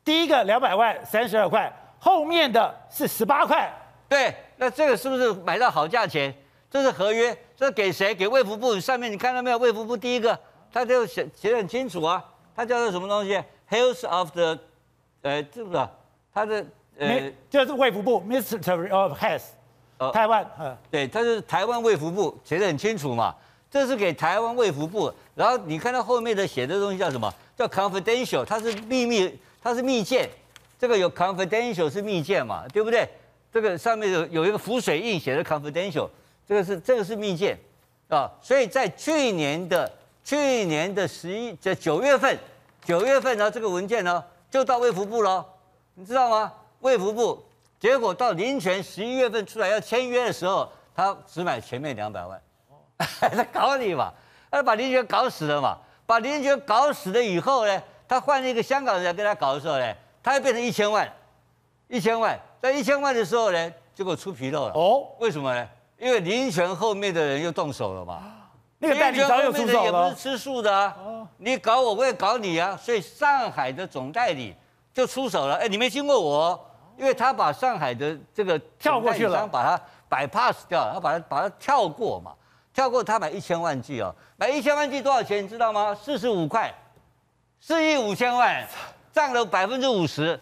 [0.04, 3.72] 第一个两百万三十二块，后面的是十八块。
[4.10, 6.34] 对，那这个是不是买到好价钱？
[6.70, 7.38] 这是合约。
[7.56, 8.14] 这给谁？
[8.14, 9.58] 给卫福部上面你看到没有？
[9.58, 10.40] 卫福部第一个，
[10.72, 12.24] 他就写写得很清楚啊，
[12.56, 14.60] 他叫做什么东西？Health of the，
[15.24, 15.88] 呃，是不是？
[16.34, 16.66] 他的
[17.00, 19.42] 呃，就是卫福部，Ministry of Health，
[19.98, 23.36] 呃，台湾，呃，对，他是台湾卫福部写得很清楚嘛。
[23.70, 27.32] 这是给台湾卫福部，然后你看到后面的写的东西叫什么？
[27.58, 30.30] 叫 confidential，它是秘密，它是密件。
[30.80, 33.10] 这个有 confidential 是密件嘛，对不对？
[33.58, 36.08] 这个上面有有一个浮水印写的 confidential。
[36.48, 37.58] 这个是这个是密件，
[38.08, 39.92] 啊，所以在去年的
[40.24, 42.38] 去年的十一在九月份，
[42.86, 45.46] 九月份呢，这个文件呢就到卫福部了，
[45.96, 46.54] 你知道吗？
[46.82, 47.44] 卫福部
[47.80, 52.40] 结果到林全十一月份出来要签约的时候，他只买前面两百万，
[53.20, 54.14] 还 在搞你嘛，
[54.52, 59.94] 他把林全搞死了嘛，把林全搞死了以后呢，他换了一个香港人来跟他搞的时候呢，
[60.24, 61.12] 他又变成一千万，
[61.90, 65.68] 一千万，在一千万的时候呢，结果出纰漏了，哦，为什么呢？
[65.98, 68.22] 因为林权后面的人又动手了嘛，
[68.78, 70.96] 那个代理商又出手了，也不是吃素的啊，
[71.38, 74.56] 你搞我，我也搞你啊，所以上海的总代理
[74.94, 75.56] 就出手了。
[75.56, 82.32] 哎，你没经过我，因为他把上海的这个跳过去了，把它 bypass 掉了，他把它把它跳过嘛，
[82.74, 85.96] 跳过他买一千万剂哦，买一千万剂多少钱你知道吗？
[85.96, 86.72] 四十五块，
[87.60, 88.64] 四亿五千万，
[89.12, 90.40] 占了百分之五十，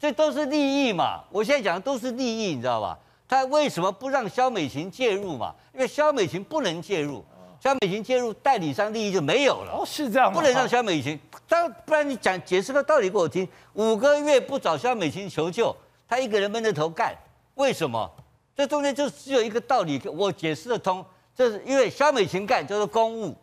[0.00, 1.22] 这都是利益嘛。
[1.30, 2.98] 我现在讲的都是利益，你知道吧？
[3.28, 5.54] 他为什么不让萧美琴介入嘛？
[5.74, 7.24] 因为萧美琴不能介入，
[7.60, 9.72] 萧美琴介入代理商利益就没有了。
[9.72, 10.40] 哦，是这样吗？
[10.40, 13.46] 不能让萧美琴，当不然你讲解释个道理给我听。
[13.74, 15.76] 五个月不找萧美琴求救，
[16.08, 17.14] 他一个人闷着头干，
[17.54, 18.10] 为什么？
[18.56, 21.04] 这中间就只有一个道理，我解释得通。
[21.36, 23.36] 这是因为萧美琴干叫做公务，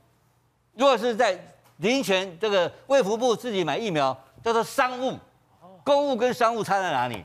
[0.74, 1.40] 如果是在
[1.78, 5.18] 林权这个卫福部自己买疫苗叫做商务，
[5.88, 7.24] 公务跟商务差在哪里？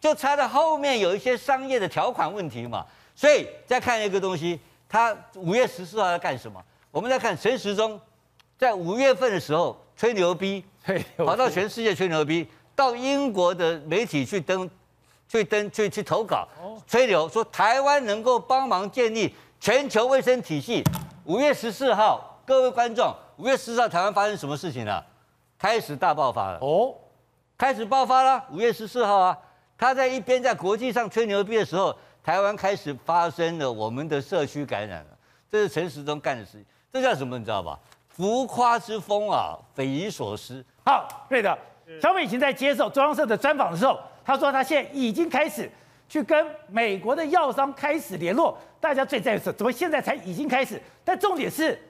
[0.00, 2.84] 就差在后面有一些商业的条款问题嘛，
[3.14, 4.58] 所以再看一个东西，
[4.88, 6.60] 他五月十四号要干什么？
[6.90, 8.00] 我们再看陈时中，
[8.58, 10.64] 在五月份的时候吹牛逼，
[11.18, 14.68] 跑到全世界吹牛逼，到英国的媒体去登，
[15.28, 16.48] 去登去去投稿，
[16.88, 20.82] 吹牛说台湾能够帮忙建立全球卫生体系。
[21.24, 25.06] 五月十四号，各位观众，五月十四号台湾发生什么事情了？
[25.56, 26.92] 开始大爆发了哦，
[27.62, 29.38] 开始爆发了，五月十四号啊。
[29.78, 35.10] 他在一边在国际上吹牛逼的时候，台湾开始发生了我们的社区感染了，
[35.48, 37.38] 这是陈时中干的事情，这叫什么？
[37.38, 37.78] 你知道吧？
[38.08, 40.64] 浮夸之风啊，匪夷所思。
[40.84, 41.56] 好，对的。
[42.00, 45.70] 小美琴在接受中央社的专访的时候，他说他现在已经开始
[46.08, 48.58] 去跟美国的药商开始联络。
[48.80, 50.82] 大家最在意是怎么现在才已经开始？
[51.04, 51.80] 但重点是，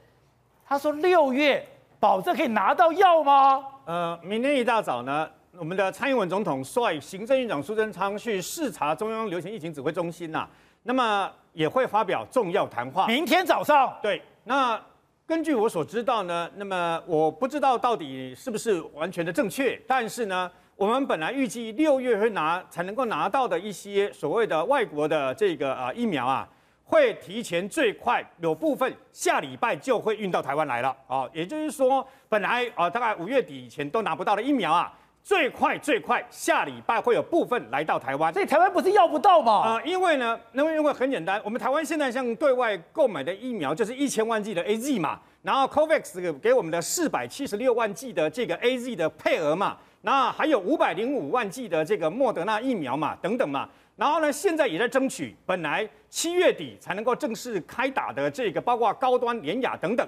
[0.66, 1.66] 他说六月
[1.98, 3.64] 保证可以拿到药吗？
[3.86, 5.26] 呃，明天一大早呢？
[5.58, 10.50] 我们的蔡英文总统率行政院长苏贞昌去视察中央流行疫情指挥中心呐、啊，
[10.84, 13.06] 那么也会发表重要谈话。
[13.06, 14.80] 明天早上，对，那
[15.26, 26.48] 根据我所知道呢，那么我不知道到底是不是完全的正确，但是呢，我们本来预计六月会拿才能够拿到的一些所谓的外国的这个啊疫苗啊，
[26.82, 34.90] 会提前最快有部分下礼拜就会运到台湾来了啊，也就是说，本来啊大概五月底以前都拿不到的疫苗啊。
[35.22, 38.32] 最快最快，下礼拜会有部分来到台湾。
[38.32, 39.52] 所以台湾不是要不到吗？
[39.60, 60.04] 啊、呃，因为呢，因为因为很简单，我们台湾现在向对外购买的疫苗就是一千万剂的 A Z 嘛，然后 COVAX 给我们的四百七十六万剂的这个 A Z 的配额嘛，那还有五百零五万剂的这个莫德纳疫苗嘛，等等嘛，然后呢，现在也在争取，本来七月底才能够正式开打的这个，包括高端、联雅等等。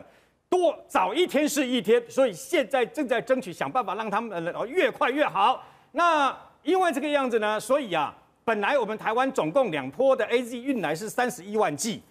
[0.48, 5.64] 多早一天是一天，所以现在正在争取想办法让他们呃越快越好。
[5.92, 12.02] 那因为这个样子呢，所以啊，本来我们台湾总共两波的 AZ 运来是三十一万剂，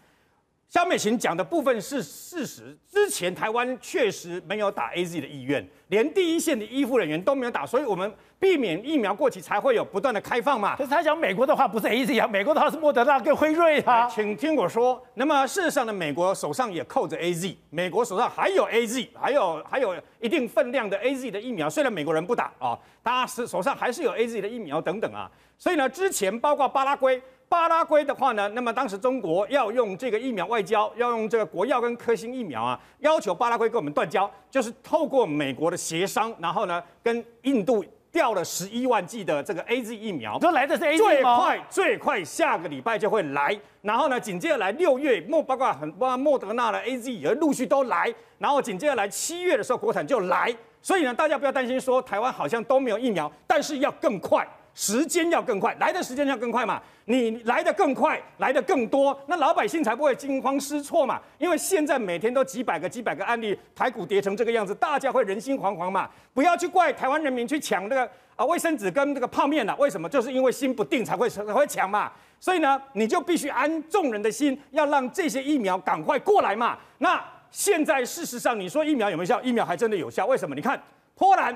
[0.67, 2.77] 萧美琴讲的部分是事实。
[2.91, 10.75] 之前台湾确实没有打 AZ 的意愿，连第一线的医护人员都没有打，所以我们避免疫苗过期才会有不断的开放嘛。
[10.75, 14.05] 可是他讲美国的话不是 AZ 啊，美国的话是莫德纳跟辉瑞啊。
[14.09, 25.31] 请听我说，那么事实上呢，美国手上也扣着 AZ，美国手上还有 AZ，还有还有一定分量的 AZ 的疫苗，虽然美国人不打啊，他是手上还是有 AZ 的疫苗等等啊。
[25.57, 27.21] 所以呢，之前包括巴拉圭。
[27.49, 54.47] 巴拉圭的话呢，那么当时中国要用这个疫苗外交，要用这个国药跟科兴疫苗啊，要求巴拉圭跟我们断交，就是透过美国的协商，然后呢跟印度调了十一万剂的这个 AZ 疫苗，都来的是 AZ 最快最快下个礼拜就会来，然后呢紧接着来六月莫包括很包括莫德纳的 AZ 也陆续都来，然后紧接着来七月的时候国产就来，所以呢大家不要担心说台湾好像都没有疫苗，但是要更快。
[54.73, 56.81] 时间要更快，来的时间要更快嘛？
[57.05, 61.21] 你来的更快，来的更多，那老百姓才不会惊慌失措嘛？
[61.37, 66.09] 因为现在每天都几百个、几百个案例，台股跌成这个样子，大家会人心惶惶嘛？
[66.33, 70.09] 不要去怪台湾人民去抢那个啊卫生纸跟这个泡面了，为什么？
[70.09, 72.11] 就是因为心不定才会才会抢嘛。
[72.39, 76.77] 所以呢，你就必须安众人的心，要让这些疫苗赶快过来嘛。
[76.97, 79.41] 那现在事实上，你说疫苗有没有效？
[79.41, 80.55] 疫苗还真的有效，为什么？
[80.55, 80.81] 你看
[81.15, 81.53] 波兰。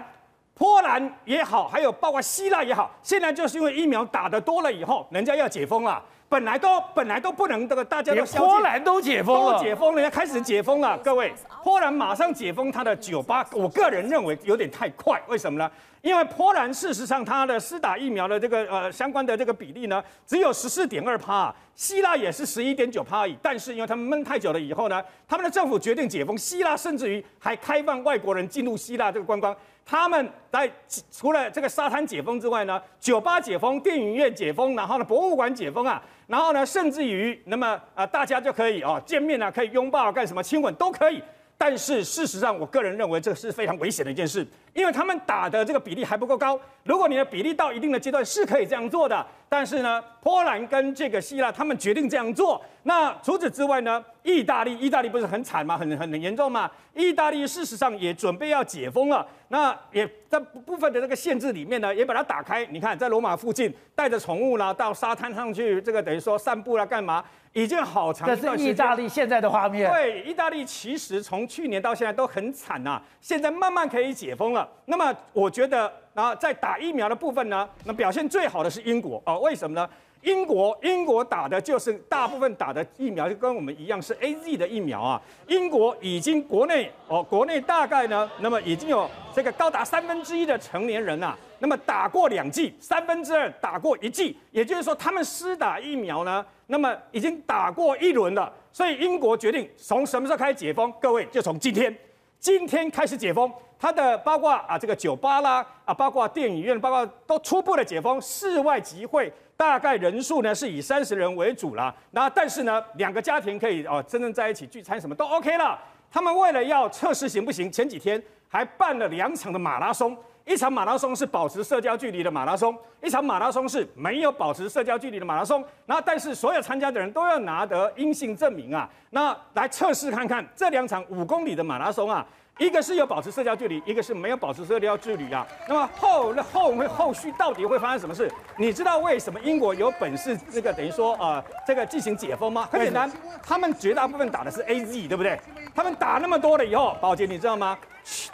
[0.58, 6.04] 波兰也好，还有包括希腊也好，现在就是因为疫苗打得多了以后，人家要解封了。
[6.30, 10.98] 本来都本来都不能这个，大家都波兰都解封了，都解封，人家开始解封了。
[10.98, 15.22] 各位，波兰马上解封他的酒吧，我个人认为有点太快。
[15.28, 15.72] 为什么呢？
[16.02, 23.38] 因为波兰事实上它的施打疫苗的这个呃相关的这个比例呢，只有十四点二趴，希腊也是十一点九趴而已。
[23.42, 29.56] 但是因为他们闷太久了以后呢，他们的政府决定解封，希腊甚至于还开放外国人进入希腊这个观光。
[29.90, 30.70] 他们在
[31.10, 36.04] 除了这个沙滩解封之外呢，酒吧解封，电影院解封，然后呢博物馆解封啊。
[36.28, 41.24] 然后呢，甚至于，那么啊、呃，大家就可以哦见面啊，可以拥抱干什么，亲吻都可以。
[41.58, 44.46] 但是事实上，我个人认为这是非常危险的一件事，
[44.78, 46.58] 因为他们打的这个比例还不够高。
[46.84, 49.26] 如果你的比例到一定的阶段，是可以这样做的。
[49.50, 52.64] 但是呢，波兰跟这个希腊他们决定这样做。
[52.84, 55.76] 那除此之外呢，意大利，意大利不是很惨吗？
[55.76, 56.70] 很很很严重吗？
[56.94, 59.26] 意大利事实上也准备要解封了。
[59.48, 62.64] 那也在部分的这个限制里面呢，也把它打开。
[62.68, 67.24] 你看，在罗马附近带着宠物啦，到沙滩上去，这个等于说散步啦，干嘛？
[67.54, 68.52] 已经好长一段时间。
[68.52, 69.90] 这是意大利现在的画面。
[69.90, 74.67] 对，意大利其实从去年到现在都很惨呐、啊，现在慢慢可以解封了。
[74.86, 79.40] 那么我觉得，然后在打疫苗的部分呢，那表现最好的是英国哦。
[79.40, 79.90] 为什么呢？
[80.24, 85.22] 英国英国打的就是大部分打的疫苗就跟我们一样是 AZ 的疫苗啊。
[85.48, 98.52] 英国已经国内哦，国内大概呢，那么已经有这个高达三分之一的成年人啊，那么打过两剂，三分之二打过一剂，也就是说他们施打疫苗呢，那么已经打过一轮了。
[98.74, 100.92] 所以英国决定从什么时候开始解封？
[101.00, 101.96] 各位就从今天，
[102.40, 103.50] 今天开始解封。
[103.80, 109.32] 它的包括啊这个酒吧啦啊，包括电影院，包括都初步的解封，室外集会。
[109.56, 115.76] 大概人数呢是以三十人为主啦，那但是呢，两个家庭可以哦，真正在一起聚餐什么都 OK 了。
[116.12, 125.66] 他们为了要测试行不行，前几天还办了两场的马拉松，一场马拉松是保持社交距离的马拉松，一场马拉松是没有保持社交距离的马拉松。
[125.88, 132.24] 那但是所有参加的人都要拿得阴性证明啊，那来测试看看这两场五公里的马拉松啊。
[132.58, 135.46] 一个是有保持社交距离，一个是没有保持社交距离啊。
[135.68, 138.32] 那么后那后会后续到底会发生什么事？
[138.58, 142.68] 你知道为什么英国有本事这个等于说呃这个进行解封吗？
[142.72, 143.12] 很简单，
[143.44, 145.40] 他们绝大部分打的是 AZ，对不对？
[145.76, 147.78] 他们打那么多了以后，宝杰你知道吗？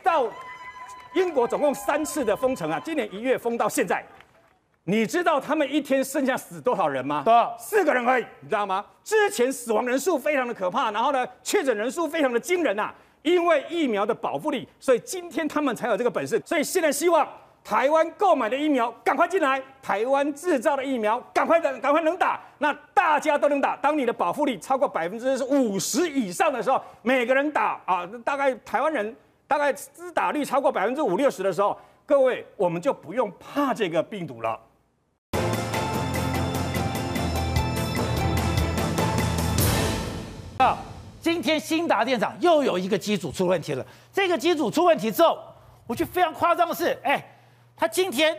[0.02, 0.26] 到
[1.14, 4.02] 英国总共三次的封城啊，今年一月封到现在，
[4.86, 7.24] 你知道他们一天剩下死多少人吗？
[7.26, 7.58] 多少？
[7.60, 8.86] 四个人而已，你知道吗？
[9.04, 12.94] 之前死亡人数非常的可怕，然后呢确诊人数非常的惊人呐。
[13.24, 16.42] 因为疫苗的保护力，所以今天他们才有这个本事。
[16.46, 17.28] 所以现在希望
[17.64, 23.78] 台湾购买的疫苗赶快进来，台湾制造的疫苗赶快的赶快能打，那大家都能打。
[23.78, 29.16] 当你的保护力超过百分之五十以上的时候，每个人打啊，大概台湾人
[29.48, 34.60] 大概自打率超过百分之五六十的时候，各位我们就不用怕这个病毒了。
[40.58, 40.78] 啊。
[41.24, 43.86] 今天新达电厂又有一个机组出问题了。
[44.12, 45.40] 这个机组出问题之后，
[45.88, 47.26] 我觉得非常夸张的是，哎，
[47.78, 48.38] 他今天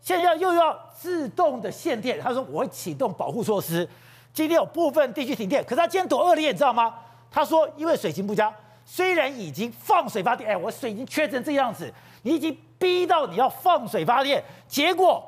[0.00, 2.18] 现在又要自动的限电。
[2.18, 3.86] 他说我会启动保护措施。
[4.32, 6.94] 今天有部分地区停电，可是他今天多恶劣，你知道吗？
[7.30, 8.50] 他说因为水情不佳，
[8.86, 11.92] 虽然已经放水发电，哎，我水已经缺成这样子，
[12.22, 15.22] 你已经逼到你要放水发电，结果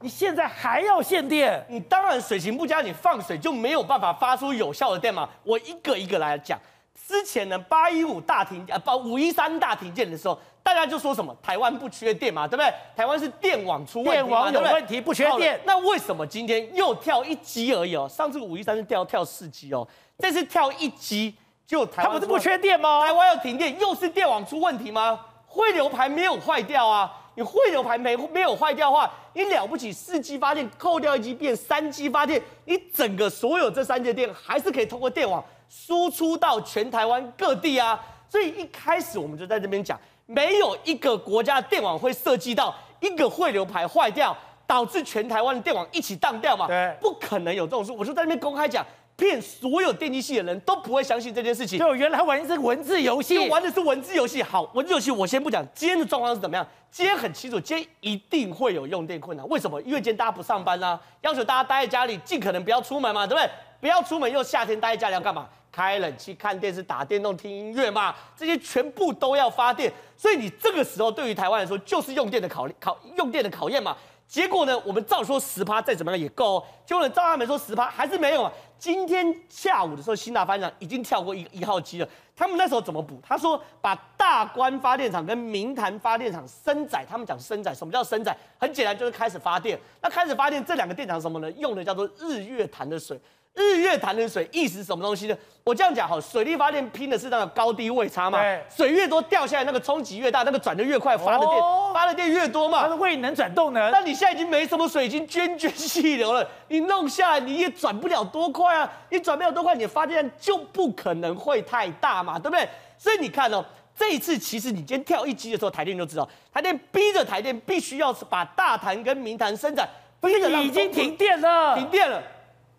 [0.00, 1.64] 你现在还要限电？
[1.68, 5.28] 你当然水情不佳，你放水就没有办法发出有效的电嘛。
[5.42, 6.58] 我一个一个来讲。
[7.06, 12.72] 之前呢，八一五大停啊，不五一三大停电的时候，大家就说什么台湾不缺电嘛，对不对？
[12.96, 15.60] 台湾是电网出问题，电网有问题，不缺电。
[15.64, 18.08] 那为什么今天又跳一级而已哦？
[18.08, 19.86] 上次五一三是跳跳四级哦，
[20.18, 21.32] 这次跳一级
[21.64, 22.12] 就台湾。
[22.12, 23.00] 它不是不缺电吗？
[23.00, 25.20] 台湾要停电，又是电网出问题吗？
[25.46, 27.12] 汇流排没有坏掉啊？
[27.36, 35.44] 你汇流排没没有坏掉的话，你了不起四 G 发电，扣掉一 G 变三 G 发电，你整个所有这三节电还是可以通过电网。
[35.68, 44.34] 输出到全台湾各地啊，所以一开始我们就在这边讲，没有一个国家的电网会涉及到一个汇流排坏掉，
[44.64, 46.68] 导致全台湾的电网一起当掉嘛？
[46.68, 47.90] 对，不可能有这种事。
[47.90, 48.86] 我就在那边公开讲，
[49.16, 51.78] 骗所有电机系的人都不会相信这件事情。
[51.78, 54.42] 就原来玩的是文字游戏，就玩的是文字游戏。
[54.42, 56.66] 好，文字游戏我先不讲，今天的状况是怎么样？
[56.90, 59.48] 今天很清楚，今天一定会有用电困难。
[59.48, 59.80] 为什么？
[59.82, 63.50] 因为今天大家不上班啊，要求大家待在家里，尽可能不要出门嘛，对不对？
[63.80, 65.48] 不要出门，又夏天待在家里要干嘛？
[65.72, 69.92] 开冷气、看电视、打电动、听音乐嘛，这些全部都要发电。
[70.16, 73.94] 所以你这个时候对于台湾来说，就是用电的考考用电的考验嘛。
[74.26, 76.64] 结果呢，我们照说十趴再怎么样也够哦。
[76.84, 78.52] 结果呢，照他们说十趴还是没有啊。
[78.78, 82.08] 今天下午的时候，新大发电厂已经跳过一一号机了。
[82.34, 83.18] 他们那时候怎么补？
[83.22, 88.36] 他说把大关发电厂跟明潭发电厂升载，他们讲升载，什么叫升载？
[88.58, 89.78] 很简单，就是开始发电。
[90.02, 91.50] 那开始发电，这两个电厂什么呢？
[91.52, 93.18] 用的叫做日月潭的水。
[93.56, 95.36] 日月潭的水意思是什么东西呢？
[95.64, 98.38] 我这样讲好，水力发电拼的是那个高低位差嘛。
[98.68, 102.82] 水越多掉下来，那个冲击越大，那个转的越快，发的电、哦、发的电越多嘛。
[102.82, 103.90] 它的位能转动能。
[103.90, 108.88] 那你现在已经没什么水，已经涓涓细流了，你弄下来你也转不了多快啊！
[109.10, 112.68] 你转不了多快，你的发电量就不可能会太大嘛，对不对？
[112.96, 113.64] 所以你看哦，
[113.98, 119.88] 这一次其实你今天跳一级的时候，台电就知道，台电逼着台电必须要把大潭跟明潭生产，
[120.20, 122.22] 逼着已经停电了，停电了，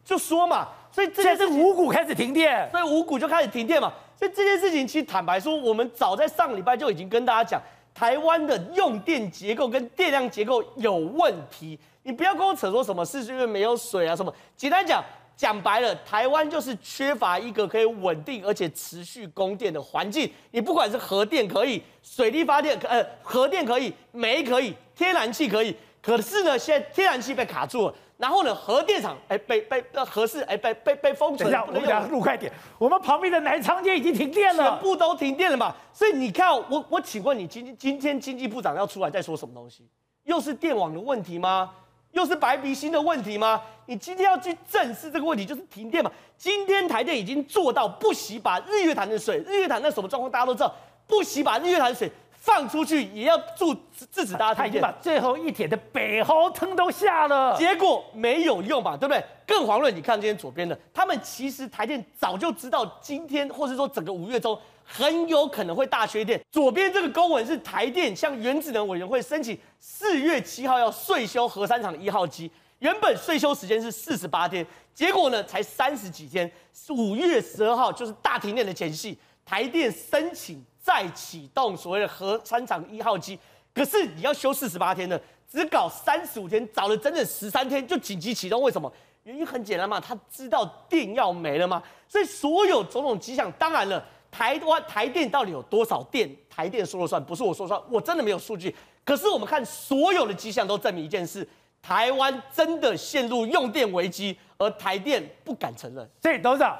[0.08, 0.70] 就说嘛。
[0.90, 3.94] 所以这现在是五股开始停电，所以五股就开始停电嘛。
[4.18, 7.62] 所以这件事情其实坦白说，我们早在上个礼拜就已经跟大家讲，
[7.94, 11.78] 台湾的用电结构跟电量结构有问题。
[12.02, 14.34] 你不要跟我扯说什么是因为没有水啊什么。
[14.56, 15.04] 简单讲，
[15.36, 20.32] 讲白了，台湾就是缺乏一个可以稳定而且持续供电的环境。
[20.50, 27.94] 你不管是核电可以，水力发电呃核电可以，煤可以，天然气可以，可是呢，现在天然气被卡住了。
[28.18, 32.52] 然后呢，核电厂哎被被那核试哎被被被封存，我们俩录快点。
[32.80, 35.76] 我们旁边的南昌街已经停电了，全部都停电了嘛。
[35.94, 39.88] 所以你看，我我请问你，今今天经济部长要出来再说什么东西？
[40.24, 41.72] 又是电网的问题吗？
[42.12, 43.62] 又是白鼻星的问题吗？
[43.86, 46.12] 你今天要去正视这个问题，就是停电嘛。
[46.38, 50.74] 今天台电已经做到不惜把日月潭的水，日月潭那什么状况大家都知道，
[51.06, 52.12] 不惜把日月潭的水。
[52.48, 53.76] 放出去也要阻
[54.14, 59.22] 制止大家他已经把最后一铁的北河汤都下了，结果没有用嘛，对不对？
[59.46, 66.42] 更遑论你看今天左边的，他们其实台电早就知道今天或是说整个五月中很有可能会大缺电。
[66.50, 72.50] 左边这个公文是台电向原子能委员会申请四月七号要税修核三厂的一号机，
[72.80, 76.50] 原本岁修时间是四十八天，结果呢才三十几天，
[76.92, 80.66] 五月十二号就是大停电的前夕，台电申请。
[80.88, 83.38] 再启动所谓的核三厂一号机，
[83.76, 88.90] 可是你要修四十八天的，只搞三十五天，找了整整十三天就紧急启动，为什么？
[89.24, 94.02] 原因很简单嘛，他知道电要没了吗，所以所有种种迹象，当然了，
[94.32, 96.34] 台湾台电到底有多少电？
[96.50, 98.74] 台电说了算，不是我说算，我真的没有数据。
[99.04, 101.46] 可是我们看所有的迹象都证明一件事：
[101.82, 106.10] 台湾真的陷入用电危机，而台电不敢承认。
[106.22, 106.78] 所以董事长，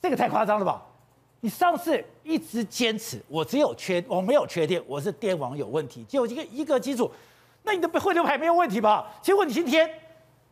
[0.00, 0.82] 这个太夸张了吧？
[1.44, 7.10] 你上次一直坚持我只有缺我没有缺电，我是电网有问题，就一个一个基础，
[7.64, 9.12] 那你的汇流排没有问题吧？
[9.20, 9.90] 结果你今天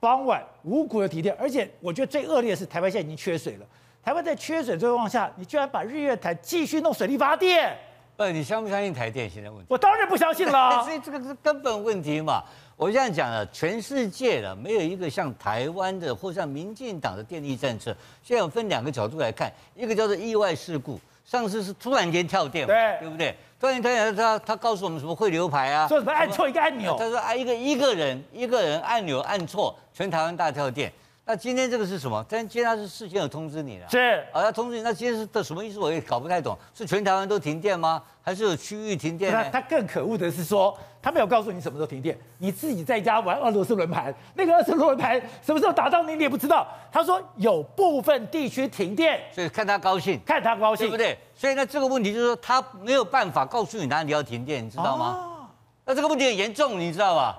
[0.00, 3.66] 傍晚五股的停电，而且我觉得最恶劣的是台湾现在已经缺水了。
[4.02, 7.72] 台湾在缺水状况下，你居然把日月潭继续弄水力发电？
[8.16, 9.66] 不，你相不相信台电现在问题？
[9.68, 12.42] 我当然不相信了， 所以这个是根本问题嘛。
[12.80, 17.94] 我这样讲了，全世界的没有一个像台湾的或像民进党的电力政策。
[18.22, 23.36] 现在我分两个角度来看，一个叫做意外事故，上次是突然间跳电，对，对不对？
[23.60, 25.86] 突然间他他告诉我们什么会流排啊？
[25.88, 26.96] 说什么按错一个按钮？
[26.98, 30.90] 他说啊，一个一个人一个人按钮按错，全台湾大跳电。
[31.26, 32.24] 那今天这个是什么？
[32.28, 34.82] 但今天他是事先有通知你的，是啊，他通知你。
[34.82, 35.78] 那今天是的什么意思？
[35.78, 36.58] 我也搞不太懂。
[36.74, 38.02] 是全台湾都停电吗？
[38.20, 39.30] 还是有区域停电？
[39.30, 46.66] 他他更可恶的是说，他没有告诉你什么时候停电，你自己在家玩俄罗斯轮盘，那个俄罗斯轮盘什么时候打到你，你也不知道。
[46.90, 51.16] 他说有部分地区停电，所以看他高兴，看他高兴，对不对？
[51.36, 55.16] 所以呢，这个问题就是说他没有办法告诉你哪里要停电，你知道吗？
[55.16, 55.46] 哦、
[55.84, 57.38] 那这个问题很严重，你知道吧？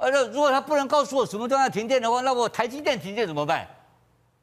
[0.00, 3.66] 呃，那如果他不能告诉我什么地方要停电的话，那我台积电停电怎么办？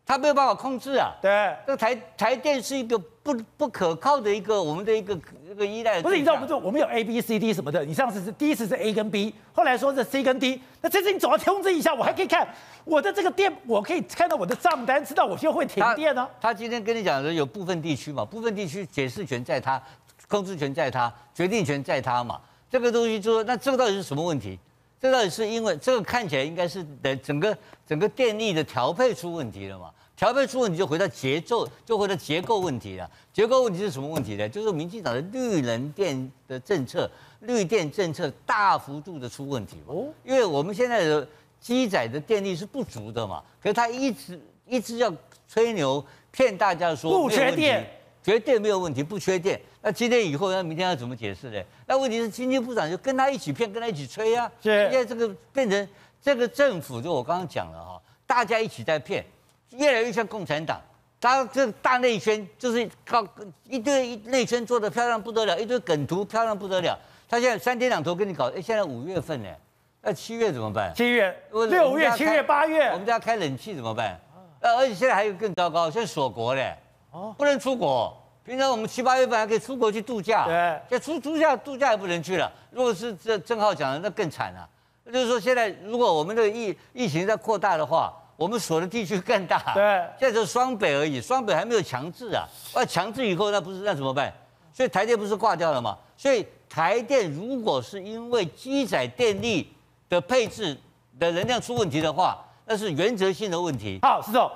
[0.06, 1.12] 他没有办法控制啊。
[1.20, 5.18] 对，这个台台电是一个不不可靠的一个我们的一个
[5.50, 6.00] 一个依赖。
[6.00, 6.54] 不是，你知道不是？
[6.54, 12.48] 我们有 A B C D 什么的，你上次是第一次是 A 跟 B，后来说是 C 跟 D，那这次你总要通知一下，我还可以看
[12.86, 16.30] 我的这个电，我可以看到我的账单，知道我就会停电呢、啊。
[16.40, 19.82] 他今天跟你讲的有部分地区嘛，部分地区解释权在他，
[20.30, 22.40] 控制权在他，决定权在他嘛。
[22.70, 24.58] 这个东西就说，那这个到底是什么问题？
[25.00, 29.92] 这到底是因为这个看起来应该是的整个整个电力的调配出问题了嘛？
[30.16, 33.08] 调配出问题就回到节奏，就回到结构问题了。
[33.32, 34.50] 结构问题是什么问题呢？
[34.50, 37.08] 就是民进党的绿能电的政策、
[37.42, 39.94] 绿电政策大幅度的出问题嘛。
[39.94, 41.28] 哦，因为我们现在的
[41.60, 45.14] 机载的电力是不足的嘛，可是他一直一直要
[45.48, 47.88] 吹牛骗大家说不缺电，
[48.28, 49.58] 绝对没有问题，不缺电。
[49.82, 51.64] 那今天以后，那明天要怎么解释呢？
[51.86, 54.52] 那问题是经济部长就跟他一起骗，跟他一起吹啊。
[54.62, 55.88] 是，现在这个变成
[56.22, 59.26] 这个政府，就我刚刚讲了哈，大家一起在骗。
[59.70, 60.78] 越来越像共产党，
[61.22, 63.26] 他这个大内宣就是靠
[63.64, 67.00] 一堆内宣做的漂亮不得了，一堆梗图漂亮不得了。
[67.30, 69.50] 他现在三天两头跟你搞，哎，现在五月份呢，
[70.02, 70.94] 那七月怎么办？
[70.94, 74.20] 七月、六月、七月、八月，我们家开冷气怎么办？
[74.60, 76.76] 呃，而且现在还有更糟糕，现在锁国嘞，
[77.12, 78.16] 哦，不能出国。
[78.44, 80.54] 平常我们七八月份还可以出国去度假，对，
[80.90, 82.52] 现在出度假度假也不能去了。
[82.72, 84.70] 如果是这郑浩讲的，那更惨了。
[85.04, 88.14] 那就是说，现在如果我们的疫疫情在扩大的话。
[88.38, 89.84] 我们锁的地区更大，对，
[90.20, 94.32] 现在就是双北而已，双北还没有强制啊，那强制以后那不是那怎么办？
[94.72, 95.98] 所以台电不是挂掉了吗？
[96.16, 99.74] 所以台电如果是因为机载电力
[100.08, 100.78] 的配置
[101.20, 103.98] 的能量出问题的话，那是原则性的问题。
[104.04, 104.48] 好，石总，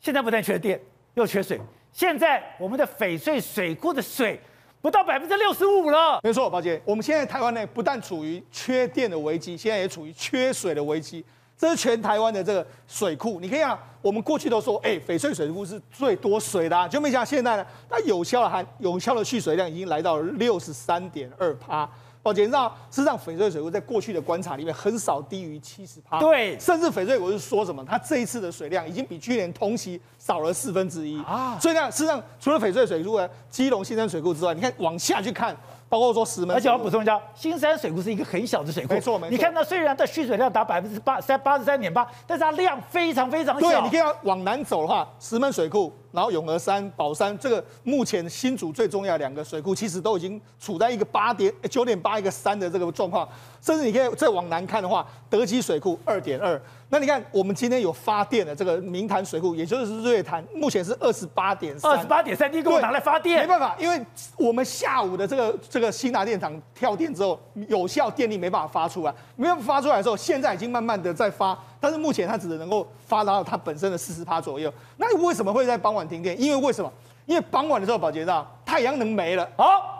[0.00, 0.80] 现在不但缺电，
[1.14, 1.60] 又缺水，
[1.98, 4.38] 现在我们的翡翠水库的水
[4.80, 6.20] 不到百分之六十五了。
[6.22, 11.24] 没错，宝杰，我们现在台湾呢不但处于缺电的危机，现在也处于缺水的危机。
[11.56, 21.90] 这是全台湾的这个水库，你可以看，我们过去都说，哎，翡翠水库是最多水的，啊，就没想到现在呢，它有效的含有效的蓄水量已经来到六十三点二趴。
[22.22, 31.58] 宝杰，你知道，事实上翡翠水库在过去的观察里面很少低于七十趴，对，甚至翡翠我是说什么，它这一次的水量已经比去年同期少了四分之一啊。
[31.60, 35.56] 所以呢，事实上除了翡翠水库呢，基隆新山水库之外，你看往下去看。
[35.90, 39.30] 包括说石门，而且我要补充一下，新山水库是一个很小的水库，没错没错。
[39.30, 43.66] 你看它虽然它蓄水量达百分之八三八十三点八，但是它量非常非常小。
[43.66, 53.28] 对，你可以往南走的话，石门水库，然后永和山、宝山，这个目前新竹最重要的两个水库，其实都已经处在一个八点九点八一个三的这个状况。
[53.60, 56.60] 甚至你可以再往南看的话，德基水库二点二。
[56.90, 63.42] 那你看，我们今天有发电的这个明潭水库，也就是日月潭，目前是二十八点三，二十八点三，你给我拿来发电？
[63.42, 64.00] 没办法，因为
[64.36, 74.72] 我们下午的这个这个新达电厂跳电之后，有效电力没办法发出来，没办法发出来的时候，现在已经慢慢的在发，但是目前它只能够发达到它本身的四十趴左右。
[74.96, 76.40] 那你为什么会在傍晚停电？
[76.40, 76.92] 因为为什么？
[77.26, 79.48] 因为傍晚的时候，保洁到太阳能没了。
[79.56, 79.94] 好。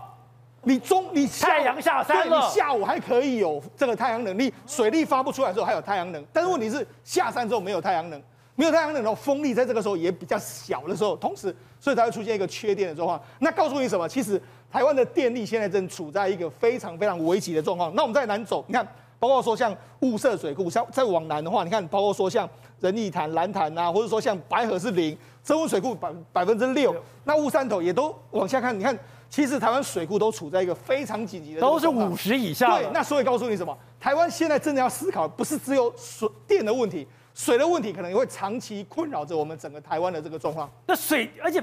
[0.65, 8.21] 你中你太阳下山了，你下午还可以有这个太阳能，力水力发不出来的时候还有太阳能，但是问题是下山之后没有太阳能，
[8.57, 13.19] 没有太阳能的风力在这个时候也比较小的时候，同时所以才会出现一个缺电的状况。
[13.39, 14.07] 那告诉你什么？
[14.09, 14.39] 其实
[14.71, 17.95] 台湾的电力现在正处在一个非常非常危急的状况。
[17.95, 18.87] 那我们再南走，你看，
[19.19, 22.49] 包括说像雾社水库，像再往南的话，你看，包括说像
[22.81, 28.97] 仁义潭、兰潭啊，或者说像白河是零，深温水库百百分之六，那雾山头也都往下看，你看。
[29.31, 32.79] 其实台湾水库都处在一个非常紧急的，都是五十以下。
[32.79, 33.77] 对，那所以告诉你什么？
[34.01, 40.71] 台湾现在真的要思考，不是只有水电的问题，水的问题可能也会长期困扰着我们整个台湾的这个状况。
[40.87, 41.63] 那水，而且。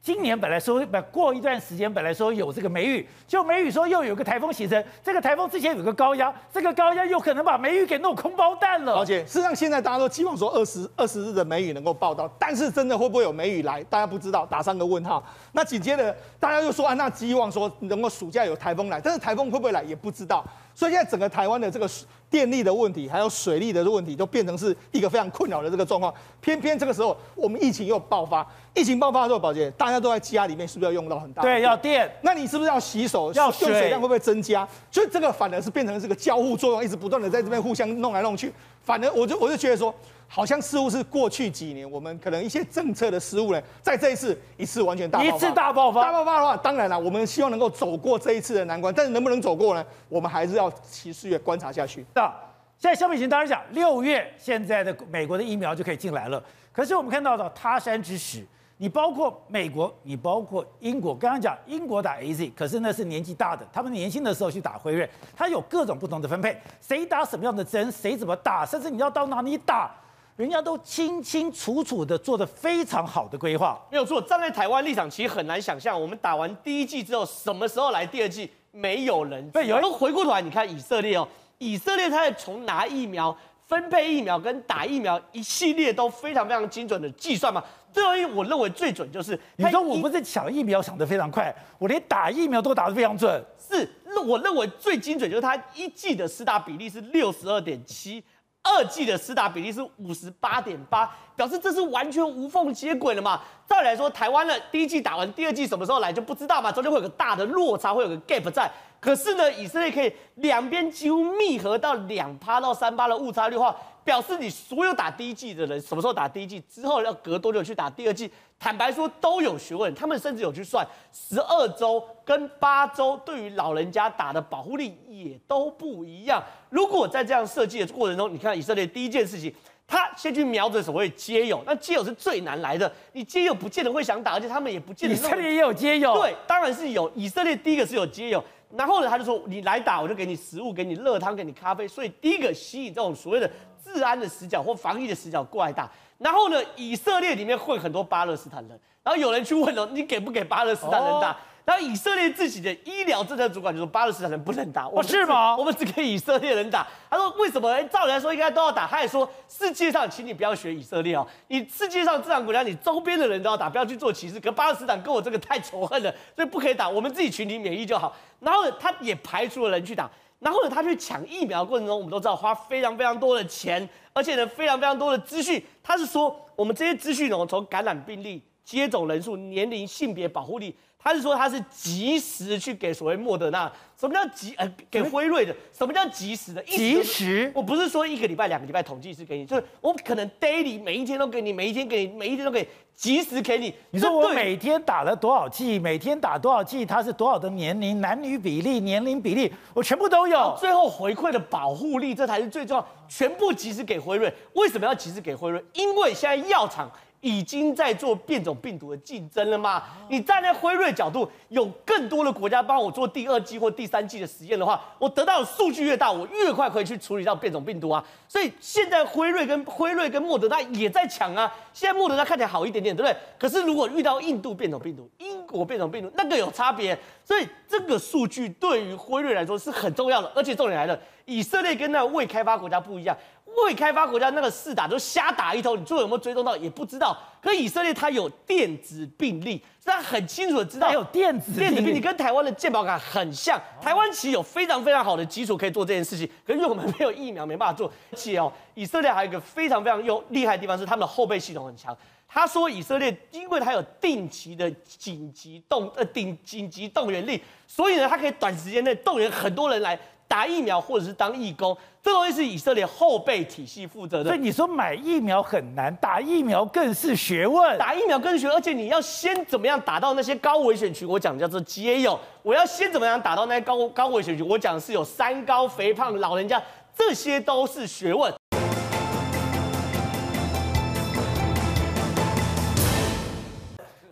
[0.00, 8.94] 今年本来说，不过一段时间本来说有这个梅雨，就梅雨说又有个台风形成，这个台风之前有个高压，这个高压又可能把梅雨给弄空包弹了。
[8.94, 15.22] 而且事实上现在大家都期望说二十二十日的梅雨能够报到，但是真的会不会有梅雨来，大家不知道，打上个问号。
[15.52, 20.42] 那紧接着大家又说啊，那希望说能够暑假有台风来，但是台风会不会来也不知道。
[20.78, 21.90] 所以现在整个台湾的这个
[22.30, 26.14] 电力的问题，还有水利的问题，都变成是一个非常困扰的这个状况。
[26.40, 28.46] 偏偏这个时候，我们疫情又爆发，
[28.76, 31.42] 疫情爆发的时候，宝杰，大家都在家里面，是不是要用到很大？
[31.42, 32.08] 对，要电。
[32.22, 33.32] 那你是不是要洗手？
[33.32, 34.68] 要水，用水量会不会增加？
[34.88, 38.52] 所以这个反而是变成这个交互作用，一直不断的在这边互相弄来弄去。
[38.84, 39.92] 反而我就我就觉得说。
[40.30, 49.84] 好像似乎是过去几年我们可能一些政策的失误呢，在这一次一次完全大爆发，一次大爆发，大爆发的话，当然了，我们希望能够走过这一次的难关，但是能不能走过呢？
[50.08, 52.04] 我们还是要持续的观察下去。
[52.14, 52.30] 那
[52.78, 56.40] 现在肖美琴当然讲，六月现在的美国的疫苗就可以进来了，
[56.72, 58.46] 可是我们看到的他山之石，
[58.76, 61.12] 你包括美国，你包括英国。
[61.14, 69.90] 刚刚讲英国打 AZ，可是那是年纪大的，他们年轻的时候去打辉瑞，他有各种不同的分配，谁打什么样的针，谁怎么打，甚至你要到哪里打，
[70.38, 73.76] 人家都清清楚楚的做的非常好的规划。
[73.90, 79.50] 没有错，站在台湾立场，其实很难想象，我们打完第一剂之后，什么时候来第二剂，没有人。
[79.50, 81.26] 对，有人回过头来，你看以色列哦，
[81.58, 83.36] 以色列他在从拿疫苗。
[83.66, 87.62] 分配疫苗跟打疫苗一系列都非常非常精准的计算嘛，
[87.92, 93.44] 最后一我认为最准就是，你说我不是抢疫苗抢得非常快，我连打疫苗都打得非常准。
[93.60, 93.86] 是，
[94.26, 98.24] 我认为最精准就是它一剂的施打比例是六十二点七，
[98.68, 103.40] 二季的施打比例是五十八点八，表示这是完全无缝接轨了嘛。
[103.66, 108.70] 再来说，台湾的第一季打完，第二季什么时候来就不知道嘛，中间会有个大的落差，会有个 gap 在。
[109.00, 119.94] 可是呢，以色列可以两边几乎密合到两趴到三趴的误差率的话，表示你所有打第一季的人，什么时候打第一季之后要隔多久去打第二季，坦白说都有学问。
[119.94, 126.42] 他们甚至有去算十二周跟八周对于老人家打的保护力也都不一样。
[126.68, 129.54] 如果在这样设计的过程中，你看以色列第一件事情，
[129.86, 135.14] 他先去瞄准所谓街友，那街友是最难来的，你街友不见得会想打，而且他们也不见得。
[135.14, 137.10] 以色列也有街友，对，当然是有。
[137.14, 138.42] 以色列第一个是有街友。
[138.76, 141.88] 然后呢，他就说你来打，我就给你食物，给你热汤，给你咖啡。
[141.88, 143.50] 所以第一个吸引这种所谓的
[143.82, 145.90] 治安的死角或防疫的死角过来打。
[146.18, 148.78] 然后呢，以色列里面混很多巴勒斯坦人。
[149.02, 151.36] 然后有人去问了，你给不给巴勒斯坦人打？
[151.68, 155.54] 然后以色列自己的医疗政策主管就说巴勒斯坦人不能打，我是吗？
[155.54, 156.86] 我们只给以色列人打。
[157.10, 157.70] 他说为什么？
[157.90, 158.86] 照理来说应该都要打。
[158.86, 164.40] 他也说世界上，请你不要学以色列哦，你世界上这样国家，你周边的人都要打，不要去做歧视。
[164.40, 166.88] 可巴勒斯坦跟我这个太仇恨了，所以不可以打。
[166.88, 168.16] 我们自己群体免疫就好。
[168.40, 170.10] 然后呢，他也排除了人去打。
[170.38, 175.62] 然后呢，他去抢疫苗的过程中，我们都知道花非常非常多的钱，而且呢，非常非常多的资讯。
[175.82, 180.74] 他是说我们这些资讯呢，从感染病例、接种人数、年龄、性别、保护力。
[181.00, 185.54] 他是说他是及时去给所谓莫德纳，什么叫及呃给辉瑞的？
[185.72, 186.62] 什么叫及时的？
[186.64, 187.50] 及时？
[187.54, 193.72] 我不是说一个礼拜、两个礼拜统计是给你，就是我可能 daily 每一天都给你，每一天给你，每一天都给及时给你。
[193.90, 195.78] 你说我每天打了多少剂？
[195.78, 196.84] 每天打多少剂？
[196.84, 200.56] 它是多少的年龄、男女比例、年龄比例，我全部都有。
[200.58, 204.30] 最后回馈的保护力，这才是最重要，全部及时给辉瑞。
[204.54, 205.64] 为什么要及时给辉瑞？
[205.74, 206.90] 因为现在药厂。
[207.20, 209.82] 已经在做变种病毒的竞争了吗？
[210.08, 218.04] 你站在辉瑞角度，有更多的国家帮我做第二季或第三季的实验的话，我得到的数据越大，我越快可以去处理到变种病毒啊。
[218.28, 221.52] 所以现在辉瑞跟辉瑞跟莫德纳也在抢啊。
[221.72, 223.16] 现在莫德纳看起来好一点点，对不对？
[223.38, 226.96] 可是如果遇到印度变种病毒、英国变种病毒，那个有差别。
[227.24, 230.30] 所以这个数据对于辉瑞来说是很重要的。
[230.34, 233.16] 而且重点来了，以色列跟那未开发国家不一样。
[233.56, 237.16] 未开发国家那个试打就瞎打一通，你最后有没有追踪到也不知道。
[237.40, 243.60] 可以色列它有电子病历，它很清楚的知道有电子电子病历跟台湾的健保卡很像。
[243.80, 247.90] 台湾其实有非常非常好的基础可以做这件事情，可是因为我们没有疫苗，没办法做。
[248.12, 251.96] 而且哦，以色列还有一个非常非常用厉害的地方是他们的后备系统很强。
[252.28, 259.98] 他说以色列因为它有定期的紧急动呃顶紧急动员令，所以呢，它可以短时间内动员很多人来。
[260.28, 264.28] 打疫苗或者是当义工，这东西是以色列后备体系负责的。
[264.28, 267.78] 所以你说买疫苗很难，打疫苗更是学问。
[267.78, 271.08] 打疫苗更是学问，而且你要先怎么样打到那些高危险群？
[271.08, 272.20] 我讲的叫做街友。
[272.42, 274.46] 我要先怎么样打到那些高高危险群？
[274.46, 276.62] 我讲的是有三高、肥胖、老人家，
[276.94, 278.30] 这些都是学问。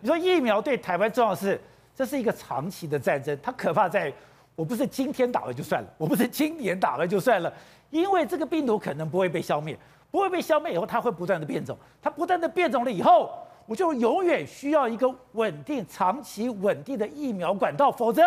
[0.01, 1.61] 你说疫苗对台湾重要是，
[1.95, 4.11] 这是一个长期的战争，它可怕在。
[4.57, 7.53] 我不是今天打了就算了，我不是今年打了就算了，
[7.91, 9.77] 因为这个病毒可能不会被消灭，
[10.09, 13.29] 不会被消灭以后，它会不断的变种，它不断的变种了以后，
[13.67, 18.23] 我就永远需要一个稳定、长期稳定的疫苗管道，否则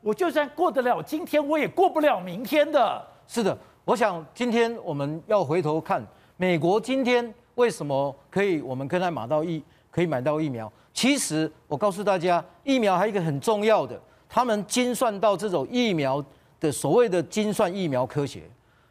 [0.00, 3.04] 我就算过得了今天，我也过不了明天的。
[3.26, 6.00] 是的，我想今天我们要回头看
[6.36, 9.60] 美国今天为什么可以，我们跟他买到疫，
[9.90, 10.72] 可以买到疫苗。
[10.92, 14.00] 其实我告诉大家，疫苗还有一个很重要的。
[14.34, 16.22] 他们精算到这种疫苗
[16.58, 18.42] 的所谓的精算疫苗科学，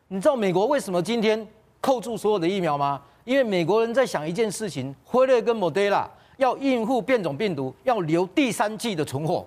[0.08, 1.46] 你知道美国为什么今天
[1.82, 3.02] 扣住所有的疫苗吗？
[3.26, 9.46] 因为美国人在想一件事情，辉瑞跟莫德纳要应付变种病毒，要留第三季的存货，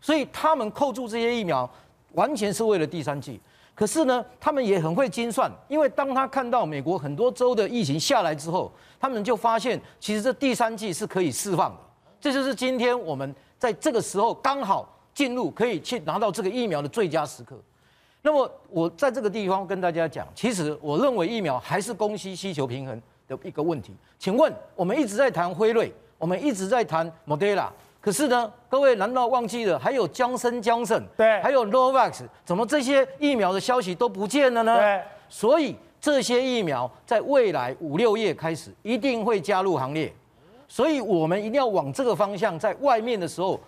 [0.00, 1.68] 所以他们扣住这些疫苗，
[2.12, 3.40] 完全是为了第三季。
[3.74, 8.70] 可是呢，他们也很会精算，因为当他看到美国很多州的疫情下来之后，
[9.00, 11.78] 他们就发现其实这第三季是可以释放的。
[12.20, 14.88] 这就是今天我们在这个时候刚好。
[15.14, 17.56] 进入可以去拿到这个疫苗的最佳时刻。
[18.22, 23.92] 那么我在这个地方跟大家讲，其实我认为疫苗还是供需需求平衡的一个问题。
[24.18, 27.66] 请问我们一直在谈辉瑞，我们一直在谈 Moderna，
[28.00, 34.78] 可是呢，各位难道忘记了还有江森江森，对，还有 Novavax，怎么这些疫苗的消息都不见了呢？
[34.78, 40.12] 对，所以这些疫苗在未来五六月开始一定会加入行列，
[40.68, 43.58] 所以我们一定要往这个方向，在外面的时候，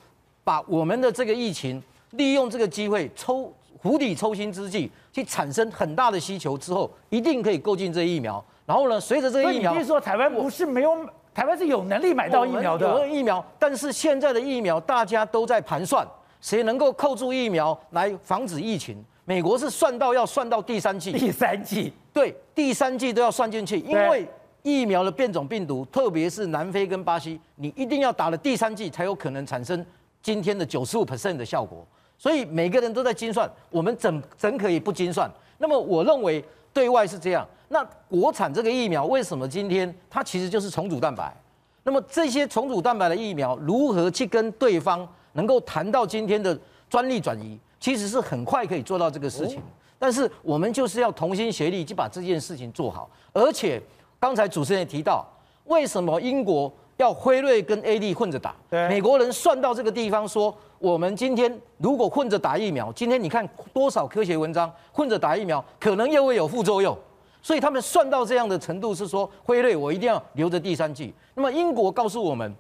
[0.45, 3.53] 把我们的这个疫情利用这个机会抽
[3.83, 8.43] 釜底抽薪之际，去产生很大的需求之后，一定可以购进这疫苗。
[8.65, 12.89] 然后呢，随着这个疫苗，所以你说台湾不是没有，台湾是有能力买到疫苗的。
[12.89, 16.07] 有疫苗，但是现在的疫苗大家都在盘算，
[16.41, 19.05] 谁能够扣住疫苗来防止疫情？
[19.27, 24.27] 美国是算到要算到第三季，第三季，对，第三季都要算进去，因为
[24.63, 29.85] 疫苗的变种病毒，特别是南非跟巴西，你一定要打了第三季才有可能产生
[30.25, 31.87] 今天的九十五 percent 的效果。
[32.17, 35.31] 所以每个人都在精算，我们怎怎可以不精算？
[35.59, 36.43] 那么我认为
[36.73, 37.47] 对外是这样。
[37.69, 41.35] 那国产这个疫苗为什么今天它其实就是重组蛋白？
[41.83, 47.59] 那么这些重组蛋白的疫苗如何去跟对方能够谈到今天的专利转移？
[47.79, 49.61] 其实是很快可以做到这个事情。
[49.99, 53.11] 但是我们就是要同心协力去把这件事情做好。
[53.33, 53.83] 而且
[54.19, 55.27] 刚才主持人也提到，
[55.65, 56.73] 为什么英国
[57.05, 58.57] 要辉瑞跟 A D 混着打？
[58.71, 60.57] 美国人算到这个地方说。
[60.81, 66.95] 我们今天如果混着打疫苗，今天你看多少科学文章，混着打疫苗可能又会有副作用，
[67.41, 71.15] 所以他们算到这样的程度是说，辉瑞我一定要留着第三剂。
[71.35, 72.55] 那么英国告诉我们，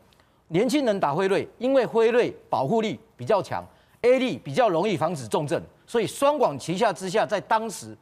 [0.48, 3.62] 年轻人打辉瑞，因为辉瑞保护力比较强
[4.00, 7.94] ，A D 比较容易防止重症，所以双管齐下之下，在当时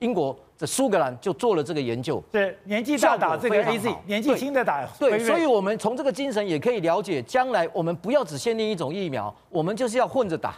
[0.00, 0.38] 英国。
[0.58, 10.56] 这苏格兰就做了这个研究，对年纪大打这个 AZ，年纪轻的打对，对，所以我们从这个精神也可以了解，将来我们不要只限定一种疫苗，我们就是要混着打。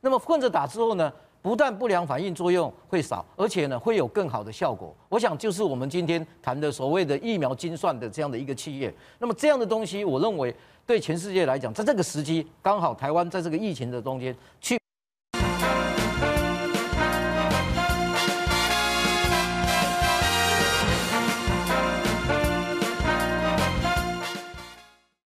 [0.00, 1.12] 那么混着打之后呢，
[1.42, 4.94] 不但不良反应作用会少，而且呢会有更好的效果。
[5.08, 8.94] 我想就是我们今天谈的所谓的疫苗精算的这样的一个企业。
[9.18, 10.54] 那么这样的东西，我认为
[10.86, 14.79] 对全世界来讲，在这个时机刚好台湾在这个疫情的中间去